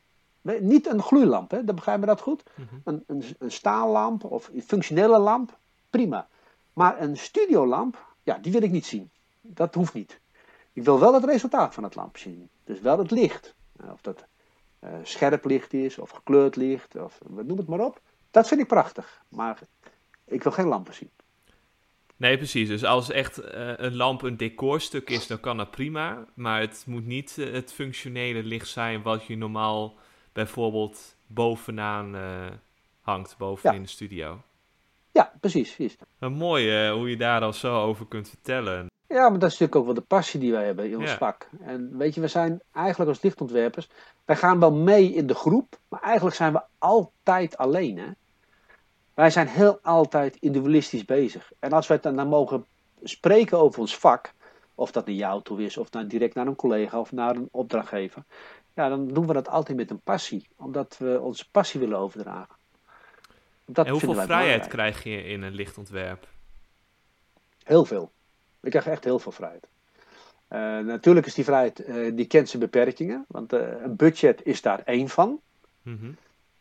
Niet 0.59 0.87
een 0.87 1.01
gloeilamp, 1.01 1.51
hè? 1.51 1.63
dan 1.63 1.75
begrijp 1.75 1.99
je 1.99 2.05
dat 2.05 2.21
goed. 2.21 2.43
Mhm. 2.55 2.75
een, 2.83 3.03
een, 3.07 3.23
een 3.39 3.51
staallamp 3.51 4.23
of 4.23 4.49
een 4.53 4.63
functionele 4.63 5.17
lamp, 5.17 5.57
prima. 5.89 6.27
Maar 6.73 7.01
een 7.01 7.17
studiolamp, 7.17 8.05
ja, 8.23 8.37
die 8.37 8.51
wil 8.51 8.61
ik 8.61 8.71
niet 8.71 8.85
zien. 8.85 9.09
Dat 9.41 9.75
hoeft 9.75 9.93
niet. 9.93 10.19
Ik 10.73 10.83
wil 10.83 10.99
wel 10.99 11.13
het 11.13 11.23
resultaat 11.23 11.73
van 11.73 11.83
het 11.83 11.95
lampje 11.95 12.29
zien. 12.29 12.49
Dus 12.63 12.79
wel 12.79 12.97
het 12.97 13.11
licht. 13.11 13.55
Of 13.91 14.01
dat 14.01 14.25
uh, 14.79 14.89
scherp 15.03 15.45
licht 15.45 15.73
is, 15.73 15.97
of 15.97 16.09
gekleurd 16.09 16.55
licht, 16.55 16.95
of 16.95 17.19
noem 17.27 17.57
het 17.57 17.67
maar 17.67 17.79
op. 17.79 18.01
Dat 18.31 18.47
vind 18.47 18.61
ik 18.61 18.67
prachtig. 18.67 19.21
Maar 19.29 19.59
ik 20.25 20.43
wil 20.43 20.51
geen 20.51 20.67
lampen 20.67 20.93
zien. 20.93 21.09
Nee, 22.17 22.37
precies. 22.37 22.67
Dus 22.67 22.83
als 22.83 23.11
echt 23.11 23.39
uh, 23.39 23.71
een 23.75 23.95
lamp 23.95 24.21
een 24.21 24.37
decorstuk 24.37 25.09
is, 25.09 25.27
dan 25.27 25.39
kan 25.39 25.57
dat 25.57 25.71
prima. 25.71 26.25
Maar 26.33 26.59
het 26.59 26.83
moet 26.87 27.05
niet 27.05 27.35
uh, 27.39 27.53
het 27.53 27.73
functionele 27.73 28.43
licht 28.43 28.67
zijn 28.67 29.01
wat 29.01 29.25
je 29.25 29.37
normaal 29.37 29.95
bijvoorbeeld 30.33 31.15
bovenaan 31.27 32.15
uh, 32.15 32.45
hangt, 33.01 33.35
boven 33.37 33.69
ja. 33.69 33.75
in 33.75 33.83
de 33.83 33.89
studio. 33.89 34.41
Ja, 35.11 35.33
precies. 35.39 35.75
precies. 35.75 35.97
mooi 36.19 36.89
hoe 36.89 37.09
je 37.09 37.17
daar 37.17 37.41
al 37.41 37.53
zo 37.53 37.81
over 37.81 38.07
kunt 38.07 38.29
vertellen. 38.29 38.87
Ja, 39.07 39.29
maar 39.29 39.39
dat 39.39 39.51
is 39.51 39.59
natuurlijk 39.59 39.75
ook 39.75 39.85
wel 39.85 39.93
de 39.93 40.01
passie 40.01 40.39
die 40.39 40.51
wij 40.51 40.65
hebben 40.65 40.89
in 40.89 40.97
ons 40.97 41.11
vak. 41.11 41.49
En 41.61 41.97
weet 41.97 42.15
je, 42.15 42.21
we 42.21 42.27
zijn 42.27 42.61
eigenlijk 42.73 43.09
als 43.09 43.21
lichtontwerpers, 43.21 43.89
wij 44.25 44.35
gaan 44.35 44.59
wel 44.59 44.71
mee 44.73 45.13
in 45.13 45.27
de 45.27 45.35
groep, 45.35 45.79
maar 45.87 46.01
eigenlijk 46.01 46.35
zijn 46.35 46.53
we 46.53 46.61
altijd 46.77 47.57
alleen. 47.57 47.97
Hè? 47.97 48.07
Wij 49.15 49.29
zijn 49.29 49.47
heel 49.47 49.79
altijd 49.81 50.35
individualistisch 50.39 51.05
bezig. 51.05 51.51
En 51.59 51.71
als 51.71 51.87
wij 51.87 51.99
dan, 51.99 52.15
dan 52.15 52.27
mogen 52.27 52.65
spreken 53.03 53.57
over 53.57 53.79
ons 53.79 53.97
vak, 53.97 54.33
of 54.75 54.91
dat 54.91 55.05
naar 55.05 55.15
jou 55.15 55.41
toe 55.43 55.63
is, 55.63 55.77
of 55.77 55.89
dan 55.89 56.07
direct 56.07 56.35
naar 56.35 56.47
een 56.47 56.55
collega 56.55 56.99
of 56.99 57.11
naar 57.11 57.35
een 57.35 57.47
opdrachtgever, 57.51 58.23
ja, 58.73 58.89
dan 58.89 59.07
doen 59.07 59.27
we 59.27 59.33
dat 59.33 59.49
altijd 59.49 59.77
met 59.77 59.89
een 59.89 59.99
passie, 59.99 60.47
omdat 60.55 60.97
we 60.97 61.19
onze 61.21 61.49
passie 61.51 61.79
willen 61.79 61.97
overdragen. 61.97 62.55
Dat 63.65 63.85
en 63.85 63.91
hoeveel 63.91 64.13
vrijheid 64.13 64.67
krijg 64.67 65.03
je 65.03 65.23
in 65.23 65.41
een 65.41 65.53
lichtontwerp? 65.53 66.27
Heel 67.63 67.85
veel. 67.85 68.11
Ik 68.61 68.69
krijg 68.69 68.87
echt 68.87 69.03
heel 69.03 69.19
veel 69.19 69.31
vrijheid. 69.31 69.67
Uh, 70.49 70.59
natuurlijk 70.79 71.25
is 71.25 71.33
die 71.33 71.43
vrijheid, 71.43 71.87
uh, 71.87 72.15
die 72.15 72.25
kent 72.25 72.49
zijn 72.49 72.61
beperkingen, 72.61 73.25
want 73.27 73.53
uh, 73.53 73.81
een 73.81 73.95
budget 73.95 74.45
is 74.45 74.61
daar 74.61 74.81
één 74.83 75.09
van. 75.09 75.39
Mm 75.81 76.15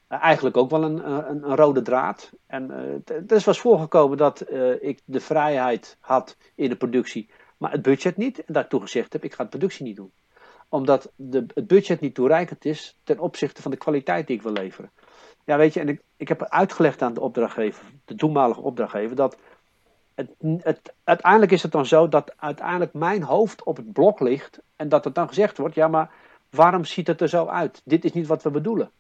eigenlijk 0.09 0.57
ook 0.57 0.71
wel 0.71 0.85
een, 0.85 1.11
een, 1.11 1.51
een, 1.51 1.57
rode 1.57 1.83
draad. 1.83 2.33
En 2.47 2.71
het 3.05 3.33
is 3.33 3.47
eens 3.47 3.61
voorgekomen 3.61 4.17
dat 4.17 4.45
ik 4.81 5.01
de 5.05 5.21
vrijheid 5.21 5.97
had 6.01 6.37
in 6.55 6.69
de 6.69 6.77
productie, 6.77 7.31
maar 7.57 7.71
het 7.71 7.83
budget 7.83 8.17
niet. 8.17 8.45
En 8.45 8.53
daartoe 8.53 8.81
gezegd 8.81 9.13
heb, 9.13 9.25
ik 9.25 9.35
ga 9.35 9.43
de 9.43 9.49
productie 9.49 9.85
niet 9.85 9.97
doen. 9.97 10.13
Omdat 10.69 11.13
de, 11.17 11.47
het 11.55 11.67
budget 11.67 12.01
niet 12.01 12.15
toereikend 12.15 12.65
is 12.65 12.99
ten 13.05 13.19
opzichte 13.19 13.63
van 13.63 13.71
de 13.71 13.77
kwaliteit 13.77 14.27
die 14.27 14.37
ik 14.37 14.43
wil 14.43 14.53
leveren. 14.53 14.91
Ja, 15.45 15.57
weet 15.57 15.75
je, 15.75 15.81
en 15.81 15.89
ik, 15.89 16.03
ik 16.17 16.29
heb 16.29 16.45
uitgelegd 16.45 17.03
aan 17.03 17.15
de 17.15 17.21
opdrachtgever, 17.21 17.85
de 18.05 18.15
toenmalige 18.15 18.61
opdrachtgever, 18.61 19.17
dat 19.17 19.37
het, 20.15 20.31
het, 20.59 20.95
uiteindelijk 21.05 21.53
is 21.53 21.63
het 21.63 21.73
dan 21.73 21.87
zo 21.87 22.09
dat 22.09 22.35
uiteindelijk 22.37 22.93
mijn 22.93 23.23
hoofd 23.23 23.63
op 23.63 23.77
het 23.77 23.93
blok 23.93 24.21
ligt 24.21 24.61
en 24.77 24.89
dat 24.89 25.05
er 25.05 25.13
dan 25.13 25.29
gezegd 25.29 25.59
wordt, 25.59 25.75
ja 25.75 25.89
maar 25.89 26.11
waarom 26.51 26.85
ziet 26.85 27.07
het 27.07 27.21
er 27.21 27.29
zo 27.29 27.47
uit? 27.47 27.83
Dit 27.85 28.05
is 28.05 28.13
niet 28.13 28.27
wat 28.27 28.43
we 28.43 28.51
bedoelen. 28.51 28.91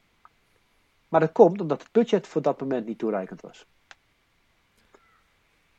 Maar 1.14 1.22
dat 1.22 1.33
komt 1.33 1.61
omdat 1.61 1.83
het 1.83 1.92
budget 1.92 2.27
voor 2.27 2.42
dat 2.42 2.61
moment 2.61 2.87
niet 2.87 2.98
toereikend 2.98 3.40
was. 3.40 3.66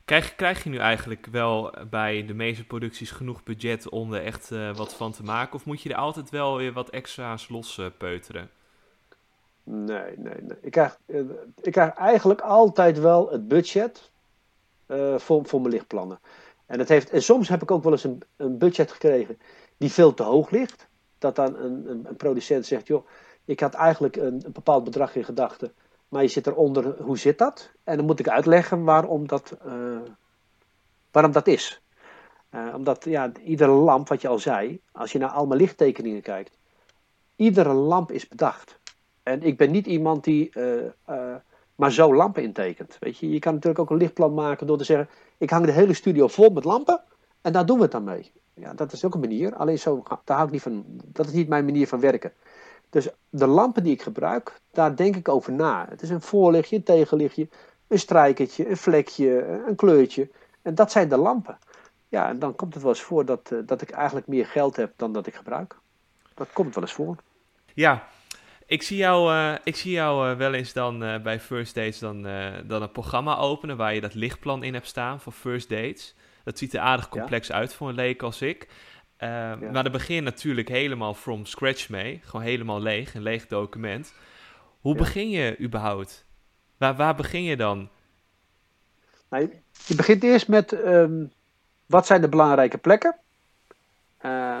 Krijg, 0.04 0.34
krijg 0.34 0.64
je 0.64 0.70
nu 0.70 0.76
eigenlijk 0.76 1.26
wel 1.26 1.74
bij 1.90 2.26
de 2.26 2.34
meeste 2.34 2.64
producties 2.64 3.10
genoeg 3.10 3.42
budget 3.42 3.88
om 3.88 4.12
er 4.12 4.24
echt 4.24 4.50
uh, 4.50 4.76
wat 4.76 4.94
van 4.94 5.12
te 5.12 5.22
maken? 5.22 5.54
Of 5.54 5.64
moet 5.64 5.82
je 5.82 5.88
er 5.88 5.96
altijd 5.96 6.30
wel 6.30 6.56
weer 6.56 6.72
wat 6.72 6.88
extra's 6.88 7.48
los 7.48 7.78
uh, 7.78 7.86
peuteren? 7.98 8.50
Nee, 9.62 10.16
nee, 10.16 10.42
nee. 10.42 10.56
Ik 10.60 10.70
krijg, 10.70 10.98
uh, 11.06 11.20
ik 11.62 11.72
krijg 11.72 11.94
eigenlijk 11.94 12.40
altijd 12.40 12.98
wel 12.98 13.30
het 13.30 13.48
budget 13.48 14.10
uh, 14.86 15.18
voor, 15.18 15.46
voor 15.46 15.60
mijn 15.60 15.72
lichtplannen. 15.72 16.18
En, 16.66 16.78
dat 16.78 16.88
heeft, 16.88 17.10
en 17.10 17.22
soms 17.22 17.48
heb 17.48 17.62
ik 17.62 17.70
ook 17.70 17.82
wel 17.82 17.92
eens 17.92 18.04
een, 18.04 18.22
een 18.36 18.58
budget 18.58 18.92
gekregen 18.92 19.38
die 19.76 19.90
veel 19.92 20.14
te 20.14 20.22
hoog 20.22 20.50
ligt. 20.50 20.88
Dat 21.18 21.36
dan 21.36 21.56
een, 21.56 21.90
een, 21.90 22.06
een 22.08 22.16
producent 22.16 22.66
zegt, 22.66 22.86
joh, 22.86 23.06
ik 23.46 23.60
had 23.60 23.74
eigenlijk 23.74 24.16
een, 24.16 24.44
bepaald 24.52 24.84
bedrag 24.84 25.16
in 25.16 25.24
gedachten, 25.24 25.72
maar 26.08 26.22
je 26.22 26.28
zit 26.28 26.46
eronder, 26.46 27.02
hoe 27.02 27.18
zit 27.18 27.38
dat? 27.38 27.70
En 27.84 27.96
dan 27.96 28.06
moet 28.06 28.18
ik 28.18 28.28
uitleggen 28.28 28.84
waarom 28.84 29.28
dat, 29.28 29.56
uh, 29.66 29.98
waarom 31.10 31.32
dat 31.32 31.46
is. 31.46 31.82
Uh, 32.50 32.74
omdat 32.74 33.04
ja, 33.04 33.32
iedere 33.44 33.72
lamp, 33.72 34.08
wat 34.08 34.20
je 34.20 34.28
al 34.28 34.38
zei, 34.38 34.80
als 34.92 35.12
je 35.12 35.18
naar 35.18 35.30
al 35.30 35.46
mijn 35.46 35.60
lichttekeningen 35.60 36.22
kijkt, 36.22 36.58
iedere 37.36 37.72
lamp 37.72 38.12
is 38.12 38.28
bedacht. 38.28 38.78
En 39.22 39.42
ik 39.42 39.56
ben 39.56 39.70
niet 39.70 39.86
iemand 39.86 40.24
die 40.24 40.52
maar 41.76 41.92
zo 41.92 42.14
lampen 42.14 42.42
intekent. 42.42 42.96
Weet 43.00 43.18
je, 43.18 43.30
je 43.30 43.38
kan 43.38 43.54
natuurlijk 43.54 43.80
ook 43.80 43.90
een 43.90 43.96
lichtplan 43.96 44.34
maken 44.34 44.66
door 44.66 44.78
te 44.78 44.84
zeggen: 44.84 45.08
ik 45.38 45.50
hang 45.50 45.66
de 45.66 45.72
hele 45.72 45.94
studio 45.94 46.28
vol 46.28 46.50
met 46.50 46.64
lampen 46.64 47.02
en 47.40 47.52
daar 47.52 47.66
doen 47.66 47.76
we 47.76 47.82
het 47.82 47.92
dan 47.92 48.04
mee. 48.04 48.32
Ja, 48.54 48.74
dat 48.74 48.92
is 48.92 49.04
ook 49.04 49.14
een 49.14 49.20
manier. 49.20 49.54
Alleen 49.54 49.78
zo, 49.78 50.02
daar 50.24 50.36
hou 50.36 50.46
ik 50.46 50.52
niet 50.52 50.62
van. 50.62 50.84
Dat 51.04 51.26
is 51.26 51.32
niet 51.32 51.48
mijn 51.48 51.64
manier 51.64 51.88
van 51.88 52.00
werken. 52.00 52.32
Dus 52.96 53.08
de 53.30 53.46
lampen 53.46 53.82
die 53.82 53.92
ik 53.92 54.02
gebruik, 54.02 54.60
daar 54.72 54.96
denk 54.96 55.16
ik 55.16 55.28
over 55.28 55.52
na. 55.52 55.86
Het 55.88 56.02
is 56.02 56.10
een 56.10 56.20
voorlichtje, 56.20 56.76
een 56.76 56.82
tegenlichtje, 56.82 57.48
een 57.88 57.98
strijkertje, 57.98 58.68
een 58.68 58.76
vlekje, 58.76 59.60
een 59.66 59.76
kleurtje. 59.76 60.30
En 60.62 60.74
dat 60.74 60.92
zijn 60.92 61.08
de 61.08 61.16
lampen. 61.16 61.58
Ja, 62.08 62.28
en 62.28 62.38
dan 62.38 62.54
komt 62.54 62.74
het 62.74 62.82
wel 62.82 62.92
eens 62.92 63.02
voor 63.02 63.24
dat, 63.24 63.50
uh, 63.52 63.58
dat 63.66 63.82
ik 63.82 63.90
eigenlijk 63.90 64.26
meer 64.26 64.46
geld 64.46 64.76
heb 64.76 64.92
dan 64.96 65.12
dat 65.12 65.26
ik 65.26 65.34
gebruik. 65.34 65.76
Dat 66.34 66.48
komt 66.52 66.74
wel 66.74 66.84
eens 66.84 66.92
voor. 66.92 67.16
Ja, 67.74 68.06
ik 68.66 68.82
zie 68.82 68.96
jou, 68.96 69.32
uh, 69.32 69.54
ik 69.64 69.76
zie 69.76 69.92
jou 69.92 70.30
uh, 70.30 70.36
wel 70.36 70.52
eens 70.52 70.72
dan 70.72 71.02
uh, 71.02 71.22
bij 71.22 71.40
First 71.40 71.74
Dates 71.74 71.98
dan, 71.98 72.22
dan 72.66 72.82
een 72.82 72.92
programma 72.92 73.36
openen 73.36 73.76
waar 73.76 73.94
je 73.94 74.00
dat 74.00 74.14
lichtplan 74.14 74.62
in 74.62 74.74
hebt 74.74 74.86
staan 74.86 75.20
voor 75.20 75.32
First 75.32 75.68
Dates. 75.68 76.14
Dat 76.44 76.58
ziet 76.58 76.74
er 76.74 76.80
aardig 76.80 77.08
complex 77.08 77.48
ja. 77.48 77.54
uit 77.54 77.74
voor 77.74 77.88
een 77.88 77.94
leek 77.94 78.22
als 78.22 78.42
ik. 78.42 78.68
Ja. 79.18 79.56
Maar 79.56 79.82
dan 79.82 79.92
begin 79.92 80.14
je 80.14 80.20
natuurlijk 80.20 80.68
helemaal 80.68 81.14
from 81.14 81.46
scratch 81.46 81.88
mee. 81.88 82.20
Gewoon 82.24 82.46
helemaal 82.46 82.80
leeg, 82.80 83.14
een 83.14 83.22
leeg 83.22 83.46
document. 83.46 84.12
Hoe 84.80 84.92
ja. 84.92 84.98
begin 84.98 85.30
je 85.30 85.58
überhaupt? 85.60 86.24
Waar, 86.76 86.96
waar 86.96 87.14
begin 87.14 87.42
je 87.42 87.56
dan? 87.56 87.88
Nou, 89.28 89.50
je 89.86 89.94
begint 89.94 90.22
eerst 90.22 90.48
met 90.48 90.72
um, 90.72 91.32
wat 91.86 92.06
zijn 92.06 92.20
de 92.20 92.28
belangrijke 92.28 92.78
plekken? 92.78 93.16
Uh, 94.24 94.60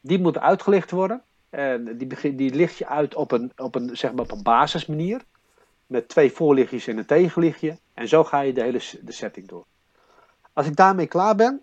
die 0.00 0.18
moeten 0.18 0.42
uitgelicht 0.42 0.90
worden. 0.90 1.22
En 1.50 1.98
die, 1.98 2.06
begin, 2.06 2.36
die 2.36 2.54
licht 2.54 2.78
je 2.78 2.86
uit 2.86 3.14
op 3.14 3.32
een, 3.32 3.52
op 3.56 3.74
een, 3.74 3.96
zeg 3.96 4.12
maar 4.12 4.24
op 4.24 4.30
een 4.30 4.42
basismanier. 4.42 5.20
Met 5.86 6.08
twee 6.08 6.32
voorlichtjes 6.32 6.86
en 6.86 6.98
een 6.98 7.06
tegenlichtje. 7.06 7.78
En 7.94 8.08
zo 8.08 8.24
ga 8.24 8.40
je 8.40 8.52
de 8.52 8.62
hele 8.62 8.80
de 9.00 9.12
setting 9.12 9.48
door. 9.48 9.64
Als 10.52 10.66
ik 10.66 10.76
daarmee 10.76 11.06
klaar 11.06 11.34
ben, 11.34 11.62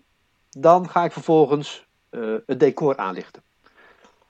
dan 0.50 0.88
ga 0.88 1.04
ik 1.04 1.12
vervolgens 1.12 1.78
uh, 1.78 1.85
het 2.46 2.60
decor 2.60 2.96
aanlichten. 2.96 3.42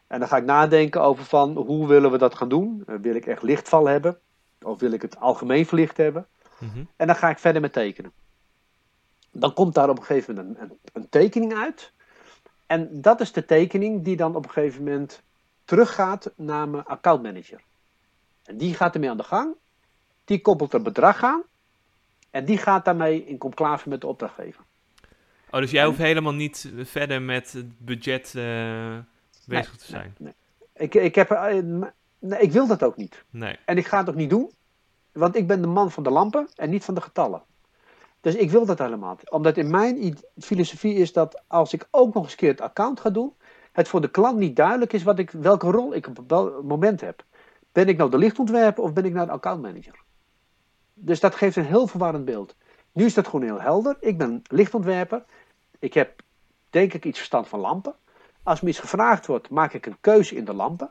En 0.06 0.18
dan 0.18 0.28
ga 0.28 0.36
ik 0.36 0.44
nadenken 0.44 1.02
over 1.02 1.24
van 1.24 1.56
hoe 1.56 1.86
willen 1.86 2.10
we 2.10 2.18
dat 2.18 2.34
gaan 2.34 2.48
doen. 2.48 2.84
Uh, 2.86 2.96
wil 3.00 3.14
ik 3.14 3.26
echt 3.26 3.42
lichtval 3.42 3.86
hebben? 3.86 4.18
Of 4.62 4.78
wil 4.80 4.92
ik 4.92 5.02
het 5.02 5.20
algemeen 5.20 5.66
verlicht 5.66 5.96
hebben? 5.96 6.26
Mm 6.58 6.70
-hmm. 6.72 6.88
En 6.96 7.06
dan 7.06 7.16
ga 7.16 7.30
ik 7.30 7.38
verder 7.38 7.60
met 7.60 7.72
tekenen. 7.72 8.12
Dan 9.30 9.52
komt 9.52 9.74
daar 9.74 9.88
op 9.88 9.98
een 9.98 10.04
gegeven 10.04 10.34
moment 10.34 10.58
een, 10.58 10.62
een, 10.62 10.78
een 10.92 11.08
tekening 11.08 11.54
uit. 11.54 11.92
En 12.66 13.00
dat 13.00 13.20
is 13.20 13.32
de 13.32 13.44
tekening 13.44 14.04
die 14.04 14.16
dan 14.16 14.36
op 14.36 14.44
een 14.44 14.50
gegeven 14.50 14.84
moment 14.84 15.22
teruggaat 15.64 16.30
naar 16.36 16.68
mijn 16.68 16.84
accountmanager. 16.84 17.60
En 18.44 18.56
die 18.56 18.74
gaat 18.74 18.94
ermee 18.94 19.10
aan 19.10 19.16
de 19.16 19.22
gang. 19.22 19.54
Die 20.24 20.40
koppelt 20.40 20.72
er 20.72 20.82
bedrag 20.82 21.22
aan. 21.22 21.42
En 22.30 22.44
die 22.44 22.58
gaat 22.58 22.84
daarmee 22.84 23.24
in 23.24 23.38
conclave 23.38 23.88
met 23.88 24.00
de 24.00 24.06
opdrachtgever. 24.06 24.64
Oh, 25.56 25.62
dus 25.62 25.70
jij 25.70 25.84
hoeft 25.84 25.98
helemaal 25.98 26.34
niet 26.34 26.72
verder 26.82 27.22
met 27.22 27.52
het 27.52 27.78
budget 27.78 28.32
uh, 28.36 28.42
bezig 29.46 29.70
nee, 29.70 29.78
te 29.78 29.84
zijn? 29.84 30.14
Nee, 30.18 30.34
nee. 30.74 30.86
Ik, 30.86 30.94
ik, 30.94 31.14
heb, 31.14 31.30
uh, 31.30 31.82
nee, 32.18 32.40
ik 32.40 32.52
wil 32.52 32.66
dat 32.66 32.82
ook 32.82 32.96
niet. 32.96 33.24
Nee. 33.30 33.56
En 33.64 33.76
ik 33.76 33.86
ga 33.86 33.98
het 33.98 34.08
ook 34.08 34.14
niet 34.14 34.30
doen. 34.30 34.50
Want 35.12 35.36
ik 35.36 35.46
ben 35.46 35.60
de 35.60 35.66
man 35.66 35.90
van 35.90 36.02
de 36.02 36.10
lampen 36.10 36.48
en 36.54 36.70
niet 36.70 36.84
van 36.84 36.94
de 36.94 37.00
getallen. 37.00 37.42
Dus 38.20 38.34
ik 38.34 38.50
wil 38.50 38.66
dat 38.66 38.78
helemaal 38.78 39.16
niet. 39.18 39.30
Omdat 39.30 39.56
in 39.56 39.70
mijn 39.70 40.18
filosofie 40.38 40.94
is 40.94 41.12
dat 41.12 41.42
als 41.46 41.72
ik 41.72 41.88
ook 41.90 42.14
nog 42.14 42.24
eens 42.24 42.34
keer 42.34 42.50
het 42.50 42.60
account 42.60 43.00
ga 43.00 43.10
doen, 43.10 43.32
het 43.72 43.88
voor 43.88 44.00
de 44.00 44.10
klant 44.10 44.38
niet 44.38 44.56
duidelijk 44.56 44.92
is 44.92 45.02
wat 45.02 45.18
ik, 45.18 45.30
welke 45.30 45.70
rol 45.70 45.94
ik 45.94 46.06
op 46.06 46.20
welk 46.26 46.62
moment 46.62 47.00
heb. 47.00 47.24
Ben 47.72 47.88
ik 47.88 47.96
nou 47.96 48.10
de 48.10 48.18
lichtontwerper 48.18 48.82
of 48.82 48.92
ben 48.92 49.04
ik 49.04 49.12
nou 49.12 49.26
de 49.26 49.32
accountmanager? 49.32 50.02
Dus 50.94 51.20
dat 51.20 51.34
geeft 51.34 51.56
een 51.56 51.64
heel 51.64 51.86
verwarrend 51.86 52.24
beeld. 52.24 52.54
Nu 52.92 53.04
is 53.04 53.14
dat 53.14 53.28
gewoon 53.28 53.44
heel 53.44 53.60
helder. 53.60 53.96
Ik 54.00 54.18
ben 54.18 54.42
lichtontwerper. 54.48 55.24
Ik 55.78 55.94
heb 55.94 56.22
denk 56.70 56.92
ik 56.92 57.04
iets 57.04 57.18
verstand 57.18 57.48
van 57.48 57.60
lampen. 57.60 57.94
Als 58.42 58.60
me 58.60 58.68
iets 58.68 58.78
gevraagd 58.78 59.26
wordt, 59.26 59.50
maak 59.50 59.72
ik 59.72 59.86
een 59.86 59.96
keuze 60.00 60.34
in 60.34 60.44
de 60.44 60.54
lampen. 60.54 60.90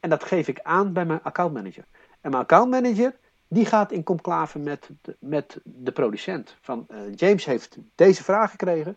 En 0.00 0.10
dat 0.10 0.24
geef 0.24 0.48
ik 0.48 0.60
aan 0.62 0.92
bij 0.92 1.04
mijn 1.04 1.22
accountmanager. 1.22 1.84
En 2.20 2.30
mijn 2.30 2.42
accountmanager, 2.42 3.16
die 3.48 3.66
gaat 3.66 3.92
in 3.92 4.02
conclave 4.02 4.58
met 4.58 4.88
de, 5.02 5.16
met 5.18 5.60
de 5.62 5.92
producent. 5.92 6.56
Van 6.60 6.86
uh, 6.90 6.98
James 7.14 7.44
heeft 7.44 7.76
deze 7.94 8.24
vraag 8.24 8.50
gekregen. 8.50 8.96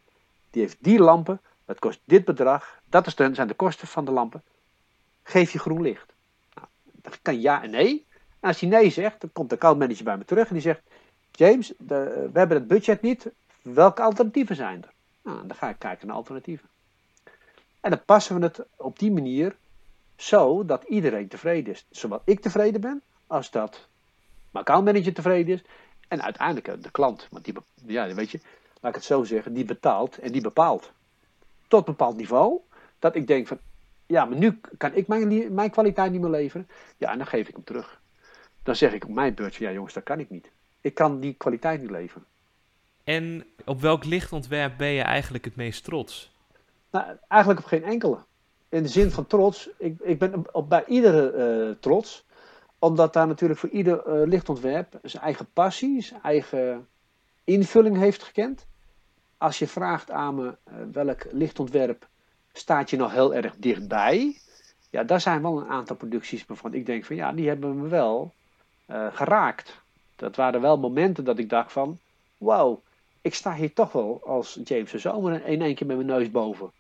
Die 0.50 0.62
heeft 0.62 0.78
die 0.80 1.00
lampen. 1.00 1.42
Dat 1.66 1.80
kost 1.80 2.00
dit 2.06 2.26
bedrag. 2.26 2.80
Dat 2.86 3.08
is 3.08 3.16
de, 3.16 3.30
zijn 3.34 3.48
de 3.48 3.54
kosten 3.54 3.88
van 3.88 4.06
de 4.06 4.12
lampen. 4.12 4.44
Geef 5.24 5.52
je 5.52 5.60
groen 5.60 5.82
licht. 5.82 6.14
Nou, 6.56 6.68
dat 6.84 7.20
kan 7.22 7.42
ja 7.42 7.64
en 7.64 7.70
nee. 7.70 8.06
En 8.40 8.50
als 8.50 8.60
hij 8.60 8.70
nee 8.70 8.90
zegt, 8.90 9.22
dan 9.22 9.30
komt 9.34 9.50
de 9.50 9.56
accountmanager 9.56 10.04
bij 10.04 10.18
me 10.18 10.26
terug 10.26 10.48
en 10.48 10.54
die 10.54 10.62
zegt: 10.62 10.82
James, 11.32 11.74
we 11.78 12.30
hebben 12.34 12.58
het 12.58 12.68
budget 12.68 13.02
niet. 13.02 13.32
Welke 13.62 14.02
alternatieven 14.02 14.56
zijn 14.56 14.84
er? 14.84 14.94
Nou, 15.24 15.48
dan 15.48 15.56
ga 15.56 15.70
ik 15.70 15.80
kijken 15.80 16.08
naar 16.08 16.16
alternatieven. 16.16 16.70
En 17.82 17.90
dan 17.90 18.06
passen 18.06 18.40
we 18.40 18.46
het 18.46 18.66
op 18.76 19.00
die 19.00 19.12
manier 19.12 19.56
zo 20.16 20.66
dat 20.66 20.84
iedereen 20.84 21.28
tevreden 21.28 21.74
is. 21.74 21.86
Zowel 21.90 22.22
ik 22.26 22.40
tevreden 22.40 22.82
ben, 22.82 23.02
als 23.28 23.52
dat 23.52 23.88
mijn 24.52 24.66
accountmanager 24.66 25.14
tevreden 25.14 25.54
is. 25.54 25.64
En 26.08 26.22
uiteindelijk 26.22 26.84
de 26.84 26.92
klant. 26.92 27.28
Want 27.32 27.46
die, 27.46 27.54
ja, 27.86 28.14
weet 28.14 28.32
je, 28.32 28.40
laat 28.82 28.92
ik 28.92 28.96
het 28.96 29.04
zo 29.04 29.24
zeggen, 29.24 29.54
die 29.54 29.66
betaalt 29.66 30.18
en 30.18 30.32
die 30.32 30.42
bepaalt. 30.42 30.92
Tot 31.68 31.80
een 31.80 31.94
bepaald 31.94 32.18
niveau. 32.18 32.60
Dat 33.00 33.16
ik 33.16 33.28
denk 33.28 33.48
van, 33.48 33.60
ja, 34.06 34.26
maar 34.26 34.38
nu 34.38 34.60
kan 34.78 34.94
ik 34.94 35.08
mijn, 35.08 35.54
mijn 35.54 35.70
kwaliteit 35.70 36.12
niet 36.12 36.22
meer 36.22 36.30
leveren. 36.30 36.68
Ja, 36.98 37.12
en 37.12 37.18
dan 37.18 37.28
geef 37.28 37.48
ik 37.48 37.56
hem 37.56 37.64
terug. 37.64 38.02
Dan 38.64 38.76
zeg 38.76 38.94
ik 38.94 39.04
op 39.04 39.10
mijn 39.10 39.34
beurt, 39.34 39.56
ja 39.56 39.72
jongens, 39.72 39.94
dat 39.94 40.04
kan 40.04 40.20
ik 40.20 40.30
niet. 40.30 40.52
Ik 40.82 40.94
kan 40.94 41.20
die 41.20 41.34
kwaliteit 41.34 41.82
niet 41.82 41.90
leveren. 41.90 42.26
En 43.04 43.46
op 43.66 43.82
welk 43.82 44.04
lichtontwerp 44.04 44.78
ben 44.78 44.88
je 44.88 45.02
eigenlijk 45.02 45.46
het 45.46 45.56
meest 45.56 45.84
trots? 45.84 46.32
Nou, 46.92 47.06
eigenlijk 47.28 47.62
op 47.62 47.66
geen 47.66 47.84
enkele. 47.84 48.18
In 48.70 48.84
de 48.84 48.90
zin 48.90 49.12
van 49.12 49.28
trots, 49.28 49.70
ik, 49.78 50.00
ik 50.00 50.20
ben 50.20 50.54
op, 50.54 50.70
bij 50.70 50.86
iedere 50.86 51.34
uh, 51.34 51.76
trots. 51.80 52.26
Omdat 52.80 53.14
daar 53.14 53.28
natuurlijk 53.28 53.60
voor 53.60 53.70
ieder 53.70 54.08
uh, 54.08 54.28
lichtontwerp 54.28 55.00
zijn 55.04 55.24
eigen 55.24 55.48
passie, 55.54 56.02
zijn 56.02 56.22
eigen 56.22 56.88
invulling 57.44 57.98
heeft 57.98 58.24
gekend. 58.24 58.66
Als 59.38 59.60
je 59.60 59.68
vraagt 59.68 60.12
aan 60.12 60.36
me 60.36 60.46
uh, 60.46 60.74
welk 60.92 61.26
lichtontwerp 61.32 62.08
staat 62.54 62.90
je 62.90 62.98
nog 62.98 63.12
heel 63.12 63.34
erg 63.34 63.56
dichtbij. 63.58 64.38
Ja, 64.90 65.04
daar 65.04 65.22
zijn 65.22 65.42
wel 65.42 65.62
een 65.62 65.70
aantal 65.70 65.96
producties 65.96 66.46
waarvan 66.46 66.74
ik 66.74 66.86
denk 66.86 67.06
van 67.06 67.16
ja, 67.16 67.32
die 67.32 67.48
hebben 67.48 67.82
me 67.82 67.88
wel 67.88 68.34
geraakt. 69.12 69.82
Dat 70.16 70.36
waren 70.36 70.62
wel 70.62 70.78
momenten 70.78 71.24
dat 71.24 71.38
ik 71.38 71.50
dacht 71.50 71.72
van, 71.72 72.00
wauw, 72.38 72.82
ik 73.24 73.34
sta 73.34 73.54
hier 73.54 73.74
toch 73.74 73.92
wel 73.92 74.22
als 74.26 74.60
James 74.64 74.92
de 74.92 75.00
Zomer 75.00 75.46
in 75.46 75.62
één 75.62 75.76
keer 75.76 75.88
met 75.88 75.96
mijn 75.96 76.08
neus 76.08 76.32
boven. 76.32 76.72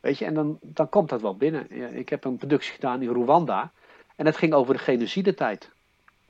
Weet 0.00 0.18
je, 0.18 0.24
en 0.24 0.34
dan, 0.34 0.58
dan 0.62 0.88
komt 0.88 1.08
dat 1.08 1.20
wel 1.20 1.36
binnen. 1.36 1.70
Ik 1.96 2.08
heb 2.08 2.24
een 2.24 2.36
productie 2.36 2.72
gedaan 2.72 3.02
in 3.02 3.08
Rwanda 3.08 3.72
en 4.16 4.24
dat 4.24 4.36
ging 4.36 4.52
over 4.52 4.74
de 4.74 4.80
genocide-tijd. 4.80 5.70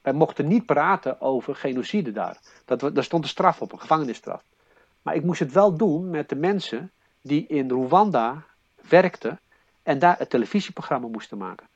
Wij 0.03 0.12
mochten 0.12 0.49
niet 0.49 0.66
praten 0.66 1.21
over 1.21 1.55
genocide 1.57 2.12
daar. 2.12 2.39
Dat, 2.64 2.81
daar 2.81 3.05
stond 3.05 3.23
een 3.23 3.29
straf 3.29 3.61
op, 3.62 3.73
een 3.73 3.81
gevangenisstraf. 3.81 4.43
Maar 5.03 5.14
ik 5.14 5.25
moest 5.25 5.41
het 5.41 5.53
wel 5.53 5.77
doen 5.77 6.11
met 6.11 6.29
de 6.29 6.37
mensen 6.37 6.91
die 7.21 7.47
in 7.47 7.71
Rwanda 7.71 8.45
werkten 8.89 9.41
en 9.83 9.99
daar 9.99 10.19
het 10.19 10.31
televisieprogramma 10.31 11.09
moesten 11.09 11.39
maken. 11.39 11.66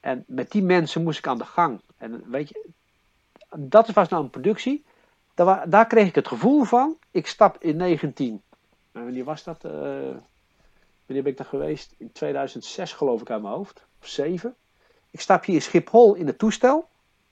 En 0.00 0.24
met 0.26 0.50
die 0.50 0.62
mensen 0.62 1.02
moest 1.02 1.18
ik 1.18 1.26
aan 1.26 1.38
de 1.38 1.44
gang. 1.44 1.80
En 1.96 2.24
weet 2.26 2.48
je, 2.48 2.68
dat 3.56 3.90
was 3.90 4.08
nou 4.08 4.22
een 4.22 4.30
productie. 4.30 4.84
Daar, 5.44 5.70
daar 5.70 5.86
kreeg 5.86 6.08
ik 6.08 6.14
het 6.14 6.28
gevoel 6.28 6.64
van. 6.64 6.98
Ik 7.10 7.26
stap 7.26 7.62
in 7.62 7.76
19. 7.76 8.42
Nou, 8.92 9.04
wanneer 9.04 9.24
was 9.24 9.44
dat? 9.44 9.64
Uh, 9.64 9.72
wanneer 11.06 11.22
ben 11.22 11.26
ik 11.26 11.36
daar 11.36 11.46
geweest? 11.46 11.94
In 11.98 12.12
2006 12.12 12.92
geloof 12.92 13.20
ik 13.20 13.30
aan 13.30 13.42
mijn 13.42 13.54
hoofd. 13.54 13.86
Of 14.00 14.06
7. 14.06 14.54
Ik 15.10 15.20
stap 15.20 15.44
hier 15.44 15.54
in 15.54 15.62
Schiphol 15.62 16.14
in 16.14 16.26
het 16.26 16.38
toestel. 16.38 16.88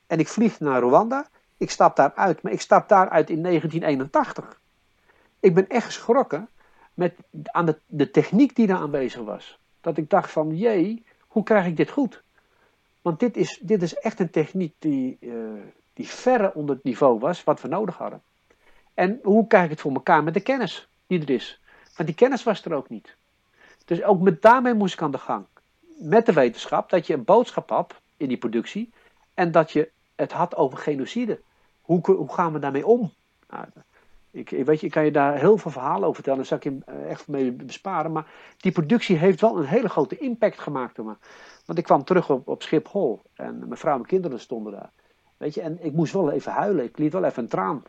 En 0.07 0.19
ik 0.19 0.29
vlieg 0.29 0.61
naar 0.61 0.81
Rwanda. 0.81 1.29
Ik 1.57 1.71
stap 1.71 1.97
daaruit. 1.97 2.43
Maar 2.43 2.53
ik 2.53 2.61
stap 2.61 2.89
daaruit 2.89 3.31
in 3.31 3.43
1981. 3.43 4.61
Ik 5.41 5.55
ben 5.55 5.69
echt 5.69 5.85
geschrokken 5.85 6.49
met 6.95 7.15
aan 7.43 7.67
de, 7.67 7.79
de 7.87 8.11
techniek 8.11 8.57
die 8.57 8.67
daar 8.67 8.79
aanwezig 8.79 9.23
was. 9.23 9.59
Dat 9.81 9.97
ik 9.97 10.11
dacht 10.11 10.31
van, 10.31 10.57
jee, 10.57 11.05
hoe 11.21 11.43
krijg 11.43 11.67
ik 11.67 11.77
dit 11.77 11.91
goed? 11.91 12.23
Want 13.03 13.21
dit 13.21 13.37
is, 13.37 13.59
dit 13.63 13.83
is 13.83 13.95
echt 13.95 14.21
een 14.21 14.31
techniek 14.31 14.75
die, 14.79 15.17
uh, 15.21 15.33
die 15.99 16.09
verre 16.09 16.55
onder 16.55 16.75
het 16.75 16.85
niveau 16.85 17.19
was 17.19 17.45
wat 17.45 17.61
we 17.61 17.69
nodig 17.69 17.97
hadden. 17.97 18.23
En 18.95 19.21
hoe 19.23 19.47
krijg 19.47 19.65
ik 19.65 19.71
het 19.71 19.81
voor 19.81 19.93
elkaar 19.93 20.25
met 20.25 20.35
de 20.35 20.41
kennis 20.41 20.89
die 21.07 21.21
er 21.21 21.31
is? 21.31 21.61
Want 21.97 22.09
die 22.09 22.19
kennis 22.19 22.43
was 22.43 22.65
er 22.65 22.75
ook 22.75 22.89
niet. 22.89 23.17
Dus 23.85 24.03
ook 24.03 24.21
met 24.21 24.43
daarmee 24.43 24.75
moest 24.75 24.95
ik 24.95 25.03
aan 25.03 25.11
de 25.11 25.19
gang. 25.19 25.47
Met 25.99 26.27
de 26.27 26.33
wetenschap 26.33 26.91
dat 26.91 27.07
je 27.07 27.15
een 27.15 27.25
boodschap 27.25 27.71
had 27.71 27.95
in 28.17 28.29
die 28.29 28.37
productie 28.37 28.93
en 29.35 29.53
dat 29.53 29.73
je 29.73 29.91
het 30.15 30.33
had 30.33 30.57
over 30.57 30.79
genocide. 30.79 31.41
Hoe, 31.81 32.01
hoe 32.05 32.33
gaan 32.33 32.53
we 32.53 32.59
daarmee 32.59 32.87
om? 32.87 33.13
Nou, 33.49 33.65
ik, 34.31 34.51
weet 34.51 34.81
je, 34.81 34.87
ik 34.87 34.93
kan 34.93 35.05
je 35.05 35.11
daar 35.11 35.39
heel 35.39 35.59
veel 35.59 35.71
verhalen 35.71 36.03
over 36.03 36.15
vertellen, 36.15 36.39
daar 36.39 36.49
zal 36.49 36.57
ik 36.57 36.65
je 36.65 36.79
eh, 36.87 37.11
echt 37.11 37.29
mee 37.29 37.53
besparen. 37.53 38.13
Maar 38.13 38.27
die 38.57 38.73
productie 38.73 39.17
heeft 39.17 39.41
wel 39.41 39.59
een 39.59 39.67
hele 39.67 39.89
grote 39.89 40.19
impact 40.19 40.59
gemaakt 40.59 40.99
op 40.99 41.07
me. 41.07 41.15
Want 41.65 41.79
ik 41.79 41.85
kwam 41.85 42.05
terug 42.05 42.31
op, 42.31 42.49
op 42.49 42.63
Schiphol 42.63 43.23
en 43.35 43.59
mijn 43.59 43.77
vrouw 43.77 43.97
en 43.97 44.07
kinderen 44.07 44.41
stonden 44.41 44.73
daar. 44.73 44.91
Weet 45.39 45.55
je, 45.55 45.61
en 45.61 45.85
ik 45.85 45.93
moest 45.93 46.13
wel 46.13 46.31
even 46.31 46.53
huilen. 46.53 46.85
Ik 46.85 46.99
liet 46.99 47.13
wel 47.13 47.25
even 47.25 47.43
een 47.43 47.49
traan. 47.49 47.83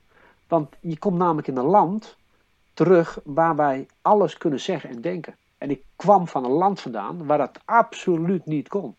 Want 0.47 0.75
je 0.79 0.97
komt 0.97 1.17
namelijk 1.17 1.47
in 1.47 1.57
een 1.57 1.65
land 1.65 2.17
terug 2.73 3.19
waar 3.23 3.55
wij 3.55 3.87
alles 4.01 4.37
kunnen 4.37 4.59
zeggen 4.59 4.89
en 4.89 5.01
denken. 5.01 5.35
En 5.57 5.69
ik 5.69 5.83
kwam 5.95 6.27
van 6.27 6.45
een 6.45 6.51
land 6.51 6.81
vandaan 6.81 7.25
waar 7.25 7.37
dat 7.37 7.59
absoluut 7.65 8.45
niet 8.45 8.67
kon. 8.67 8.95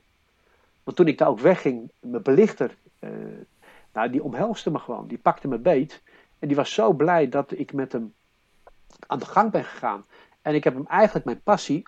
Want 0.85 0.97
toen 0.97 1.07
ik 1.07 1.19
daar 1.19 1.29
ook 1.29 1.41
wegging, 1.41 1.91
mijn 2.01 2.23
belichter, 2.23 2.77
uh, 3.01 3.11
nou, 3.93 4.11
die 4.11 4.23
omhelste 4.23 4.71
me 4.71 4.79
gewoon. 4.79 5.07
Die 5.07 5.19
pakte 5.19 5.49
me 5.49 5.59
beet. 5.59 6.03
En 6.39 6.49
die 6.49 6.57
was 6.57 6.75
zo 6.75 6.93
blij 6.93 7.29
dat 7.29 7.53
ik 7.53 7.73
met 7.73 7.93
hem 7.93 8.15
aan 9.07 9.19
de 9.19 9.27
gang 9.27 9.51
ben 9.51 9.65
gegaan. 9.65 10.05
En 10.43 10.55
ik 10.55 10.65
heb 10.65 10.75
hem 10.75 10.87
eigenlijk 10.87 11.25
mijn 11.25 11.43
passie 11.43 11.87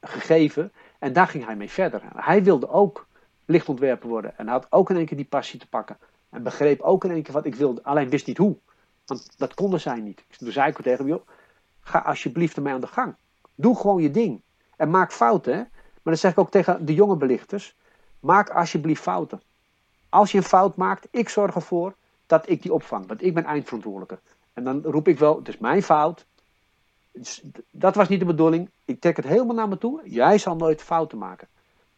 gegeven. 0.00 0.72
En 0.98 1.12
daar 1.12 1.26
ging 1.26 1.44
hij 1.44 1.56
mee 1.56 1.70
verder. 1.70 2.02
Hij 2.14 2.42
wilde 2.42 2.68
ook 2.68 3.06
lichtontwerper 3.50 4.08
worden. 4.08 4.38
En 4.38 4.48
had 4.48 4.66
ook 4.70 4.90
in 4.90 4.96
één 4.96 5.06
keer 5.06 5.16
die 5.16 5.26
passie 5.26 5.60
te 5.60 5.68
pakken. 5.68 5.98
En 6.30 6.42
begreep 6.42 6.80
ook 6.80 7.04
in 7.04 7.10
één 7.10 7.22
keer 7.22 7.34
wat 7.34 7.44
ik 7.44 7.54
wilde. 7.54 7.82
Alleen 7.82 8.08
wist 8.08 8.26
niet 8.26 8.38
hoe. 8.38 8.56
Want 9.06 9.38
dat 9.38 9.54
konden 9.54 9.80
zij 9.80 10.00
niet. 10.00 10.24
Toen 10.38 10.52
zei 10.52 10.70
ik 10.70 10.76
tegen 10.76 10.96
hem, 10.96 11.06
joh, 11.06 11.26
ga 11.80 11.98
alsjeblieft 11.98 12.56
ermee 12.56 12.72
aan 12.72 12.80
de 12.80 12.86
gang. 12.86 13.14
Doe 13.54 13.76
gewoon 13.76 14.02
je 14.02 14.10
ding. 14.10 14.40
En 14.76 14.90
maak 14.90 15.12
fouten. 15.12 15.56
Maar 16.02 16.12
dat 16.12 16.18
zeg 16.18 16.30
ik 16.30 16.38
ook 16.38 16.50
tegen 16.50 16.84
de 16.84 16.94
jonge 16.94 17.16
belichters. 17.16 17.76
Maak 18.20 18.50
alsjeblieft 18.50 19.02
fouten. 19.02 19.42
Als 20.08 20.32
je 20.32 20.38
een 20.38 20.44
fout 20.44 20.76
maakt, 20.76 21.08
ik 21.10 21.28
zorg 21.28 21.54
ervoor 21.54 21.94
dat 22.26 22.48
ik 22.48 22.62
die 22.62 22.72
opvang. 22.72 23.06
Want 23.06 23.22
ik 23.22 23.34
ben 23.34 23.44
eindverantwoordelijke. 23.44 24.18
En 24.52 24.64
dan 24.64 24.82
roep 24.82 25.08
ik 25.08 25.18
wel, 25.18 25.36
het 25.36 25.48
is 25.48 25.58
mijn 25.58 25.82
fout. 25.82 26.26
Dat 27.70 27.94
was 27.94 28.08
niet 28.08 28.20
de 28.20 28.26
bedoeling. 28.26 28.70
Ik 28.84 29.00
trek 29.00 29.16
het 29.16 29.26
helemaal 29.26 29.54
naar 29.54 29.68
me 29.68 29.78
toe. 29.78 30.00
Jij 30.04 30.38
zal 30.38 30.56
nooit 30.56 30.82
fouten 30.82 31.18
maken 31.18 31.48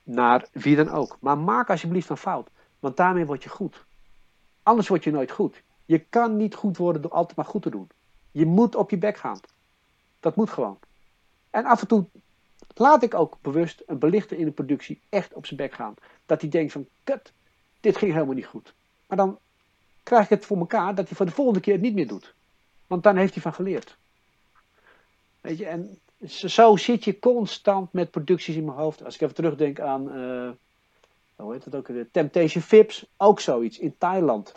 naar 0.02 0.46
wie 0.52 0.76
dan 0.76 0.88
ook. 0.90 1.16
Maar 1.20 1.38
maak 1.38 1.70
alsjeblieft 1.70 2.08
een 2.08 2.16
fout, 2.16 2.50
want 2.80 2.96
daarmee 2.96 3.26
word 3.26 3.42
je 3.42 3.48
goed. 3.48 3.84
Anders 4.62 4.88
word 4.88 5.04
je 5.04 5.10
nooit 5.10 5.30
goed. 5.30 5.62
Je 5.84 5.98
kan 5.98 6.36
niet 6.36 6.54
goed 6.54 6.76
worden 6.76 7.02
door 7.02 7.10
altijd 7.10 7.36
maar 7.36 7.46
goed 7.46 7.62
te 7.62 7.70
doen. 7.70 7.88
Je 8.30 8.46
moet 8.46 8.74
op 8.74 8.90
je 8.90 8.98
bek 8.98 9.16
gaan. 9.16 9.40
Dat 10.20 10.36
moet 10.36 10.50
gewoon. 10.50 10.78
En 11.50 11.64
af 11.64 11.80
en 11.80 11.86
toe 11.86 12.04
laat 12.74 13.02
ik 13.02 13.14
ook 13.14 13.38
bewust 13.40 13.82
een 13.86 13.98
belichter 13.98 14.38
in 14.38 14.44
de 14.44 14.50
productie 14.50 15.00
echt 15.08 15.32
op 15.32 15.46
zijn 15.46 15.60
bek 15.60 15.72
gaan. 15.72 15.94
Dat 16.26 16.40
hij 16.40 16.50
denkt 16.50 16.72
van, 16.72 16.86
kut, 17.04 17.32
dit 17.80 17.96
ging 17.96 18.12
helemaal 18.12 18.34
niet 18.34 18.46
goed. 18.46 18.74
Maar 19.06 19.16
dan 19.16 19.38
krijg 20.02 20.24
ik 20.24 20.30
het 20.30 20.46
voor 20.46 20.58
elkaar 20.58 20.94
dat 20.94 21.08
hij 21.08 21.16
voor 21.16 21.26
de 21.26 21.32
volgende 21.32 21.60
keer 21.60 21.72
het 21.72 21.82
niet 21.82 21.94
meer 21.94 22.08
doet. 22.08 22.34
Want 22.86 23.02
dan 23.02 23.16
heeft 23.16 23.32
hij 23.32 23.42
van 23.42 23.54
geleerd. 23.54 23.96
Weet 25.40 25.58
je, 25.58 25.66
en 25.66 25.98
zo 26.26 26.76
zit 26.76 27.04
je 27.04 27.18
constant 27.18 27.92
met 27.92 28.10
producties 28.10 28.56
in 28.56 28.64
mijn 28.64 28.76
hoofd. 28.76 29.04
Als 29.04 29.14
ik 29.14 29.20
even 29.20 29.34
terugdenk 29.34 29.80
aan, 29.80 30.18
uh, 30.18 30.50
hoe 31.36 31.52
heet 31.52 31.64
het 31.64 31.74
ook, 31.74 31.86
de 31.86 32.06
Temptation 32.12 32.62
Vips, 32.62 33.06
ook 33.16 33.40
zoiets 33.40 33.78
in 33.78 33.94
Thailand. 33.98 34.52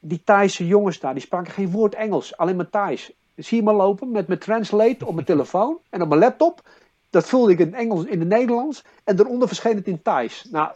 Die 0.00 0.22
Thaise 0.24 0.66
jongens 0.66 1.00
daar, 1.00 1.14
die 1.14 1.22
spraken 1.22 1.52
geen 1.52 1.70
woord 1.70 1.94
Engels, 1.94 2.36
alleen 2.36 2.56
maar 2.56 2.70
Thais. 2.70 3.12
Zie 3.36 3.56
je 3.56 3.62
me 3.62 3.72
lopen 3.72 4.10
met 4.10 4.26
mijn 4.26 4.40
translate 4.40 5.06
op 5.06 5.14
mijn 5.14 5.26
telefoon 5.34 5.78
en 5.90 6.02
op 6.02 6.08
mijn 6.08 6.20
laptop. 6.20 6.62
Dat 7.10 7.28
voelde 7.28 7.52
ik 7.52 7.58
in 7.58 7.74
Engels, 7.74 8.04
in 8.04 8.18
het 8.18 8.28
Nederlands. 8.28 8.84
En 9.04 9.20
eronder 9.20 9.48
verscheen 9.48 9.76
het 9.76 9.86
in 9.86 10.02
Thais. 10.02 10.44
Nou, 10.50 10.72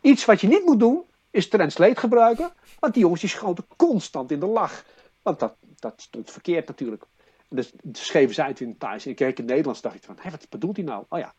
iets 0.00 0.24
wat 0.24 0.40
je 0.40 0.48
niet 0.48 0.64
moet 0.64 0.78
doen, 0.78 1.02
is 1.30 1.48
translate 1.48 2.00
gebruiken. 2.00 2.52
Want 2.78 2.92
die 2.94 3.02
jongens 3.02 3.20
die 3.20 3.30
schoten 3.30 3.64
constant 3.76 4.30
in 4.30 4.40
de 4.40 4.46
lach. 4.46 4.84
Want 5.22 5.38
dat, 5.38 5.54
dat 5.78 5.94
stond 5.96 6.30
verkeerd 6.30 6.66
natuurlijk. 6.66 7.04
Dus 7.52 7.72
schreven 7.92 8.34
zij 8.34 8.46
het 8.46 8.60
in 8.60 8.78
Thais. 8.78 9.06
Ik 9.06 9.16
keek 9.16 9.28
in 9.28 9.34
het 9.36 9.46
Nederlands 9.46 9.80
dacht 9.80 9.94
ik 9.94 10.02
van, 10.02 10.16
hé, 10.20 10.30
wat 10.30 10.46
bedoelt 10.48 10.76
hij 10.76 10.84
nou? 10.84 11.04
Oh 11.08 11.18
ja, 11.18 11.34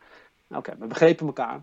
oké, 0.50 0.76
we 0.80 0.88
begrepen 0.88 1.28
elkaar. 1.28 1.62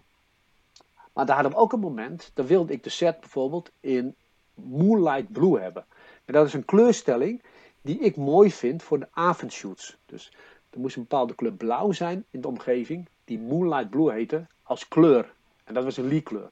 Maar 1.13 1.27
daar 1.27 1.35
hadden 1.35 1.55
we 1.55 1.59
ook 1.59 1.73
een 1.73 1.81
moment, 1.81 2.31
dan 2.35 2.47
wilde 2.47 2.73
ik 2.73 2.83
de 2.83 2.91
set 2.91 3.21
bijvoorbeeld 3.21 3.71
in 3.81 4.15
Moonlight 4.55 5.33
Blue 5.33 5.61
hebben. 5.61 5.85
En 6.25 6.33
dat 6.33 6.47
is 6.47 6.53
een 6.53 6.65
kleurstelling 6.65 7.43
die 7.83 7.99
ik 7.99 8.17
mooi 8.17 8.53
vind 8.53 8.83
voor 8.83 8.99
de 8.99 9.09
avondshoots. 9.11 9.97
Dus 10.07 10.33
er 10.71 10.81
moest 10.81 10.97
een 10.97 11.03
bepaalde 11.03 11.35
kleur 11.35 11.53
blauw 11.53 11.93
zijn 11.93 12.25
in 12.31 12.41
de 12.41 12.49
omgeving, 12.49 13.09
die 13.25 13.39
Moonlight 13.39 13.91
Blue 13.91 14.13
heette, 14.13 14.47
als 14.63 14.89
kleur. 14.89 15.33
En 15.65 15.75
dat 15.75 15.85
was 15.85 15.97
een 15.97 16.09
Lee 16.09 16.21
kleur. 16.21 16.49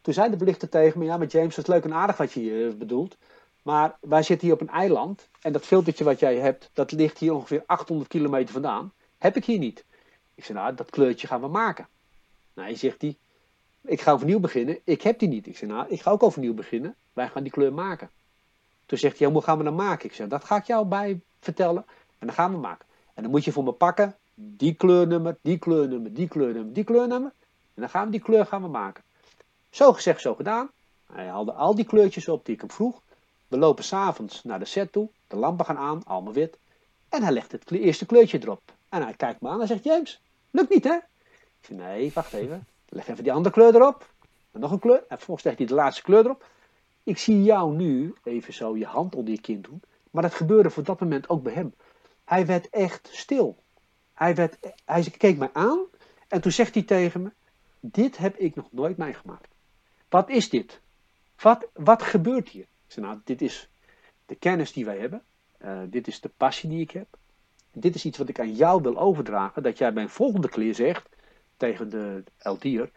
Toen 0.00 0.14
zei 0.14 0.30
de 0.30 0.36
belichter 0.36 0.68
tegen 0.68 0.98
me, 0.98 1.04
ja, 1.04 1.16
maar 1.16 1.26
James, 1.26 1.54
dat 1.54 1.68
is 1.68 1.74
leuk 1.74 1.84
en 1.84 1.94
aardig 1.94 2.16
wat 2.16 2.32
je 2.32 2.40
hier 2.40 2.76
bedoelt. 2.76 3.16
Maar 3.62 3.96
wij 4.00 4.22
zitten 4.22 4.46
hier 4.46 4.56
op 4.56 4.60
een 4.60 4.68
eiland 4.68 5.28
en 5.40 5.52
dat 5.52 5.66
filtertje 5.66 6.04
wat 6.04 6.18
jij 6.18 6.36
hebt, 6.36 6.70
dat 6.72 6.92
ligt 6.92 7.18
hier 7.18 7.34
ongeveer 7.34 7.62
800 7.66 8.08
kilometer 8.10 8.52
vandaan. 8.52 8.92
Heb 9.18 9.36
ik 9.36 9.44
hier 9.44 9.58
niet. 9.58 9.84
Ik 10.34 10.44
zei, 10.44 10.58
nou, 10.58 10.74
dat 10.74 10.90
kleurtje 10.90 11.26
gaan 11.26 11.40
we 11.40 11.48
maken. 11.48 11.86
Nou, 12.54 12.76
zegt 12.76 13.00
hij, 13.00 13.16
ik 13.80 14.00
ga 14.00 14.12
overnieuw 14.12 14.40
beginnen. 14.40 14.78
Ik 14.84 15.02
heb 15.02 15.18
die 15.18 15.28
niet. 15.28 15.46
Ik 15.46 15.56
zei, 15.56 15.70
nou, 15.70 15.86
ik 15.88 16.02
ga 16.02 16.10
ook 16.10 16.22
overnieuw 16.22 16.54
beginnen. 16.54 16.94
Wij 17.12 17.28
gaan 17.28 17.42
die 17.42 17.52
kleur 17.52 17.72
maken. 17.72 18.10
Toen 18.86 18.98
zegt 18.98 19.18
hij, 19.18 19.28
hoe 19.28 19.42
gaan 19.42 19.58
we 19.58 19.64
dan 19.64 19.74
maken? 19.74 20.08
Ik 20.08 20.14
zei, 20.14 20.28
dat 20.28 20.44
ga 20.44 20.56
ik 20.56 20.64
jou 20.64 20.86
bij 20.86 21.20
vertellen. 21.40 21.84
En 22.18 22.26
dan 22.26 22.36
gaan 22.36 22.52
we 22.52 22.58
maken. 22.58 22.86
En 23.14 23.22
dan 23.22 23.32
moet 23.32 23.44
je 23.44 23.52
voor 23.52 23.64
me 23.64 23.72
pakken, 23.72 24.16
die 24.34 24.74
kleurnummer, 24.74 25.36
die 25.42 25.58
kleurnummer, 25.58 26.14
die 26.14 26.28
kleurnummer, 26.28 26.72
die 26.72 26.84
kleurnummer. 26.84 27.32
En 27.74 27.80
dan 27.80 27.88
gaan 27.88 28.04
we 28.04 28.10
die 28.10 28.20
kleur 28.20 28.46
gaan 28.46 28.62
we 28.62 28.68
maken. 28.68 29.02
Zo 29.70 29.92
gezegd, 29.92 30.20
zo 30.20 30.34
gedaan. 30.34 30.70
Hij 31.12 31.26
haalde 31.26 31.52
al 31.52 31.74
die 31.74 31.84
kleurtjes 31.84 32.28
op 32.28 32.44
die 32.44 32.54
ik 32.54 32.60
hem 32.60 32.70
vroeg. 32.70 33.00
We 33.52 33.58
lopen 33.58 33.84
s'avonds 33.84 34.44
naar 34.44 34.58
de 34.58 34.64
set 34.64 34.92
toe. 34.92 35.08
De 35.26 35.36
lampen 35.36 35.64
gaan 35.64 35.76
aan, 35.76 36.04
allemaal 36.04 36.32
wit. 36.32 36.58
En 37.08 37.22
hij 37.22 37.32
legt 37.32 37.52
het 37.52 37.70
eerste 37.70 38.06
kleurtje 38.06 38.38
erop. 38.42 38.62
En 38.88 39.02
hij 39.02 39.14
kijkt 39.14 39.40
me 39.40 39.48
aan 39.48 39.60
en 39.60 39.66
zegt, 39.66 39.84
James, 39.84 40.20
lukt 40.50 40.70
niet 40.70 40.84
hè? 40.84 40.94
Ik 40.94 41.66
zeg, 41.66 41.76
nee, 41.76 42.10
wacht 42.14 42.32
even. 42.32 42.66
Leg 42.88 43.08
even 43.08 43.22
die 43.22 43.32
andere 43.32 43.54
kleur 43.54 43.74
erop. 43.74 44.10
En 44.50 44.60
nog 44.60 44.70
een 44.70 44.78
kleur. 44.78 45.04
En 45.08 45.16
vervolgens 45.16 45.46
legt 45.46 45.58
hij 45.58 45.66
de 45.66 45.74
laatste 45.74 46.02
kleur 46.02 46.24
erop. 46.24 46.44
Ik 47.02 47.18
zie 47.18 47.42
jou 47.42 47.74
nu 47.74 48.14
even 48.24 48.52
zo 48.52 48.76
je 48.76 48.86
hand 48.86 49.14
onder 49.14 49.34
je 49.34 49.40
kin 49.40 49.62
doen. 49.62 49.82
Maar 50.10 50.22
dat 50.22 50.34
gebeurde 50.34 50.70
voor 50.70 50.82
dat 50.84 51.00
moment 51.00 51.28
ook 51.28 51.42
bij 51.42 51.52
hem. 51.52 51.74
Hij 52.24 52.46
werd 52.46 52.70
echt 52.70 53.08
stil. 53.12 53.56
Hij, 54.14 54.34
werd, 54.34 54.56
hij 54.84 55.02
keek 55.02 55.38
mij 55.38 55.50
aan. 55.52 55.78
En 56.28 56.40
toen 56.40 56.52
zegt 56.52 56.74
hij 56.74 56.82
tegen 56.82 57.22
me. 57.22 57.30
Dit 57.80 58.16
heb 58.16 58.36
ik 58.36 58.54
nog 58.54 58.66
nooit 58.70 58.96
meegemaakt. 58.96 59.48
Wat 60.08 60.28
is 60.28 60.48
dit? 60.48 60.80
Wat, 61.36 61.66
wat 61.72 62.02
gebeurt 62.02 62.48
hier? 62.48 62.66
Nou, 63.00 63.18
dit 63.24 63.42
is 63.42 63.68
de 64.26 64.34
kennis 64.34 64.72
die 64.72 64.84
wij 64.84 64.98
hebben. 64.98 65.22
Uh, 65.64 65.78
dit 65.86 66.06
is 66.06 66.20
de 66.20 66.30
passie 66.36 66.70
die 66.70 66.80
ik 66.80 66.90
heb. 66.90 67.06
Dit 67.72 67.94
is 67.94 68.04
iets 68.04 68.18
wat 68.18 68.28
ik 68.28 68.40
aan 68.40 68.54
jou 68.54 68.82
wil 68.82 68.98
overdragen. 68.98 69.62
Dat 69.62 69.78
jij 69.78 69.92
bij 69.92 70.02
een 70.02 70.08
volgende 70.08 70.48
kleur 70.48 70.74
zegt 70.74 71.08
tegen 71.56 71.90
de 71.90 72.24
Eldier. 72.38 72.90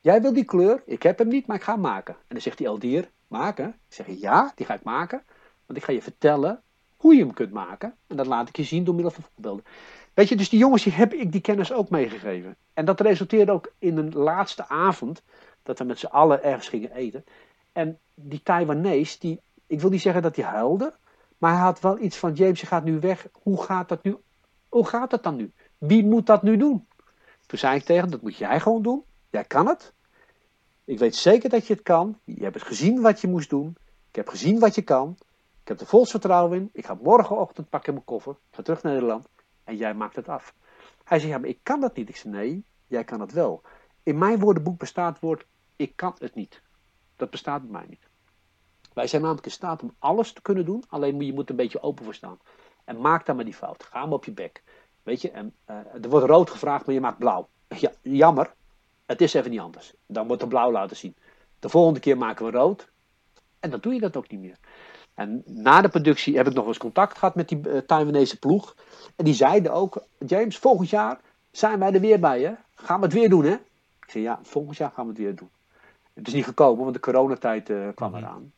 Jij 0.00 0.22
wil 0.22 0.32
die 0.32 0.44
kleur, 0.44 0.82
ik 0.86 1.02
heb 1.02 1.18
hem 1.18 1.28
niet, 1.28 1.46
maar 1.46 1.56
ik 1.56 1.62
ga 1.62 1.72
hem 1.72 1.80
maken. 1.80 2.14
En 2.14 2.26
dan 2.28 2.40
zegt 2.40 2.58
die 2.58 2.66
Eldier, 2.66 3.10
maken? 3.28 3.68
Ik 3.68 3.94
zeg, 3.94 4.06
ja, 4.06 4.52
die 4.54 4.66
ga 4.66 4.74
ik 4.74 4.82
maken. 4.82 5.22
Want 5.66 5.78
ik 5.78 5.84
ga 5.84 5.92
je 5.92 6.02
vertellen 6.02 6.62
hoe 6.96 7.14
je 7.14 7.20
hem 7.20 7.32
kunt 7.32 7.52
maken. 7.52 7.94
En 8.06 8.16
dat 8.16 8.26
laat 8.26 8.48
ik 8.48 8.56
je 8.56 8.64
zien 8.64 8.84
door 8.84 8.94
middel 8.94 9.12
van 9.12 9.24
voorbeelden. 9.34 9.64
Weet 10.14 10.28
je, 10.28 10.36
dus 10.36 10.48
die 10.48 10.58
jongens, 10.58 10.82
die 10.82 10.92
heb 10.92 11.12
ik 11.12 11.32
die 11.32 11.40
kennis 11.40 11.72
ook 11.72 11.90
meegegeven. 11.90 12.56
En 12.74 12.84
dat 12.84 13.00
resulteerde 13.00 13.52
ook 13.52 13.72
in 13.78 13.96
een 13.96 14.12
laatste 14.12 14.68
avond, 14.68 15.22
dat 15.62 15.78
we 15.78 15.84
met 15.84 15.98
z'n 15.98 16.06
allen 16.06 16.42
ergens 16.42 16.68
gingen 16.68 16.92
eten. 16.92 17.24
En 17.72 17.98
die 18.14 18.42
Taiwanese, 18.42 19.18
die, 19.18 19.40
ik 19.66 19.80
wil 19.80 19.90
niet 19.90 20.00
zeggen 20.00 20.22
dat 20.22 20.36
hij 20.36 20.44
huilde, 20.44 20.94
maar 21.38 21.52
hij 21.52 21.60
had 21.60 21.80
wel 21.80 21.98
iets 21.98 22.16
van, 22.16 22.32
James, 22.32 22.60
je 22.60 22.66
gaat 22.66 22.84
nu 22.84 23.00
weg. 23.00 23.26
Hoe 23.42 23.62
gaat 23.62 23.88
dat 23.88 24.02
nu? 24.02 24.16
Hoe 24.68 24.86
gaat 24.86 25.10
dat 25.10 25.22
dan 25.22 25.36
nu? 25.36 25.52
Wie 25.78 26.04
moet 26.04 26.26
dat 26.26 26.42
nu 26.42 26.56
doen? 26.56 26.86
Toen 27.46 27.58
zei 27.58 27.76
ik 27.76 27.84
tegen 27.84 28.02
hem, 28.02 28.10
dat 28.10 28.22
moet 28.22 28.36
jij 28.36 28.60
gewoon 28.60 28.82
doen. 28.82 29.04
Jij 29.30 29.44
kan 29.44 29.66
het. 29.66 29.92
Ik 30.84 30.98
weet 30.98 31.16
zeker 31.16 31.48
dat 31.48 31.66
je 31.66 31.74
het 31.74 31.82
kan. 31.82 32.18
Je 32.24 32.42
hebt 32.42 32.62
gezien 32.62 33.00
wat 33.00 33.20
je 33.20 33.28
moest 33.28 33.50
doen. 33.50 33.76
Ik 34.08 34.16
heb 34.16 34.28
gezien 34.28 34.58
wat 34.58 34.74
je 34.74 34.82
kan. 34.82 35.16
Ik 35.62 35.68
heb 35.68 35.80
er 35.80 35.86
volste 35.86 36.10
vertrouwen 36.10 36.58
in. 36.58 36.70
Ik 36.72 36.86
ga 36.86 36.98
morgenochtend 37.02 37.68
pakken 37.68 37.92
mijn 37.92 38.04
koffer. 38.04 38.36
Ga 38.50 38.62
terug 38.62 38.82
naar 38.82 38.92
Nederland. 38.92 39.28
En 39.64 39.76
jij 39.76 39.94
maakt 39.94 40.16
het 40.16 40.28
af. 40.28 40.54
Hij 41.04 41.18
zei, 41.18 41.30
ja, 41.30 41.38
maar 41.38 41.48
ik 41.48 41.58
kan 41.62 41.80
dat 41.80 41.96
niet. 41.96 42.08
Ik 42.08 42.16
zei, 42.16 42.34
nee, 42.34 42.64
jij 42.86 43.04
kan 43.04 43.20
het 43.20 43.32
wel. 43.32 43.62
In 44.02 44.18
mijn 44.18 44.38
woordenboek 44.38 44.78
bestaat 44.78 45.12
het 45.12 45.22
woord, 45.22 45.46
ik 45.76 45.96
kan 45.96 46.14
het 46.18 46.34
niet. 46.34 46.62
Dat 47.20 47.30
bestaat 47.30 47.62
bij 47.62 47.70
mij 47.70 47.86
niet. 47.88 48.08
Wij 48.92 49.06
zijn 49.06 49.22
namelijk 49.22 49.46
in 49.46 49.52
staat 49.52 49.82
om 49.82 49.94
alles 49.98 50.32
te 50.32 50.42
kunnen 50.42 50.64
doen. 50.64 50.84
Alleen 50.88 51.20
je 51.20 51.32
moet 51.32 51.50
een 51.50 51.56
beetje 51.56 51.82
open 51.82 52.04
voor 52.04 52.14
staan. 52.14 52.38
En 52.84 53.00
maak 53.00 53.26
dan 53.26 53.36
maar 53.36 53.44
die 53.44 53.54
fout. 53.54 53.82
Ga 53.82 54.04
maar 54.04 54.14
op 54.14 54.24
je 54.24 54.32
bek. 54.32 54.62
Weet 55.02 55.22
je, 55.22 55.30
en, 55.30 55.54
uh, 55.70 55.76
er 56.02 56.08
wordt 56.08 56.26
rood 56.26 56.50
gevraagd, 56.50 56.86
maar 56.86 56.94
je 56.94 57.00
maakt 57.00 57.18
blauw. 57.18 57.48
Ja, 57.68 57.92
jammer, 58.02 58.52
het 59.06 59.20
is 59.20 59.34
even 59.34 59.50
niet 59.50 59.60
anders. 59.60 59.94
Dan 60.06 60.26
wordt 60.26 60.42
er 60.42 60.48
blauw 60.48 60.72
laten 60.72 60.96
zien. 60.96 61.16
De 61.58 61.68
volgende 61.68 62.00
keer 62.00 62.16
maken 62.16 62.44
we 62.44 62.50
rood. 62.50 62.90
En 63.60 63.70
dan 63.70 63.80
doe 63.80 63.94
je 63.94 64.00
dat 64.00 64.16
ook 64.16 64.30
niet 64.30 64.40
meer. 64.40 64.56
En 65.14 65.42
na 65.46 65.80
de 65.80 65.88
productie 65.88 66.36
heb 66.36 66.46
ik 66.46 66.54
nog 66.54 66.66
eens 66.66 66.78
contact 66.78 67.18
gehad 67.18 67.34
met 67.34 67.48
die 67.48 67.60
uh, 67.68 67.78
Taiwanese 67.78 68.38
ploeg. 68.38 68.76
En 69.16 69.24
die 69.24 69.34
zeiden 69.34 69.72
ook, 69.72 70.02
James, 70.26 70.58
volgend 70.58 70.90
jaar 70.90 71.20
zijn 71.50 71.78
wij 71.78 71.92
er 71.92 72.00
weer 72.00 72.20
bij, 72.20 72.40
hè? 72.42 72.52
Gaan 72.74 72.98
we 73.00 73.04
het 73.04 73.14
weer 73.14 73.28
doen, 73.28 73.44
hè? 73.44 73.54
Ik 74.00 74.10
zei, 74.10 74.24
ja, 74.24 74.38
volgend 74.42 74.76
jaar 74.76 74.90
gaan 74.90 75.04
we 75.04 75.10
het 75.10 75.20
weer 75.20 75.34
doen. 75.34 75.50
Het 76.20 76.28
is 76.28 76.34
niet 76.34 76.44
gekomen, 76.44 76.82
want 76.82 76.94
de 76.94 77.00
coronatijd 77.00 77.70
uh, 77.70 77.88
kwam 77.94 78.14
eraan. 78.14 78.52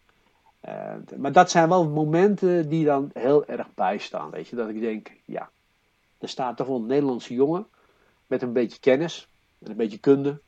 Uh, 0.69 1.17
maar 1.17 1.33
dat 1.33 1.51
zijn 1.51 1.69
wel 1.69 1.89
momenten 1.89 2.69
die 2.69 2.85
dan 2.85 3.11
heel 3.13 3.47
erg 3.47 3.75
bijstaan, 3.75 4.31
weet 4.31 4.49
je. 4.49 4.57
Dat 4.57 4.69
ik 4.69 4.81
denk, 4.81 5.13
ja, 5.25 5.51
er 6.19 6.29
staat 6.29 6.57
toch 6.57 6.67
wel 6.67 6.77
een 6.77 6.87
Nederlandse 6.87 7.35
jongen 7.35 7.67
met 8.27 8.43
een 8.43 8.53
beetje 8.53 8.79
kennis 8.81 9.29
en 9.59 9.71
een 9.71 9.77
beetje 9.77 9.99
kunde, 9.99 10.41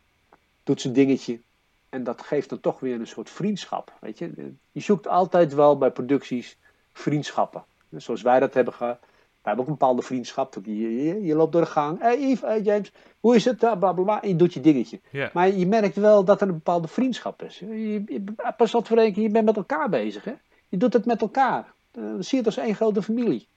doet 0.62 0.80
zijn 0.80 0.92
dingetje. 0.92 1.40
En 1.88 2.04
dat 2.04 2.22
geeft 2.22 2.48
dan 2.48 2.60
toch 2.60 2.80
weer 2.80 3.00
een 3.00 3.06
soort 3.06 3.30
vriendschap. 3.30 3.92
Weet 4.00 4.18
je? 4.18 4.54
je 4.72 4.80
zoekt 4.80 5.08
altijd 5.08 5.54
wel 5.54 5.78
bij 5.78 5.90
producties 5.90 6.58
vriendschappen. 6.92 7.64
Zoals 7.96 8.22
wij 8.22 8.40
dat 8.40 8.54
hebben 8.54 8.74
gehad. 8.74 8.98
We 9.45 9.51
hebben 9.51 9.64
ook 9.64 9.70
een 9.70 9.78
bepaalde 9.78 10.03
vriendschap. 10.03 10.55
Je, 10.64 11.05
je, 11.05 11.22
je 11.22 11.34
loopt 11.34 11.53
door 11.53 11.61
de 11.61 11.66
gang. 11.66 12.01
Hé 12.01 12.07
hey 12.07 12.20
Yves, 12.20 12.40
hey 12.40 12.61
James, 12.61 12.92
hoe 13.20 13.34
is 13.34 13.45
het? 13.45 13.57
Blablabla. 13.59 14.22
En 14.22 14.28
je 14.28 14.36
doet 14.36 14.55
je 14.55 14.61
dingetje. 14.61 15.01
Maar 15.32 15.51
je 15.51 15.66
merkt 15.66 15.97
wel 15.97 16.24
dat 16.24 16.40
er 16.40 16.49
een 16.49 16.55
bepaalde 16.55 16.88
vriendschap 16.88 17.42
is. 17.42 17.59
Je, 17.59 18.03
je, 18.07 18.24
pas 18.57 18.74
op 18.74 18.86
voor 18.86 19.01
je 19.01 19.28
bent 19.28 19.45
met 19.45 19.57
elkaar 19.57 19.88
bezig. 19.88 20.24
Hè? 20.24 20.34
Je 20.68 20.76
doet 20.76 20.92
het 20.92 21.07
met 21.07 21.20
elkaar. 21.20 21.72
Dan 21.90 22.24
zie 22.24 22.38
je 22.38 22.45
het 22.45 22.57
als 22.57 22.66
één 22.66 22.74
grote 22.74 23.03
familie. 23.03 23.49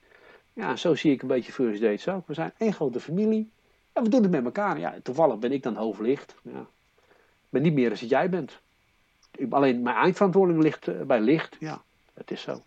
Ja, 0.54 0.76
zo 0.76 0.96
zie 0.96 1.12
ik 1.12 1.22
een 1.22 1.28
beetje 1.28 1.52
First 1.52 1.82
Dates 1.82 2.08
ook. 2.08 2.28
We 2.28 2.34
zijn 2.34 2.52
één 2.58 2.74
grote 2.74 3.00
familie. 3.00 3.52
En 3.94 4.04
we 4.04 4.10
doen 4.10 4.22
het 4.22 4.32
met 4.32 4.46
elkaar. 4.46 4.80
Ja, 4.80 4.96
toevallig 5.04 5.40
ben 5.40 5.52
ik 5.52 5.64
dan 5.64 5.76
hoofdlicht. 5.76 6.36
Ja. 6.42 6.60
Ik 6.60 7.50
ben 7.50 7.62
niet 7.62 7.74
meer 7.74 7.90
als 7.90 8.00
jij 8.00 8.30
bent. 8.30 8.60
Alleen 9.50 9.82
mijn 9.82 9.96
eindverantwoording 9.96 10.62
ligt 10.62 10.88
eh, 10.88 11.02
bij 11.02 11.20
licht. 11.20 11.56
Ja, 11.60 11.82
het 12.14 12.32
is 12.32 12.42
zo. 12.42 12.62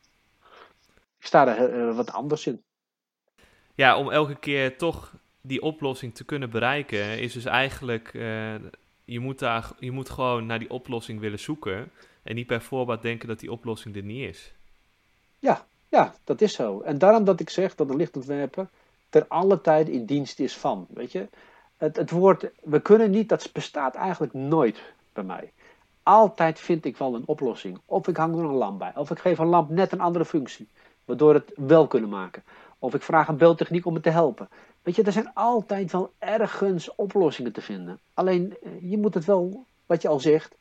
Ik 1.19 1.27
sta 1.27 1.57
er 1.57 1.89
uh, 1.89 1.97
wat 1.97 2.13
anders 2.13 2.47
in. 2.47 2.63
Ja, 3.81 3.97
om 3.97 4.11
elke 4.11 4.35
keer 4.35 4.77
toch 4.77 5.15
die 5.41 5.63
oplossing 5.63 6.15
te 6.15 6.25
kunnen 6.25 6.51
bereiken, 6.51 7.19
is 7.19 7.33
dus 7.33 7.45
eigenlijk, 7.45 8.13
uh, 8.13 8.55
je, 9.05 9.21
moet 9.21 9.39
daar, 9.39 9.71
je 9.79 9.91
moet 9.91 10.11
gewoon 10.11 10.47
naar 10.47 10.59
die 10.59 10.71
oplossing 10.71 11.21
willen 11.21 11.39
zoeken. 11.39 11.91
En 12.23 12.35
niet 12.35 12.47
bij 12.47 12.61
voorbaat 12.61 13.03
denken 13.03 13.29
dat 13.29 13.41
die 13.41 13.53
oplossing 13.53 13.97
er 13.97 14.03
niet 14.03 14.29
is. 14.29 14.53
Ja, 15.39 15.67
ja, 15.89 16.15
dat 16.25 16.41
is 16.41 16.55
zo. 16.55 16.81
En 16.81 16.99
daarom 16.99 17.25
dat 17.25 17.41
ik 17.41 17.51
zeg 17.51 17.75
dat 17.75 17.91
een 17.91 17.97
lichtontwerper 17.97 18.69
ter 19.09 19.25
alle 19.29 19.61
tijd 19.61 19.89
in 19.89 20.05
dienst 20.05 20.41
is 20.41 20.57
van. 20.57 20.87
Weet 20.95 21.13
je? 21.13 21.29
Het, 21.77 21.97
het 21.97 22.11
woord, 22.11 22.51
we 22.63 22.81
kunnen 22.81 23.11
niet, 23.11 23.29
dat 23.29 23.51
bestaat 23.53 23.95
eigenlijk 23.95 24.33
nooit 24.33 24.83
bij 25.13 25.25
mij. 25.25 25.53
Altijd 26.03 26.61
vind 26.61 26.85
ik 26.85 26.97
wel 26.97 27.15
een 27.15 27.27
oplossing. 27.27 27.81
Of 27.85 28.09
ik 28.09 28.17
hang 28.17 28.35
er 28.35 28.45
een 28.45 28.51
lamp 28.51 28.79
bij. 28.79 28.93
Of 28.97 29.11
ik 29.11 29.19
geef 29.19 29.39
een 29.39 29.47
lamp 29.47 29.71
net 29.71 29.93
een 29.93 30.01
andere 30.01 30.25
functie. 30.25 30.69
Waardoor 31.05 31.35
het 31.35 31.53
wel 31.57 31.87
kunnen 31.87 32.11
maken. 32.11 32.43
Of 32.83 32.95
ik 32.95 33.03
vraag 33.03 33.29
een 33.29 33.37
beeldtechniek 33.37 33.87
om 33.87 33.95
het 33.95 34.03
te 34.03 34.11
helpen. 34.11 34.49
Weet 34.83 34.97
je, 34.97 35.03
er 35.03 35.13
zijn 35.13 35.35
altijd 35.35 35.93
wel 35.93 36.13
ergens 36.19 36.95
oplossingen 36.95 37.53
te 37.53 37.61
vinden. 37.61 37.99
Alleen, 38.15 38.57
eh, 38.63 38.91
je 38.91 38.99
moet 38.99 39.15
het 39.15 39.25
wel, 39.25 39.65
wat 39.87 40.03
je 40.03 40.09
al 40.09 40.21
zegt, 40.21 40.55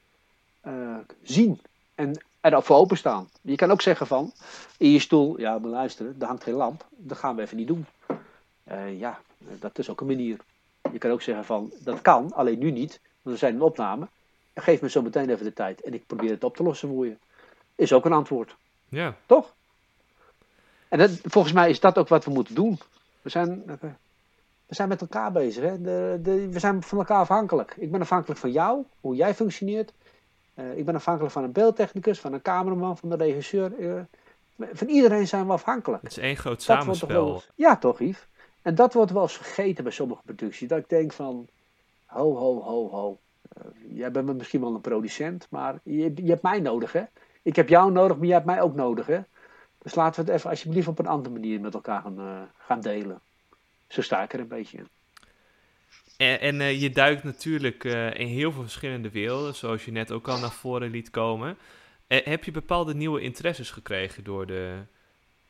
uh, 0.67 0.97
zien. 1.23 1.61
En 1.95 2.23
erop 2.41 2.65
voor 2.65 2.75
openstaan. 2.75 3.29
Je 3.41 3.55
kan 3.55 3.71
ook 3.71 3.81
zeggen 3.81 4.07
van, 4.07 4.31
in 4.77 4.91
je 4.91 4.99
stoel, 4.99 5.39
ja, 5.39 5.59
maar 5.59 5.69
luisteren, 5.69 6.15
er 6.19 6.27
hangt 6.27 6.43
geen 6.43 6.53
lamp. 6.53 6.85
Dat 6.89 7.17
gaan 7.17 7.35
we 7.35 7.41
even 7.41 7.57
niet 7.57 7.67
doen. 7.67 7.85
Uh, 8.71 8.99
ja, 8.99 9.19
dat 9.59 9.79
is 9.79 9.89
ook 9.89 10.01
een 10.01 10.07
manier. 10.07 10.37
Je 10.91 10.97
kan 10.97 11.11
ook 11.11 11.21
zeggen 11.21 11.45
van, 11.45 11.71
dat 11.79 12.01
kan, 12.01 12.33
alleen 12.33 12.59
nu 12.59 12.71
niet, 12.71 12.99
want 13.21 13.35
we 13.35 13.37
zijn 13.37 13.55
een 13.55 13.61
opname. 13.61 14.07
Geef 14.53 14.81
me 14.81 14.89
zo 14.89 15.01
meteen 15.01 15.29
even 15.29 15.45
de 15.45 15.53
tijd 15.53 15.81
en 15.81 15.93
ik 15.93 16.07
probeer 16.07 16.29
het 16.29 16.43
op 16.43 16.55
te 16.55 16.63
lossen 16.63 16.89
voor 16.89 17.05
je. 17.05 17.17
Is 17.75 17.93
ook 17.93 18.05
een 18.05 18.13
antwoord. 18.13 18.55
Ja. 18.89 19.15
Toch? 19.25 19.53
En 20.89 20.97
dat, 20.99 21.09
volgens 21.23 21.53
mij 21.53 21.69
is 21.69 21.79
dat 21.79 21.97
ook 21.97 22.07
wat 22.07 22.25
we 22.25 22.31
moeten 22.31 22.55
doen. 22.55 22.79
We 23.21 23.29
zijn, 23.29 23.63
we 24.65 24.75
zijn 24.75 24.89
met 24.89 25.01
elkaar 25.01 25.31
bezig. 25.31 25.63
Hè? 25.63 25.81
De, 25.81 26.19
de, 26.23 26.49
we 26.49 26.59
zijn 26.59 26.83
van 26.83 26.97
elkaar 26.97 27.17
afhankelijk. 27.19 27.75
Ik 27.77 27.91
ben 27.91 28.01
afhankelijk 28.01 28.39
van 28.39 28.51
jou, 28.51 28.83
hoe 28.99 29.15
jij 29.15 29.33
functioneert. 29.35 29.93
Uh, 30.55 30.77
ik 30.77 30.85
ben 30.85 30.95
afhankelijk 30.95 31.33
van 31.33 31.43
een 31.43 31.51
beeldtechnicus, 31.51 32.19
van 32.19 32.33
een 32.33 32.41
cameraman, 32.41 32.97
van 32.97 33.09
de 33.09 33.15
regisseur. 33.15 33.71
Uh, 33.79 33.99
Van 34.73 34.87
iedereen 34.87 35.27
zijn 35.27 35.45
we 35.45 35.51
afhankelijk. 35.51 36.01
Het 36.03 36.11
is 36.11 36.17
één 36.17 36.35
groot 36.37 36.65
Dat 36.65 36.85
wordt 36.85 36.99
toch 36.99 37.09
samenspel. 37.09 37.31
wel- 37.31 37.43
ja, 37.55 37.77
toch, 37.77 37.99
Yves? 37.99 38.27
En 38.61 38.75
dat 38.75 38.93
wordt 38.93 39.11
wel 39.11 39.21
eens 39.21 39.37
vergeten 39.37 39.83
bij 39.83 39.93
sommige 39.93 40.21
producties. 40.25 40.67
Dat 40.67 40.77
ik 40.77 40.89
denk 40.89 41.13
van, 41.13 41.47
ho, 42.05 42.35
ho, 42.35 42.61
ho, 42.61 42.89
ho. 42.89 43.17
Eh, 43.53 43.63
jij 43.97 44.11
bent 44.11 44.37
misschien 44.37 44.61
wel 44.61 44.73
een 44.73 44.81
producent, 44.81 45.47
maar 45.49 45.79
je, 45.83 46.11
je 46.15 46.29
hebt 46.29 46.41
mij 46.41 46.59
nodig, 46.59 46.91
hè? 46.91 47.03
Ik 47.41 47.55
heb 47.55 47.69
jou 47.69 47.91
nodig, 47.91 48.17
maar 48.17 48.25
jij 48.25 48.35
hebt 48.35 48.45
mij 48.47 48.61
ook 48.61 48.75
nodig, 48.75 49.05
hè? 49.07 49.19
Dus 49.81 49.95
laten 49.95 50.25
we 50.25 50.31
het 50.31 50.39
even 50.39 50.49
alsjeblieft 50.49 50.87
op 50.87 50.99
een 50.99 51.07
andere 51.07 51.33
manier 51.33 51.61
met 51.61 51.73
elkaar 51.73 52.01
gaan, 52.01 52.19
eh, 52.19 52.41
gaan 52.57 52.81
delen. 52.81 53.21
Zo 53.87 54.01
sta 54.01 54.23
ik 54.23 54.33
er 54.33 54.39
een 54.39 54.47
beetje 54.47 54.77
in. 54.77 54.87
En, 56.17 56.39
en 56.39 56.61
eh, 56.61 56.81
je 56.81 56.89
duikt 56.89 57.23
natuurlijk 57.23 57.83
eh, 57.83 58.19
in 58.19 58.27
heel 58.27 58.51
veel 58.51 58.61
verschillende 58.61 59.09
werelden, 59.09 59.55
zoals 59.55 59.85
je 59.85 59.91
net 59.91 60.11
ook 60.11 60.27
al 60.27 60.39
naar 60.39 60.51
voren 60.51 60.89
liet 60.89 61.09
komen. 61.09 61.57
Heb 62.07 62.43
je 62.43 62.51
bepaalde 62.51 62.95
nieuwe 62.95 63.21
interesses 63.21 63.71
gekregen 63.71 64.23
door 64.23 64.45
de 64.45 64.77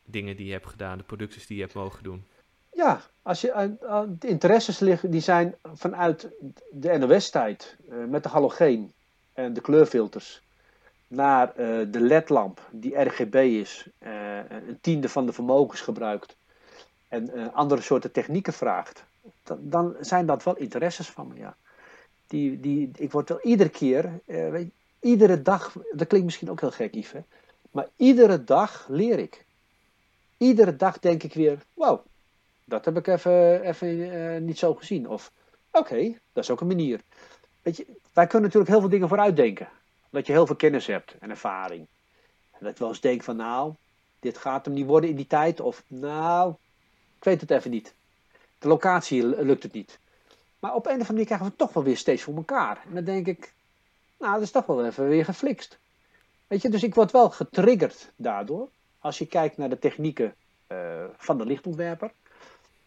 dingen 0.04 0.36
die 0.36 0.46
je 0.46 0.52
hebt 0.52 0.66
gedaan, 0.66 0.98
de 0.98 1.04
producties 1.04 1.46
die 1.46 1.56
je 1.56 1.62
hebt 1.62 1.74
mogen 1.74 2.02
doen? 2.02 2.24
Ja, 2.72 3.00
als 3.22 3.40
je, 3.40 3.76
de 4.18 4.28
interesses 4.28 4.78
liggen, 4.78 5.10
die 5.10 5.20
zijn 5.20 5.54
vanuit 5.74 6.28
de 6.70 6.98
NOS-tijd 6.98 7.76
met 8.08 8.22
de 8.22 8.28
halogeen 8.28 8.92
en 9.32 9.52
de 9.52 9.60
kleurfilters 9.60 10.42
naar 11.10 11.54
eh, 11.54 11.86
de 11.90 12.00
LED-lamp 12.00 12.68
die 12.70 13.00
RGB 13.00 13.34
is, 13.34 13.86
eh, 13.98 14.36
een 14.50 14.78
tiende 14.80 15.08
van 15.08 15.26
de 15.26 15.32
vermogens 15.32 15.80
gebruikt 15.80 16.36
en 17.08 17.34
eh, 17.34 17.54
andere 17.54 17.80
soorten 17.80 18.12
technieken 18.12 18.52
vraagt, 18.52 19.04
dan, 19.58 19.96
zijn 20.00 20.26
dat 20.26 20.42
wel 20.42 20.56
interesses 20.56 21.08
van 21.08 21.28
me, 21.28 21.34
ja. 21.34 21.56
Die, 22.26 22.60
die, 22.60 22.90
ik 22.94 23.12
word 23.12 23.28
wel 23.28 23.40
iedere 23.40 23.68
keer, 23.68 24.20
iedere 25.00 25.42
dag, 25.42 25.76
dat 25.92 26.06
klinkt 26.06 26.26
misschien 26.26 26.50
ook 26.50 26.60
heel 26.60 26.70
gek, 26.70 26.94
Yves, 26.94 27.22
maar 27.70 27.88
iedere 27.96 28.44
dag 28.44 28.86
leer 28.88 29.18
ik. 29.18 29.44
Iedere 30.36 30.76
dag 30.76 30.98
denk 30.98 31.22
ik 31.22 31.34
weer, 31.34 31.58
wow, 31.74 32.00
dat 32.64 32.84
heb 32.84 32.96
ik 32.96 33.06
even, 33.06 33.62
even 33.62 34.44
niet 34.44 34.58
zo 34.58 34.74
gezien. 34.74 35.08
Of, 35.08 35.32
oké, 35.70 36.14
dat 36.32 36.44
is 36.44 36.50
ook 36.50 36.60
een 36.60 36.66
manier. 36.66 37.00
Weet 37.62 37.76
je, 37.76 37.86
wij 38.12 38.26
kunnen 38.26 38.42
natuurlijk 38.42 38.70
heel 38.70 38.80
veel 38.80 38.90
dingen 38.90 39.08
vooruitdenken. 39.08 39.68
Dat 40.10 40.26
je 40.26 40.32
heel 40.32 40.46
veel 40.46 40.56
kennis 40.56 40.86
hebt 40.86 41.14
en 41.18 41.30
ervaring. 41.30 41.86
En 42.50 42.58
dat 42.60 42.72
je 42.72 42.78
wel 42.78 42.88
eens 42.88 43.00
denkt 43.00 43.24
van, 43.24 43.36
nou, 43.36 43.74
dit 44.20 44.38
gaat 44.38 44.64
hem 44.64 44.74
niet 44.74 44.86
worden 44.86 45.10
in 45.10 45.16
die 45.16 45.26
tijd. 45.26 45.60
Of, 45.60 45.82
nou, 45.86 46.54
ik 47.18 47.24
weet 47.24 47.40
het 47.40 47.50
even 47.50 47.70
niet. 47.70 47.94
De 48.58 48.68
locatie 48.68 49.26
lukt 49.26 49.62
het 49.62 49.72
niet. 49.72 49.98
Maar 50.58 50.74
op 50.74 50.84
een 50.84 50.90
of 50.90 50.92
andere 50.92 51.12
manier 51.12 51.24
krijgen 51.26 51.46
we 51.46 51.52
het 51.52 51.60
toch 51.60 51.72
wel 51.72 51.84
weer 51.84 51.96
steeds 51.96 52.22
voor 52.22 52.36
elkaar. 52.36 52.82
En 52.88 52.94
dan 52.94 53.04
denk 53.04 53.26
ik, 53.26 53.52
nou, 54.18 54.32
dat 54.32 54.42
is 54.42 54.50
toch 54.50 54.66
wel 54.66 54.86
even 54.86 55.08
weer 55.08 55.24
geflixt. 55.24 55.78
Weet 56.46 56.62
je, 56.62 56.68
dus 56.68 56.82
ik 56.82 56.94
word 56.94 57.10
wel 57.10 57.30
getriggerd 57.30 58.10
daardoor. 58.16 58.68
Als 58.98 59.18
je 59.18 59.26
kijkt 59.26 59.56
naar 59.56 59.68
de 59.68 59.78
technieken 59.78 60.34
eh, 60.66 61.04
van 61.16 61.38
de 61.38 61.46
lichtontwerper 61.46 62.12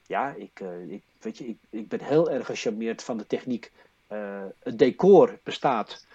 ja, 0.08 0.34
ik, 0.38 0.60
eh, 0.60 0.92
ik, 0.92 1.04
weet 1.22 1.38
je, 1.38 1.48
ik, 1.48 1.58
ik 1.70 1.88
ben 1.88 2.02
heel 2.02 2.32
erg 2.32 2.46
gecharmeerd 2.46 3.04
van 3.04 3.18
de 3.18 3.28
techniek. 3.28 3.72
Eh, 4.08 4.46
het 4.60 4.80
decor 4.80 5.40
bestaat. 5.44 6.06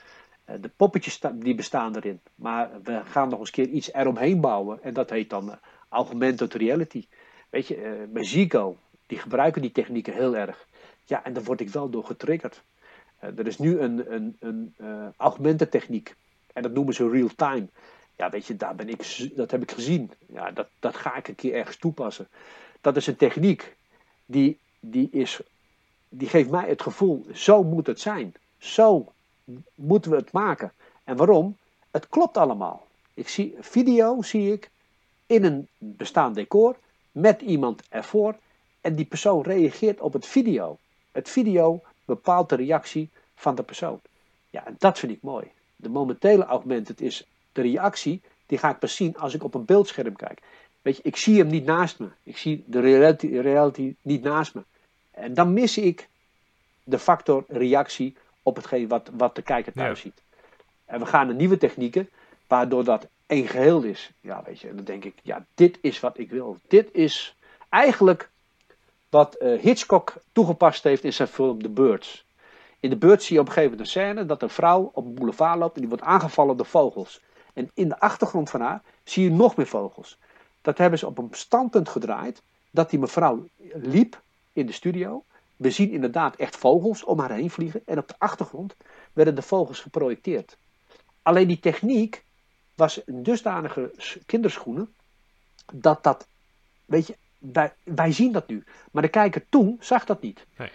Eh, 0.49 0.55
de 0.61 0.71
poppetjes 0.77 1.21
die 1.35 1.55
bestaan 1.55 1.97
erin. 1.97 2.21
Maar 2.35 2.71
we 2.83 3.01
gaan 3.05 3.29
nog 3.29 3.39
eens 3.39 3.49
een 3.49 3.65
keer 3.65 3.75
iets 3.75 3.93
eromheen 3.93 4.41
bouwen. 4.41 4.83
En 4.83 4.95
dat 4.95 5.11
heet 5.11 5.31
dan 5.31 5.51
eh, 5.51 5.57
augmented 5.89 6.55
reality. 6.55 7.07
Weet 7.51 7.67
je, 7.67 7.77
eh 7.77 7.93
bij 8.09 8.25
Zico, 8.25 8.77
die 9.07 9.19
gebruiken 9.19 9.63
die 9.63 9.73
technieken 9.73 10.15
heel 10.15 10.37
erg. 10.37 10.67
Ja, 11.05 11.25
en 11.25 11.33
daar 11.33 11.45
word 11.45 11.61
ik 11.61 11.69
wel 11.69 11.91
door 11.91 12.05
getriggerd. 12.05 12.63
Eh, 13.19 13.39
er 13.39 13.47
is 13.47 13.59
nu 13.59 13.79
een, 13.79 14.15
een, 14.15 14.37
een 14.41 14.75
eh, 14.77 15.07
augmented 15.17 15.71
techniek. 15.71 16.15
En 16.53 16.63
dat 16.63 16.73
noemen 16.73 16.95
ze 16.95 17.11
real 17.11 17.31
time. 17.37 17.69
Ja, 18.17 18.31
weet 18.31 18.47
je, 18.47 18.57
daar 18.57 18.75
ben 18.75 18.89
ik, 18.89 19.31
dat 19.37 19.51
heb 19.51 19.63
ik 19.63 19.71
gezien. 19.71 20.11
Ja, 20.33 20.51
dat, 20.51 20.69
dat 20.79 20.97
ga 20.97 21.17
ik 21.17 21.29
een 21.29 21.35
keer 21.35 21.55
ergens 21.55 21.77
toepassen. 21.77 22.29
Dat 22.81 22.97
is 22.97 23.07
een 23.07 23.17
techniek 23.17 23.77
die, 24.27 24.59
die, 24.81 25.09
is, 25.11 25.41
die 26.09 26.29
geeft 26.29 26.51
mij 26.51 26.69
het 26.69 26.83
gevoel, 26.83 27.27
zo 27.33 27.65
moet 27.65 27.87
het 27.87 28.01
zijn. 28.01 28.35
Zo 28.59 29.13
moeten 29.75 30.11
we 30.11 30.17
het 30.17 30.33
maken. 30.33 30.73
En 31.05 31.17
waarom? 31.17 31.57
Het 31.91 32.09
klopt 32.09 32.37
allemaal. 32.37 32.87
Ik 33.15 33.29
zie 33.29 33.55
video, 33.61 34.23
zie 34.23 34.53
ik, 34.53 34.71
in 35.27 35.45
een 35.45 35.69
bestaand 35.79 36.35
decor, 36.35 36.77
met 37.13 37.41
iemand 37.41 37.83
ervoor. 37.89 38.37
En 38.81 38.95
die 38.95 39.05
persoon 39.05 39.43
reageert 39.43 40.01
op 40.01 40.13
het 40.13 40.27
video. 40.27 40.79
Het 41.13 41.29
video 41.29 41.83
bepaalt 42.05 42.49
de 42.49 42.57
reactie 42.57 43.11
van 43.35 43.55
de 43.55 43.63
persoon. 43.63 44.01
Ja, 44.51 44.67
en 44.67 44.75
dat 44.79 44.99
vind 44.99 45.13
ik 45.13 45.23
mooi. 45.23 45.51
De 45.77 45.89
momentele 45.89 46.45
augmented 46.45 47.01
is 47.01 47.27
de 47.53 47.63
reactie, 47.63 48.23
die 48.47 48.59
ga 48.59 48.71
ik 48.71 48.79
pas 48.79 48.97
zien 48.97 49.17
als 49.17 49.35
ik 49.35 49.45
op 49.45 49.55
een 49.55 49.65
beeldscherm 49.65 50.17
kijk. 50.17 50.43
Weet 50.83 50.97
je, 50.97 51.03
ik 51.03 51.17
zie 51.17 51.39
hem 51.39 51.47
niet 51.47 51.65
naast 51.65 51.99
me. 51.99 52.09
Ik 52.23 52.37
zie 52.37 52.65
de 52.67 52.81
reality, 52.81 53.27
reality 53.27 53.95
niet 54.03 54.23
naast 54.23 54.55
me. 54.55 54.63
En 55.11 55.35
dan 55.35 55.53
mis 55.53 55.79
ik 55.79 56.09
de 56.85 56.99
factor 56.99 57.45
reactie 57.49 58.17
op 58.43 58.57
hetgeen 58.57 58.89
wat, 58.89 59.11
wat 59.13 59.35
de 59.35 59.43
kijker 59.43 59.73
thuis 59.73 60.03
Ja. 60.03 60.11
ziet. 60.11 60.23
En 60.85 60.99
we 61.01 61.07
gaan 61.07 61.27
naar 61.27 61.35
nieuwe 61.37 61.57
technieken, 61.59 62.09
waardoor 62.47 62.85
dat 62.85 63.07
één 63.27 63.47
geheel 63.49 63.83
is. 63.83 64.11
Ja, 64.21 64.43
weet 64.47 64.61
je, 64.61 64.69
en 64.69 64.77
dan 64.77 64.85
denk 64.85 65.05
ik, 65.05 65.15
ja, 65.23 65.45
dit 65.55 65.79
is 65.81 66.01
wat 66.01 66.19
ik 66.19 66.31
wil. 66.31 66.59
Dit 66.69 66.89
is 66.93 67.37
eigenlijk 67.69 68.31
wat 69.09 69.35
eh, 69.35 69.61
Hitchcock 69.61 70.15
toegepast 70.33 70.83
heeft 70.85 71.05
in 71.05 71.13
zijn 71.13 71.29
film 71.29 71.63
The 71.63 71.69
Birds. 71.69 72.27
In 72.81 72.91
The 72.91 72.97
Birds 72.97 73.27
zie 73.27 73.35
je 73.35 73.41
op 73.41 73.47
een 73.47 73.53
gegeven 73.53 73.77
moment 73.77 73.95
een 73.95 74.03
scène 74.03 74.27
dat 74.27 74.43
een 74.43 74.51
vrouw 74.51 74.91
op 74.95 75.05
een 75.05 75.15
boulevard 75.15 75.59
loopt 75.59 75.75
en 75.75 75.81
die 75.81 75.89
wordt 75.89 76.05
aangevallen 76.05 76.57
door 76.57 76.67
vogels. 76.67 77.21
En 77.55 77.71
in 77.75 77.89
de 77.89 78.01
achtergrond 78.01 78.51
van 78.51 78.61
haar 78.61 78.83
zie 79.05 79.25
je 79.25 79.31
nog 79.31 79.57
meer 79.57 79.67
vogels. 79.67 80.19
Dat 80.63 80.79
hebben 80.79 80.99
ze 80.99 81.07
op 81.07 81.19
een 81.19 81.29
standpunt 81.31 81.89
gedraaid 81.89 82.43
dat 82.71 82.91
die 82.91 82.99
mevrouw 82.99 83.49
liep 83.75 84.23
in 84.53 84.67
de 84.67 84.73
studio. 84.73 85.25
We 85.59 85.71
zien 85.71 85.91
inderdaad 85.91 86.37
echt 86.37 86.57
vogels 86.57 87.05
om 87.05 87.19
haar 87.19 87.33
heen 87.33 87.51
vliegen 87.51 87.83
en 87.85 87.99
op 87.99 88.09
de 88.09 88.15
achtergrond 88.19 88.77
werden 89.13 89.35
de 89.35 89.43
vogels 89.43 89.81
geprojecteerd. 89.81 90.57
Alleen 91.23 91.49
die 91.49 91.61
techniek 91.61 92.25
was 92.75 93.01
een 93.07 93.23
dusdanige 93.23 93.91
kinderschoenen 94.27 94.95
dat 95.73 96.03
dat, 96.03 96.29
weet 96.85 97.07
je, 97.07 97.17
wij, 97.39 97.73
wij 97.83 98.13
zien 98.13 98.33
dat 98.33 98.49
nu. 98.49 98.65
Maar 98.91 99.03
de 99.03 99.09
kijker 99.09 99.49
toen 99.49 99.77
zag 99.81 100.05
dat 100.05 100.23
niet. 100.23 100.47
Nee. 100.57 100.71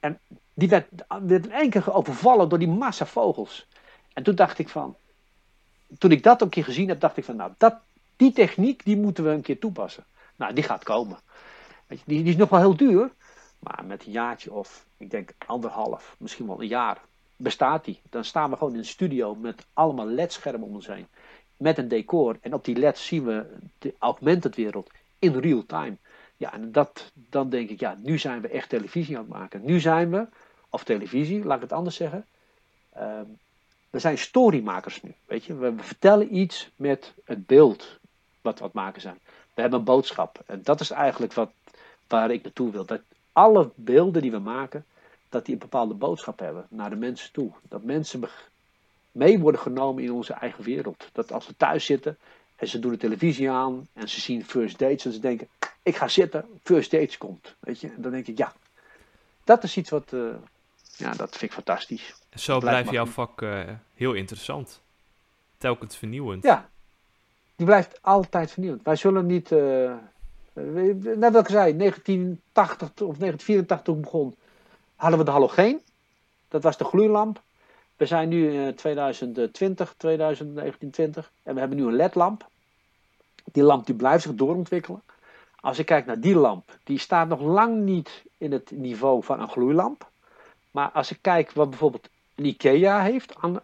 En 0.00 0.18
die 0.54 0.68
werd, 0.68 0.88
werd 1.22 1.44
in 1.44 1.52
één 1.52 1.70
keer 1.70 1.92
overvallen 1.92 2.48
door 2.48 2.58
die 2.58 2.68
massa 2.68 3.06
vogels. 3.06 3.68
En 4.12 4.22
toen 4.22 4.34
dacht 4.34 4.58
ik 4.58 4.68
van, 4.68 4.96
toen 5.98 6.10
ik 6.12 6.22
dat 6.22 6.42
een 6.42 6.48
keer 6.48 6.64
gezien 6.64 6.88
heb, 6.88 7.00
dacht 7.00 7.16
ik 7.16 7.24
van, 7.24 7.36
nou, 7.36 7.52
dat, 7.58 7.74
die 8.16 8.32
techniek, 8.32 8.84
die 8.84 8.96
moeten 8.96 9.24
we 9.24 9.30
een 9.30 9.42
keer 9.42 9.58
toepassen. 9.58 10.04
Nou, 10.36 10.54
die 10.54 10.64
gaat 10.64 10.84
komen. 10.84 11.18
Weet 11.86 11.98
je, 11.98 12.04
die, 12.06 12.22
die 12.22 12.32
is 12.32 12.38
nog 12.38 12.48
wel 12.48 12.60
heel 12.60 12.76
duur, 12.76 13.10
maar 13.64 13.84
met 13.84 14.06
een 14.06 14.12
jaartje 14.12 14.52
of, 14.52 14.86
ik 14.96 15.10
denk 15.10 15.34
anderhalf, 15.46 16.14
misschien 16.18 16.46
wel 16.46 16.60
een 16.60 16.68
jaar, 16.68 17.00
bestaat 17.36 17.84
die. 17.84 18.00
Dan 18.10 18.24
staan 18.24 18.50
we 18.50 18.56
gewoon 18.56 18.72
in 18.72 18.78
een 18.78 18.84
studio 18.84 19.34
met 19.34 19.66
allemaal 19.72 20.06
LED-schermen 20.06 20.68
om 20.68 20.74
ons 20.74 20.86
heen. 20.86 21.06
Met 21.56 21.78
een 21.78 21.88
decor. 21.88 22.36
En 22.40 22.54
op 22.54 22.64
die 22.64 22.76
LED's 22.76 23.06
zien 23.06 23.24
we 23.24 23.56
de 23.78 23.94
augmented 23.98 24.54
wereld 24.54 24.90
in 25.18 25.38
real 25.38 25.66
time. 25.66 25.96
Ja, 26.36 26.52
en 26.52 26.72
dat, 26.72 27.12
dan 27.14 27.48
denk 27.48 27.70
ik, 27.70 27.80
ja, 27.80 27.98
nu 28.02 28.18
zijn 28.18 28.40
we 28.40 28.48
echt 28.48 28.68
televisie 28.68 29.16
aan 29.16 29.22
het 29.22 29.32
maken. 29.32 29.64
Nu 29.64 29.80
zijn 29.80 30.10
we, 30.10 30.26
of 30.70 30.84
televisie, 30.84 31.44
laat 31.44 31.56
ik 31.56 31.62
het 31.62 31.72
anders 31.72 31.96
zeggen. 31.96 32.26
ehm, 32.92 33.26
we 33.90 33.98
zijn 33.98 34.18
storymakers 34.18 35.02
nu. 35.02 35.14
Weet 35.26 35.44
je, 35.44 35.54
we, 35.54 35.74
vertellen 35.76 36.36
iets 36.36 36.70
met 36.76 37.14
het 37.24 37.46
beeld 37.46 37.98
wat 38.40 38.54
we 38.54 38.60
aan 38.60 38.66
het 38.66 38.74
maken 38.74 39.00
zijn. 39.00 39.18
We 39.54 39.60
hebben 39.60 39.78
een 39.78 39.84
boodschap. 39.84 40.42
En 40.46 40.60
dat 40.62 40.80
is 40.80 40.90
eigenlijk 40.90 41.32
wat, 41.32 41.50
waar 42.08 42.30
ik 42.30 42.42
naartoe 42.42 42.70
wil. 42.70 42.84
Dat 42.84 43.00
alle 43.34 43.70
beelden 43.74 44.22
die 44.22 44.30
we 44.30 44.38
maken, 44.38 44.84
dat 45.28 45.44
die 45.44 45.54
een 45.54 45.60
bepaalde 45.60 45.94
boodschap 45.94 46.38
hebben 46.38 46.66
naar 46.68 46.90
de 46.90 46.96
mensen 46.96 47.32
toe. 47.32 47.50
Dat 47.68 47.82
mensen 47.82 48.24
mee 49.12 49.38
worden 49.38 49.60
genomen 49.60 50.02
in 50.02 50.12
onze 50.12 50.32
eigen 50.32 50.64
wereld. 50.64 51.08
Dat 51.12 51.32
als 51.32 51.46
we 51.46 51.56
thuis 51.56 51.84
zitten 51.84 52.18
en 52.56 52.68
ze 52.68 52.78
doen 52.78 52.90
de 52.90 52.96
televisie 52.96 53.50
aan 53.50 53.88
en 53.92 54.08
ze 54.08 54.20
zien 54.20 54.44
first 54.44 54.78
dates 54.78 55.04
en 55.04 55.12
ze 55.12 55.20
denken, 55.20 55.48
ik 55.82 55.96
ga 55.96 56.08
zitten, 56.08 56.44
first 56.62 56.90
dates 56.90 57.18
komt. 57.18 57.54
Weet 57.60 57.80
je, 57.80 57.88
en 57.88 58.02
dan 58.02 58.10
denk 58.10 58.26
ik, 58.26 58.38
ja, 58.38 58.52
dat 59.44 59.62
is 59.62 59.76
iets 59.76 59.90
wat, 59.90 60.12
eh, 60.12 60.20
ja, 60.96 61.12
dat 61.12 61.30
vind 61.30 61.42
ik 61.42 61.52
fantastisch. 61.52 62.14
Zo 62.34 62.58
Blijft 62.58 62.90
jouw 62.90 63.06
vak 63.06 63.42
eh, 63.42 63.60
heel 63.94 64.12
interessant. 64.12 64.80
Telkens 65.58 65.96
vernieuwend. 65.96 66.42
Ja, 66.42 66.68
die 67.56 67.66
blijft 67.66 68.02
altijd 68.02 68.50
vernieuwend. 68.50 68.82
Wij 68.84 68.96
zullen 68.96 69.26
niet, 69.26 69.52
eh, 69.52 69.94
net 70.54 71.32
wat 71.32 71.42
ik 71.42 71.48
zei, 71.48 71.76
1980 71.76 72.88
of 72.88 73.18
1984 73.18 73.82
toen 73.82 74.00
begon, 74.00 74.34
hadden 74.96 75.18
we 75.18 75.24
de 75.24 75.30
halogeen. 75.30 75.80
Dat 76.48 76.62
was 76.62 76.76
de 76.76 76.84
gloeilamp. 76.84 77.42
We 77.96 78.06
zijn 78.06 78.28
nu 78.28 78.52
in 78.52 78.74
2020, 78.74 79.94
2019, 79.96 81.14
en 81.42 81.54
we 81.54 81.60
hebben 81.60 81.78
nu 81.78 81.86
een 81.86 81.96
LED-lamp. 81.96 82.48
Die 83.52 83.62
lamp 83.62 83.86
die 83.86 83.94
blijft 83.94 84.22
zich 84.22 84.34
doorontwikkelen. 84.34 85.02
Als 85.60 85.78
ik 85.78 85.86
kijk 85.86 86.06
naar 86.06 86.20
die 86.20 86.36
lamp, 86.36 86.78
die 86.84 86.98
staat 86.98 87.28
nog 87.28 87.40
lang 87.40 87.76
niet 87.76 88.22
in 88.38 88.52
het 88.52 88.70
niveau 88.70 89.22
van 89.22 89.40
een 89.40 89.48
gloeilamp. 89.48 90.10
Maar 90.70 90.90
als 90.90 91.10
ik 91.10 91.18
kijk 91.20 91.52
wat 91.52 91.70
bijvoorbeeld 91.70 92.08
een 92.34 92.44
IKEA 92.44 93.02
heeft 93.02 93.34
aan 93.40 93.60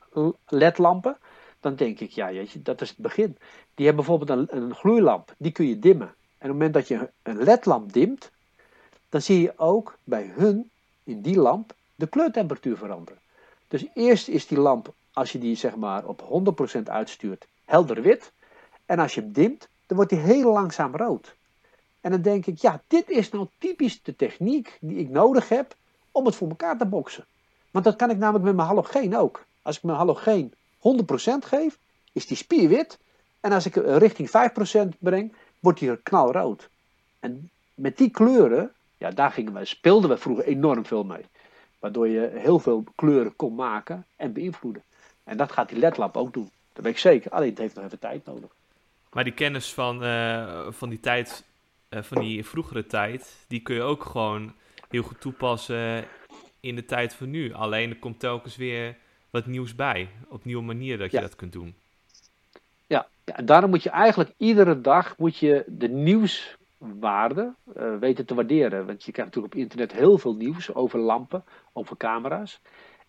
LED-lampen, 0.46 1.16
dan 1.60 1.74
denk 1.74 2.00
ik, 2.00 2.10
ja, 2.10 2.32
jeetje, 2.32 2.62
dat 2.62 2.80
is 2.80 2.88
het 2.88 2.98
begin. 2.98 3.36
Die 3.74 3.86
hebben 3.86 4.04
bijvoorbeeld 4.04 4.50
een 4.50 4.74
gloeilamp, 4.74 5.34
die 5.38 5.52
kun 5.52 5.66
je 5.66 5.78
dimmen. 5.78 6.14
En 6.40 6.50
op 6.50 6.60
het 6.60 6.72
moment 6.72 6.74
dat 6.74 6.88
je 6.88 7.10
een 7.22 7.42
ledlamp 7.42 7.92
dimt, 7.92 8.30
dan 9.08 9.22
zie 9.22 9.40
je 9.40 9.52
ook 9.56 9.98
bij 10.04 10.32
hun, 10.34 10.70
in 11.04 11.20
die 11.20 11.38
lamp, 11.38 11.74
de 11.94 12.06
kleurtemperatuur 12.06 12.76
veranderen. 12.76 13.20
Dus 13.68 13.84
eerst 13.94 14.28
is 14.28 14.46
die 14.46 14.58
lamp, 14.58 14.92
als 15.12 15.32
je 15.32 15.38
die 15.38 15.56
zeg 15.56 15.76
maar 15.76 16.04
op 16.04 16.44
100% 16.78 16.82
uitstuurt, 16.82 17.46
helder 17.64 18.02
wit. 18.02 18.32
En 18.86 18.98
als 18.98 19.14
je 19.14 19.20
hem 19.20 19.32
dimt, 19.32 19.68
dan 19.86 19.96
wordt 19.96 20.12
die 20.12 20.20
heel 20.20 20.52
langzaam 20.52 20.96
rood. 20.96 21.34
En 22.00 22.10
dan 22.10 22.22
denk 22.22 22.46
ik, 22.46 22.58
ja, 22.58 22.82
dit 22.86 23.10
is 23.10 23.30
nou 23.30 23.46
typisch 23.58 24.02
de 24.02 24.16
techniek 24.16 24.78
die 24.80 24.96
ik 24.96 25.08
nodig 25.08 25.48
heb 25.48 25.76
om 26.10 26.26
het 26.26 26.34
voor 26.34 26.48
elkaar 26.48 26.78
te 26.78 26.86
boksen. 26.86 27.24
Want 27.70 27.84
dat 27.84 27.96
kan 27.96 28.10
ik 28.10 28.18
namelijk 28.18 28.44
met 28.44 28.54
mijn 28.54 28.68
halogeen 28.68 29.16
ook. 29.16 29.44
Als 29.62 29.76
ik 29.76 29.82
mijn 29.82 29.98
halogeen 29.98 30.54
100% 30.78 30.80
geef, 31.40 31.78
is 32.12 32.26
die 32.26 32.36
spierwit. 32.36 32.98
En 33.40 33.52
als 33.52 33.66
ik 33.66 33.74
richting 33.74 34.28
5% 34.28 34.98
breng, 34.98 35.34
wordt 35.60 35.78
die 35.78 35.96
knalrood. 36.02 36.68
En 37.20 37.50
met 37.74 37.96
die 37.96 38.10
kleuren, 38.10 38.72
ja, 38.98 39.10
daar 39.10 39.30
gingen 39.30 39.52
we, 39.52 39.64
speelden 39.64 40.10
we 40.10 40.16
vroeger 40.16 40.44
enorm 40.44 40.86
veel 40.86 41.04
mee. 41.04 41.24
Waardoor 41.78 42.08
je 42.08 42.30
heel 42.34 42.58
veel 42.58 42.84
kleuren 42.94 43.36
kon 43.36 43.54
maken 43.54 44.06
en 44.16 44.32
beïnvloeden. 44.32 44.82
En 45.24 45.36
dat 45.36 45.52
gaat 45.52 45.68
die 45.68 45.78
ledlamp 45.78 46.16
ook 46.16 46.32
doen. 46.32 46.50
Dat 46.72 46.84
weet 46.84 46.92
ik 46.92 46.98
zeker. 46.98 47.30
Alleen 47.30 47.48
het 47.48 47.58
heeft 47.58 47.74
nog 47.74 47.84
even 47.84 47.98
tijd 47.98 48.24
nodig. 48.24 48.50
Maar 49.12 49.24
die 49.24 49.32
kennis 49.32 49.72
van, 49.74 50.04
uh, 50.04 50.66
van 50.68 50.88
die 50.88 51.00
tijd, 51.00 51.44
uh, 51.90 52.02
van 52.02 52.20
die 52.22 52.46
vroegere 52.46 52.86
tijd, 52.86 53.44
die 53.48 53.60
kun 53.60 53.74
je 53.74 53.82
ook 53.82 54.04
gewoon 54.04 54.52
heel 54.88 55.02
goed 55.02 55.20
toepassen 55.20 56.04
in 56.60 56.74
de 56.74 56.84
tijd 56.84 57.14
van 57.14 57.30
nu. 57.30 57.52
Alleen 57.52 57.90
er 57.90 57.96
komt 57.98 58.20
telkens 58.20 58.56
weer 58.56 58.96
wat 59.30 59.46
nieuws 59.46 59.74
bij. 59.74 60.08
Op 60.28 60.44
nieuwe 60.44 60.62
manier 60.62 60.98
dat 60.98 61.10
je 61.10 61.16
Ja. 61.16 61.22
dat 61.22 61.36
kunt 61.36 61.52
doen. 61.52 61.74
En 63.32 63.44
daarom 63.44 63.70
moet 63.70 63.82
je 63.82 63.90
eigenlijk 63.90 64.32
iedere 64.36 64.80
dag 64.80 65.18
moet 65.18 65.36
je 65.36 65.64
de 65.66 65.88
nieuwswaarde 65.88 67.54
eh, 67.74 67.96
weten 67.96 68.26
te 68.26 68.34
waarderen. 68.34 68.86
Want 68.86 69.04
je 69.04 69.12
krijgt 69.12 69.34
natuurlijk 69.34 69.54
op 69.54 69.60
internet 69.60 69.92
heel 69.92 70.18
veel 70.18 70.34
nieuws 70.34 70.74
over 70.74 70.98
lampen, 70.98 71.44
over 71.72 71.96
camera's. 71.96 72.60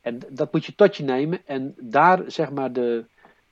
En 0.01 0.19
dat 0.29 0.53
moet 0.53 0.65
je 0.65 0.75
tot 0.75 0.97
je 0.97 1.03
nemen 1.03 1.41
en 1.45 1.75
daar 1.79 2.23
zeg 2.27 2.51
maar 2.51 2.73
de, 2.73 3.05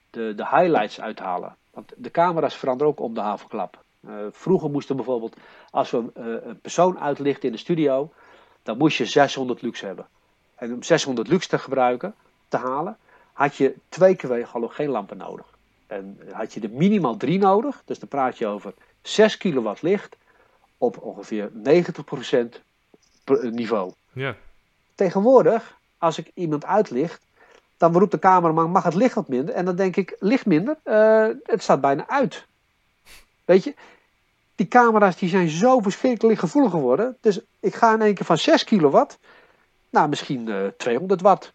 de, 0.09 0.33
de 0.35 0.47
highlights 0.47 1.01
uithalen. 1.01 1.55
Want 1.71 1.93
de 1.97 2.11
camera's 2.11 2.55
veranderen 2.55 2.93
ook 2.93 2.99
om 2.99 3.13
de 3.13 3.21
havenklap. 3.21 3.83
Eh, 4.07 4.13
vroeger 4.31 4.69
moesten 4.69 4.95
bijvoorbeeld, 4.95 5.37
als 5.69 5.91
we 5.91 6.11
eh, 6.13 6.25
een 6.49 6.59
persoon 6.59 6.99
uitlichten 6.99 7.45
in 7.45 7.51
de 7.51 7.57
studio, 7.57 8.11
dan 8.63 8.77
moest 8.77 8.97
je 8.97 9.05
600 9.05 9.61
lux 9.61 9.81
hebben. 9.81 10.07
En 10.55 10.73
om 10.73 10.83
600 10.83 11.27
lux 11.27 11.47
te 11.47 11.57
gebruiken, 11.57 12.15
te 12.47 12.57
halen, 12.57 12.97
had 13.33 13.55
je 13.55 13.75
twee 13.89 14.15
keer 14.15 14.47
halogeenlampen 14.47 15.17
nodig. 15.17 15.57
En 15.89 16.19
had 16.31 16.53
je 16.53 16.59
er 16.59 16.69
minimaal 16.69 17.17
drie 17.17 17.39
nodig, 17.39 17.81
dus 17.85 17.99
dan 17.99 18.09
praat 18.09 18.37
je 18.37 18.47
over 18.47 18.73
6 19.01 19.37
kilowatt 19.37 19.81
licht 19.81 20.15
op 20.77 20.97
ongeveer 21.01 21.49
90% 21.53 22.61
per- 23.23 23.51
niveau. 23.51 23.91
Ja. 24.13 24.35
Tegenwoordig, 24.95 25.77
als 25.97 26.17
ik 26.17 26.31
iemand 26.33 26.65
uitlicht, 26.65 27.21
dan 27.77 27.97
roept 27.97 28.11
de 28.11 28.19
cameraman, 28.19 28.71
mag 28.71 28.83
het 28.83 28.93
licht 28.93 29.15
wat 29.15 29.27
minder? 29.27 29.55
En 29.55 29.65
dan 29.65 29.75
denk 29.75 29.95
ik, 29.95 30.15
licht 30.19 30.45
minder? 30.45 30.77
Eh, 30.83 31.27
het 31.43 31.63
staat 31.63 31.81
bijna 31.81 32.07
uit. 32.07 32.45
Weet 33.45 33.63
je, 33.63 33.73
die 34.55 34.67
camera's 34.67 35.17
die 35.17 35.29
zijn 35.29 35.49
zo 35.49 35.79
verschrikkelijk 35.79 36.39
gevoelig 36.39 36.71
geworden. 36.71 37.17
Dus 37.21 37.39
ik 37.59 37.75
ga 37.75 37.93
in 37.93 38.01
één 38.01 38.13
keer 38.13 38.25
van 38.25 38.37
6 38.37 38.63
kilowatt 38.63 39.17
naar 39.89 40.09
misschien 40.09 40.49
eh, 40.49 40.67
200 40.77 41.21
watt 41.21 41.53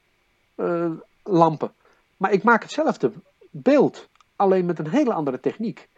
eh, 0.55 0.91
lampen. 1.23 1.73
Maar 2.17 2.33
ik 2.33 2.43
maak 2.43 2.63
hetzelfde 2.63 3.13
beeld, 3.51 4.09
alleen 4.37 4.67
met 4.67 4.79
een 4.79 4.89
hele 4.89 5.13
andere 5.13 5.41
techniek. 5.41 5.89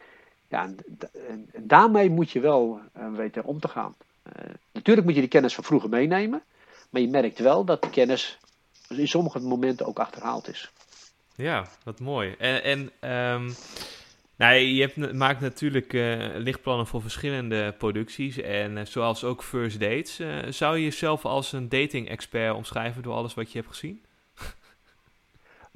Ja, 0.48 0.62
en, 0.64 0.76
en- 1.28 1.50
daarmee 1.58 2.10
moet 2.10 2.30
je 2.30 2.40
wel 2.40 2.80
eh, 2.92 3.12
weten 3.12 3.44
om 3.44 3.60
te 3.60 3.68
gaan. 3.68 3.94
Eh, 4.22 4.44
natuurlijk 4.72 5.06
moet 5.06 5.14
je 5.14 5.20
die 5.20 5.30
kennis 5.30 5.54
van 5.54 5.64
vroeger 5.64 5.88
meenemen. 5.88 6.42
Maar 6.90 7.00
je 7.00 7.08
merkt 7.08 7.38
wel 7.38 7.64
dat 7.64 7.82
die 7.82 7.90
kennis 7.90 8.38
in 8.88 9.08
sommige 9.08 9.38
momenten 9.40 9.86
ook 9.86 9.98
achterhaald 9.98 10.48
is. 10.48 10.70
Ja, 11.34 11.66
wat 11.84 12.00
mooi. 12.00 12.34
En, 12.38 12.62
en 12.62 12.90
ehm, 13.00 13.50
nou, 14.36 14.54
je 14.54 14.80
hebt, 14.80 15.12
maakt 15.12 15.40
natuurlijk 15.40 15.92
eh, 15.92 16.16
lichtplannen 16.34 16.86
voor 16.86 17.02
verschillende 17.02 17.74
producties. 17.78 18.40
En 18.40 18.86
zoals 18.86 19.24
ook 19.24 19.42
first 19.42 19.80
dates. 19.80 20.20
Zou 20.48 20.76
je 20.76 20.84
jezelf 20.84 21.24
als 21.24 21.52
een 21.52 21.68
dating-expert 21.68 22.54
omschrijven 22.54 23.02
door 23.02 23.14
alles 23.14 23.34
wat 23.34 23.52
je 23.52 23.58
hebt 23.58 23.70
gezien? 23.70 24.04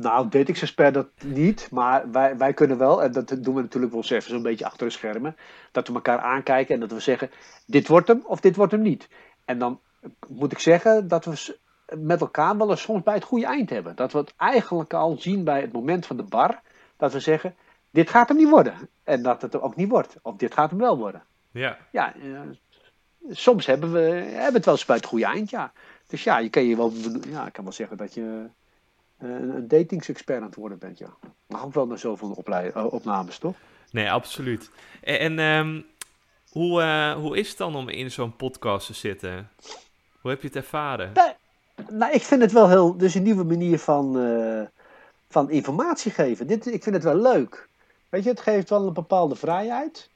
Nou, 0.01 0.29
datingsexpert 0.29 0.95
dat 0.95 1.09
niet, 1.25 1.69
maar 1.71 2.11
wij, 2.11 2.37
wij 2.37 2.53
kunnen 2.53 2.79
wel, 2.79 3.03
en 3.03 3.13
dat 3.13 3.29
doen 3.29 3.55
we 3.55 3.61
natuurlijk 3.61 3.93
wel 3.93 4.03
eens 4.03 4.11
even 4.11 4.31
zo'n 4.31 4.43
beetje 4.43 4.65
achter 4.65 4.87
de 4.87 4.93
schermen, 4.93 5.37
dat 5.73 5.89
we 5.89 5.95
elkaar 5.95 6.19
aankijken 6.19 6.75
en 6.75 6.81
dat 6.81 6.93
we 6.93 7.01
zeggen, 7.01 7.31
dit 7.67 7.89
wordt 7.89 8.09
hem 8.09 8.23
of 8.25 8.41
dit 8.41 8.57
wordt 8.57 8.73
hem 8.73 8.83
niet. 8.83 9.09
En 9.45 9.59
dan 9.59 9.81
moet 10.29 10.53
ik 10.53 10.59
zeggen 10.59 11.09
dat 11.09 11.25
we 11.25 11.59
met 11.99 12.21
elkaar 12.21 12.57
wel 12.57 12.71
eens 12.71 12.83
soms 12.83 13.03
bij 13.03 13.15
het 13.15 13.25
goede 13.25 13.47
eind 13.47 13.71
hebben. 13.71 13.97
Dat 13.97 14.13
we 14.13 14.19
het 14.19 14.35
eigenlijk 14.37 14.95
al 14.95 15.17
zien 15.19 15.45
bij 15.45 15.61
het 15.61 15.73
moment 15.73 16.07
van 16.07 16.17
de 16.17 16.23
bar, 16.23 16.61
dat 16.97 17.13
we 17.13 17.21
zeggen, 17.21 17.55
dit 17.91 18.11
gaat 18.11 18.29
hem 18.29 18.37
niet 18.37 18.51
worden. 18.51 18.89
En 19.05 19.23
dat 19.23 19.43
het 19.43 19.55
er 19.55 19.63
ook 19.63 19.77
niet 19.77 19.89
wordt, 19.89 20.17
of 20.23 20.37
dit 20.37 20.55
gaat 20.55 20.71
hem 20.71 20.79
wel 20.79 20.99
worden. 20.99 21.23
Ja. 21.51 21.79
Ja, 21.91 22.15
eh, 22.15 22.41
soms 23.31 23.67
hebben 23.67 23.93
we 23.93 24.01
hebben 24.01 24.55
het 24.55 24.65
wel 24.65 24.75
eens 24.75 24.85
bij 24.85 24.97
het 24.97 25.05
goede 25.05 25.25
eind, 25.25 25.51
ja. 25.51 25.73
Dus 26.07 26.25
ja, 26.25 26.39
je 26.39 26.51
kan 26.51 26.65
je 26.65 26.77
wel, 26.77 26.93
ja, 27.29 27.47
ik 27.47 27.53
kan 27.53 27.65
wel 27.65 27.73
zeggen 27.73 27.97
dat 27.97 28.15
je 28.15 28.49
een, 29.21 29.57
een 29.57 29.69
datingsexpert 29.69 30.41
aan 30.41 30.47
het 30.47 30.55
worden 30.55 30.79
bent, 30.79 30.99
ja. 30.99 31.09
Maar 31.47 31.65
ook 31.65 31.75
wel 31.75 31.87
naar 31.87 31.99
zoveel 31.99 32.43
eh, 32.45 32.93
opnames, 32.93 33.39
toch? 33.39 33.57
Nee, 33.91 34.11
absoluut. 34.11 34.71
En, 35.01 35.19
en 35.19 35.39
ehm, 35.39 35.81
hoe, 36.51 36.83
eh, 36.83 37.13
hoe 37.13 37.39
is 37.39 37.49
het 37.49 37.59
dan 37.59 37.77
om 37.77 37.89
in 37.89 38.11
zo'n 38.11 38.37
podcast 38.37 38.87
te 38.87 38.95
zitten? 38.95 39.49
Hoe 40.21 40.31
heb 40.31 40.41
je 40.41 40.47
het 40.47 40.57
ervaren? 40.57 41.13
Nou, 41.89 42.13
ik 42.13 42.23
vind 42.23 42.43
het 42.43 42.53
wel 42.53 42.69
heel, 42.69 42.97
dus 42.97 43.15
een 43.15 43.23
nieuwe 43.23 43.45
manier 43.45 43.79
van, 43.79 44.19
eh, 44.21 44.63
van 45.29 45.51
informatie 45.51 46.13
geven. 46.13 46.47
Dit, 46.47 46.67
ik 46.67 46.83
vind 46.83 46.95
het 46.95 47.05
wel 47.05 47.17
leuk. 47.17 47.69
Weet 48.09 48.25
je, 48.25 48.31
het 48.31 48.41
geeft 48.41 48.71
wel 48.71 48.87
een 48.87 48.93
bepaalde 48.93 49.35
vrijheid. 49.35 50.09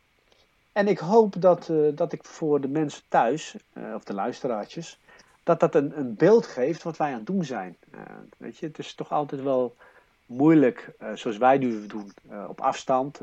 En 0.73 0.89
ik 0.89 0.99
hoop 0.99 1.35
dat, 1.39 1.69
eh, 1.69 1.77
dat 1.95 2.13
ik 2.13 2.25
voor 2.25 2.61
de 2.61 2.69
mensen 2.69 3.03
thuis, 3.09 3.57
eh, 3.73 3.95
of 3.95 4.05
de 4.05 4.15
luisteraartjes, 4.15 4.99
dat 5.45 5.61
dat 5.61 5.75
een, 5.75 5.99
een 5.99 6.15
beeld 6.15 6.47
geeft 6.47 6.83
wat 6.83 6.97
wij 6.97 7.11
aan 7.11 7.17
het 7.17 7.27
doen 7.27 7.45
zijn. 7.45 7.77
Eh, 7.91 8.01
weet 8.37 8.59
je, 8.59 8.67
het 8.67 8.79
is 8.79 8.95
toch 8.95 9.13
altijd 9.13 9.43
wel 9.43 9.77
moeilijk, 10.27 10.91
eh, 10.99 11.09
zoals 11.15 11.37
wij 11.37 11.59
nu 11.59 11.87
doen, 11.87 12.13
eh, 12.29 12.45
op 12.49 12.61
afstand. 12.61 13.21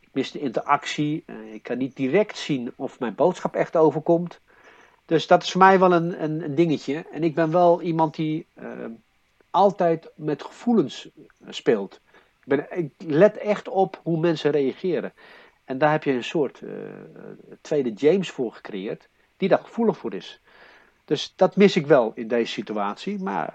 Ik 0.00 0.08
mis 0.12 0.30
de 0.30 0.38
interactie. 0.38 1.24
Ik 1.52 1.62
kan 1.62 1.78
niet 1.78 1.96
direct 1.96 2.38
zien 2.38 2.72
of 2.76 3.00
mijn 3.00 3.14
boodschap 3.14 3.54
echt 3.54 3.76
overkomt. 3.76 4.40
Dus 5.06 5.26
dat 5.26 5.42
is 5.42 5.50
voor 5.50 5.60
mij 5.60 5.78
wel 5.78 5.92
een, 5.92 6.22
een, 6.22 6.42
een 6.42 6.54
dingetje. 6.54 7.04
En 7.12 7.22
ik 7.22 7.34
ben 7.34 7.50
wel 7.50 7.82
iemand 7.82 8.14
die 8.14 8.46
altijd 9.50 10.10
met 10.14 10.42
gevoelens 10.42 11.08
speelt. 11.48 12.00
Ik, 12.40 12.44
ben, 12.44 12.66
ik 12.70 12.92
let 12.98 13.36
echt 13.36 13.68
op 13.68 14.00
hoe 14.02 14.20
mensen 14.20 14.50
reageren. 14.50 15.12
En 15.64 15.78
daar 15.78 15.90
heb 15.90 16.04
je 16.04 16.12
een 16.12 16.24
soort 16.24 16.62
tweede 17.60 17.92
James 17.92 18.30
voor 18.30 18.52
gecreëerd, 18.52 19.08
die 19.36 19.48
daar 19.48 19.64
gevoelig 19.64 19.98
voor 19.98 20.14
is. 20.14 20.40
Dus 21.06 21.32
dat 21.36 21.56
mis 21.56 21.76
ik 21.76 21.86
wel 21.86 22.12
in 22.14 22.28
deze 22.28 22.52
situatie. 22.52 23.18
Maar 23.22 23.54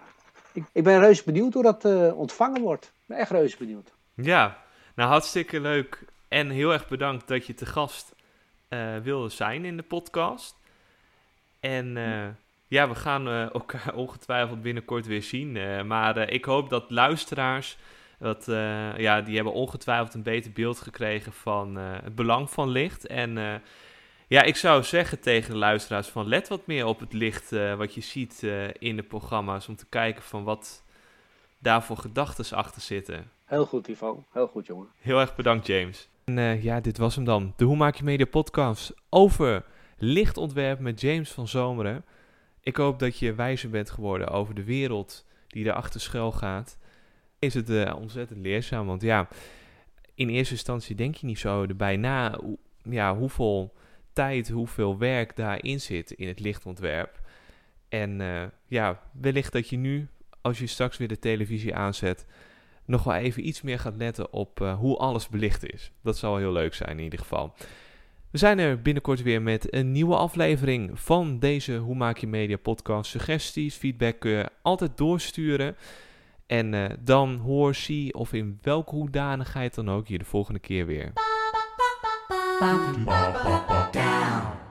ik, 0.53 0.63
ik 0.71 0.83
ben 0.83 0.99
reuze 0.99 1.23
benieuwd 1.23 1.53
hoe 1.53 1.63
dat 1.63 1.85
eh, 1.85 2.17
ontvangen 2.17 2.61
wordt. 2.61 2.85
Ik 2.85 3.05
ben 3.05 3.17
echt 3.17 3.31
reuze 3.31 3.57
benieuwd. 3.57 3.93
Ja, 4.13 4.57
nou 4.95 5.09
hartstikke 5.09 5.59
leuk. 5.59 6.05
En 6.27 6.49
heel 6.49 6.73
erg 6.73 6.87
bedankt 6.87 7.27
dat 7.27 7.45
je 7.45 7.53
te 7.53 7.65
gast 7.65 8.15
eh, 8.67 8.97
wilde 8.97 9.29
zijn 9.29 9.65
in 9.65 9.77
de 9.77 9.83
podcast. 9.83 10.55
En 11.59 11.97
eh, 11.97 12.27
ja, 12.67 12.89
we 12.89 12.95
gaan 12.95 13.27
elkaar 13.27 13.95
ongetwijfeld 14.05 14.61
binnenkort 14.61 15.05
weer 15.05 15.23
zien. 15.23 15.51
Maar 15.87 16.29
ik 16.29 16.45
hoop 16.45 16.69
dat 16.69 16.91
luisteraars, 16.91 17.77
dat, 18.19 18.45
ja, 18.97 19.21
die 19.21 19.35
hebben 19.35 19.53
ongetwijfeld 19.53 20.13
een 20.13 20.23
beter 20.23 20.51
beeld 20.51 20.79
gekregen 20.79 21.33
van 21.33 21.75
het 21.75 22.15
belang 22.15 22.49
van 22.49 22.69
licht. 22.69 23.07
En 23.07 23.61
ja, 24.31 24.41
ik 24.41 24.55
zou 24.55 24.83
zeggen 24.83 25.19
tegen 25.19 25.51
de 25.51 25.57
luisteraars 25.57 26.07
van 26.07 26.27
let 26.27 26.47
wat 26.47 26.67
meer 26.67 26.85
op 26.85 26.99
het 26.99 27.13
licht 27.13 27.51
eh, 27.51 27.75
wat 27.75 27.93
je 27.93 28.01
ziet 28.01 28.43
eh, 28.43 28.67
in 28.73 28.95
de 28.95 29.03
programma's. 29.03 29.67
Om 29.67 29.75
te 29.75 29.85
kijken 29.89 30.23
van 30.23 30.43
wat 30.43 30.83
daar 31.59 31.83
voor 31.83 31.97
gedachten 31.97 32.57
achter 32.57 32.81
zitten. 32.81 33.31
Heel 33.45 33.65
goed, 33.65 33.87
Ivo. 33.87 34.23
Heel 34.31 34.47
goed, 34.47 34.65
jongen. 34.65 34.87
Heel 34.99 35.19
erg 35.19 35.35
bedankt, 35.35 35.67
James. 35.67 36.09
En 36.23 36.37
eh, 36.37 36.63
ja, 36.63 36.79
dit 36.79 36.97
was 36.97 37.15
hem 37.15 37.25
dan. 37.25 37.53
De 37.55 37.65
Hoe 37.65 37.75
Maak 37.75 37.95
Je 37.95 38.03
Media 38.03 38.25
podcast 38.25 38.93
over 39.09 39.65
lichtontwerp 39.97 40.79
met 40.79 41.01
James 41.01 41.31
van 41.31 41.47
Zomeren. 41.47 42.05
Ik 42.61 42.75
hoop 42.75 42.99
dat 42.99 43.19
je 43.19 43.33
wijzer 43.33 43.69
bent 43.69 43.89
geworden 43.89 44.27
over 44.27 44.55
de 44.55 44.63
wereld 44.63 45.25
die 45.47 45.65
erachter 45.65 46.01
schuil 46.01 46.31
gaat. 46.31 46.77
Is 47.39 47.53
het 47.53 47.93
ontzettend 47.93 48.39
leerzaam, 48.39 48.87
want 48.87 49.01
ja, 49.01 49.27
in 50.15 50.29
eerste 50.29 50.53
instantie 50.53 50.95
denk 50.95 51.15
je 51.15 51.25
niet 51.25 51.39
zo 51.39 51.63
erbij 51.63 51.97
na 51.97 52.39
ja, 52.83 53.15
hoeveel 53.15 53.73
tijd, 54.13 54.49
hoeveel 54.49 54.97
werk 54.97 55.35
daarin 55.35 55.81
zit 55.81 56.11
in 56.11 56.27
het 56.27 56.39
lichtontwerp. 56.39 57.19
En 57.89 58.21
eh, 58.21 58.43
ja, 58.67 58.99
wellicht 59.11 59.51
dat 59.51 59.69
je 59.69 59.77
nu, 59.77 60.07
als 60.41 60.59
je 60.59 60.67
straks 60.67 60.97
weer 60.97 61.07
de 61.07 61.19
televisie 61.19 61.75
aanzet, 61.75 62.25
nog 62.85 63.03
wel 63.03 63.15
even 63.15 63.47
iets 63.47 63.61
meer 63.61 63.79
gaat 63.79 63.95
letten 63.95 64.33
op 64.33 64.61
eh, 64.61 64.77
hoe 64.77 64.97
alles 64.97 65.27
belicht 65.27 65.73
is. 65.73 65.91
Dat 66.03 66.17
zal 66.17 66.37
heel 66.37 66.51
leuk 66.51 66.73
zijn 66.73 66.97
in 66.97 67.03
ieder 67.03 67.19
geval. 67.19 67.53
We 68.31 68.37
zijn 68.37 68.59
er 68.59 68.81
binnenkort 68.81 69.21
weer 69.21 69.41
met 69.41 69.73
een 69.73 69.91
nieuwe 69.91 70.15
aflevering 70.15 70.99
van 70.99 71.39
deze 71.39 71.75
Hoe 71.75 71.95
Maak 71.95 72.17
Je 72.17 72.27
Media 72.27 72.57
podcast. 72.57 73.11
Suggesties, 73.11 73.75
feedback 73.75 74.19
kun 74.19 74.31
je 74.31 74.49
altijd 74.61 74.97
doorsturen. 74.97 75.75
En 76.47 76.73
uh, 76.73 76.85
dan 76.99 77.35
hoor, 77.35 77.75
zie 77.75 78.13
of 78.13 78.33
in 78.33 78.59
welke 78.61 78.95
hoedanigheid 78.95 79.75
dan 79.75 79.89
ook 79.89 80.07
je 80.07 80.17
de 80.17 80.25
volgende 80.25 80.59
keer 80.59 80.85
weer. 80.85 81.11
Bump, 82.61 83.05
bump, 83.07 83.43
bump, 83.43 83.91
down. 83.91 84.70